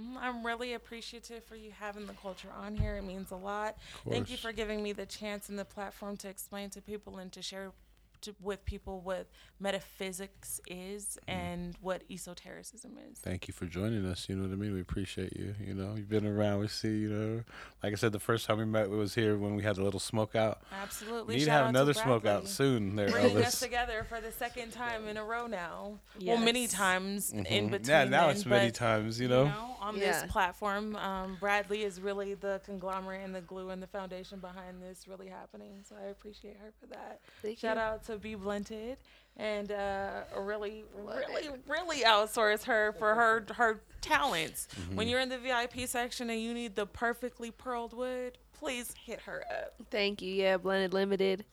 [0.00, 2.96] Mm, I'm really appreciative for you having the culture on here.
[2.96, 3.76] It means a lot.
[4.08, 7.32] Thank you for giving me the chance and the platform to explain to people and
[7.32, 7.72] to share
[8.22, 9.26] to, with people what
[9.60, 13.18] metaphysics is and what esotericism is.
[13.18, 14.28] Thank you for joining us.
[14.28, 14.72] You know what I mean?
[14.74, 15.54] We appreciate you.
[15.60, 16.60] You know, you've been around.
[16.60, 17.42] We see, you know,
[17.82, 20.00] like I said, the first time we met was here when we had the little
[20.00, 20.62] smoke out.
[20.72, 21.34] Absolutely.
[21.34, 24.32] We need to have another to smoke out soon there, Bringing us together for the
[24.32, 25.98] second time in a row now.
[26.22, 27.70] Well, many times in Mhm.
[27.70, 27.88] between.
[27.88, 29.46] Yeah, now then, it's many but, times, you know?
[29.80, 30.20] on Yeah.
[30.22, 34.82] this platform, um, Bradleigh is really the conglomerate and the glue and the foundation behind
[34.82, 35.84] this really happening.
[35.88, 37.20] So I appreciate her for that.
[37.42, 37.68] Thank you.
[37.68, 37.82] Shout you.
[37.82, 38.98] out to Be Blunted
[39.36, 44.68] and uh, really, really, really outsource her for her her talents.
[44.74, 44.96] Mm-hmm.
[44.96, 49.20] When you're in the VIP section and you need the perfectly pearled wood, please hit
[49.22, 49.74] her up.
[49.90, 50.32] Thank you.
[50.32, 51.44] Yeah, Blended Limited.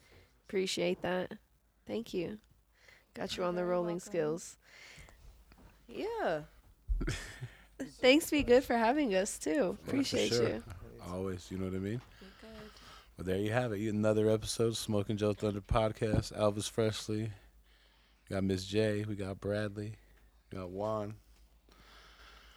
[0.48, 1.32] Appreciate that.
[1.86, 2.38] Thank you.
[3.14, 4.56] Got you on the rolling skills.
[5.88, 6.40] Yeah.
[8.00, 9.76] Thanks be good for having us too.
[9.82, 10.48] for Appreciate sure.
[10.48, 10.64] you.
[11.12, 12.00] Always, you know what I mean?
[13.26, 13.36] You're good.
[13.36, 13.80] Well, there you have it.
[13.94, 16.32] Another episode of Smoking Joe Thunder podcast.
[16.38, 17.30] Elvis Freshly.
[18.28, 19.04] We got Miss J.
[19.08, 19.92] We got Bradleigh.
[20.52, 21.14] We got Juan.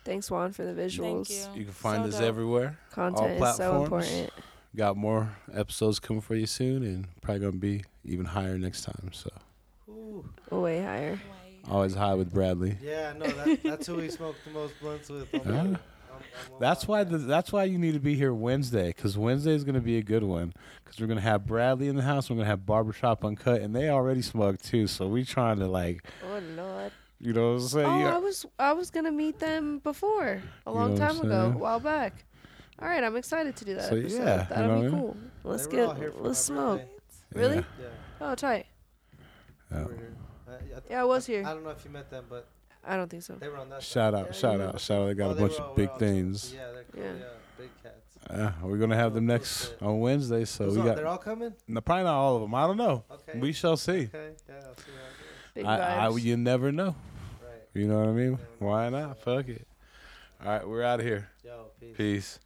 [0.06, 1.28] Thanks Juan for the visuals.
[1.28, 1.60] Thank you.
[1.60, 2.24] You can find So us dope.
[2.24, 2.78] everywhere.
[2.92, 4.08] Content is so platforms.
[4.12, 4.30] important.
[4.76, 9.10] Got more episodes coming for you soon, and probably gonna be even higher next time.
[9.12, 9.30] So
[9.90, 10.30] Ooh.
[10.52, 11.14] Way higher.
[11.14, 11.20] Way.
[11.70, 12.78] always high with Bradleigh.
[12.82, 15.28] Yeah, no, that, that's who we smoked the most blunts with.
[16.18, 16.26] I'm Huh?
[16.26, 18.88] on- I'm- I'm on That's why the, that's why you need to be here Wednesday,
[18.88, 20.54] because Wednesday is gonna be a good one.
[20.84, 22.30] Because we're gonna have Bradleigh in the house.
[22.30, 24.88] We're gonna have Barbershop Uncut, and they already smoked too.
[24.88, 26.92] So we trying to like, Oh Lord.
[27.20, 27.86] you know what I'm saying?
[27.88, 31.52] Oh, You- I was I was gonna meet them before a long know time ago,
[31.56, 32.24] a while back.
[32.80, 33.90] All right, I'm excited to do that.
[33.90, 34.18] So, episode.
[34.18, 35.00] yeah, that'll know be what I mean?
[35.02, 35.18] cool.
[35.44, 36.80] Let's They were all get here let's smoke.
[36.80, 36.94] birthday.
[37.34, 37.56] Really?
[37.56, 37.64] Yeah.
[37.82, 37.88] Yeah.
[38.32, 38.66] Oh, tight.
[39.72, 39.84] Yeah.
[39.86, 39.94] they.
[40.48, 41.44] I- I- Yeah, I was here.
[41.46, 42.48] I don't know if you met them, but
[42.88, 43.34] I don't think so.
[43.36, 44.20] they were on that Shout side.
[44.22, 45.06] out, Yeah, shout you out, shout out!
[45.08, 46.54] They got Oh, a they bunch were of big things.
[46.56, 47.04] Yeah, they're cool.
[47.04, 47.12] Yeah.
[47.20, 47.26] Yeah.
[47.58, 48.30] big cats.
[48.30, 50.88] Uh, we're gonna have them next on Wednesday, so Who's we on?
[50.88, 51.54] got They're all coming.
[51.68, 52.56] no, probably not all of them.
[52.56, 53.04] I don't know.
[53.12, 53.40] Okay.
[53.40, 54.10] We shall see.
[54.14, 54.32] Okay.
[54.50, 55.54] Yeah, I'll see how.
[55.54, 56.22] Big I, I, vibes.
[56.24, 56.96] you never know.
[57.44, 57.52] Right.
[57.74, 58.32] You know what I mean?
[58.32, 58.68] Never know.
[58.68, 59.18] Why not?
[59.20, 59.68] Fuck it.
[60.44, 61.30] All right, we're out of here.
[61.44, 61.96] Yo, peace.
[61.98, 62.40] Peace.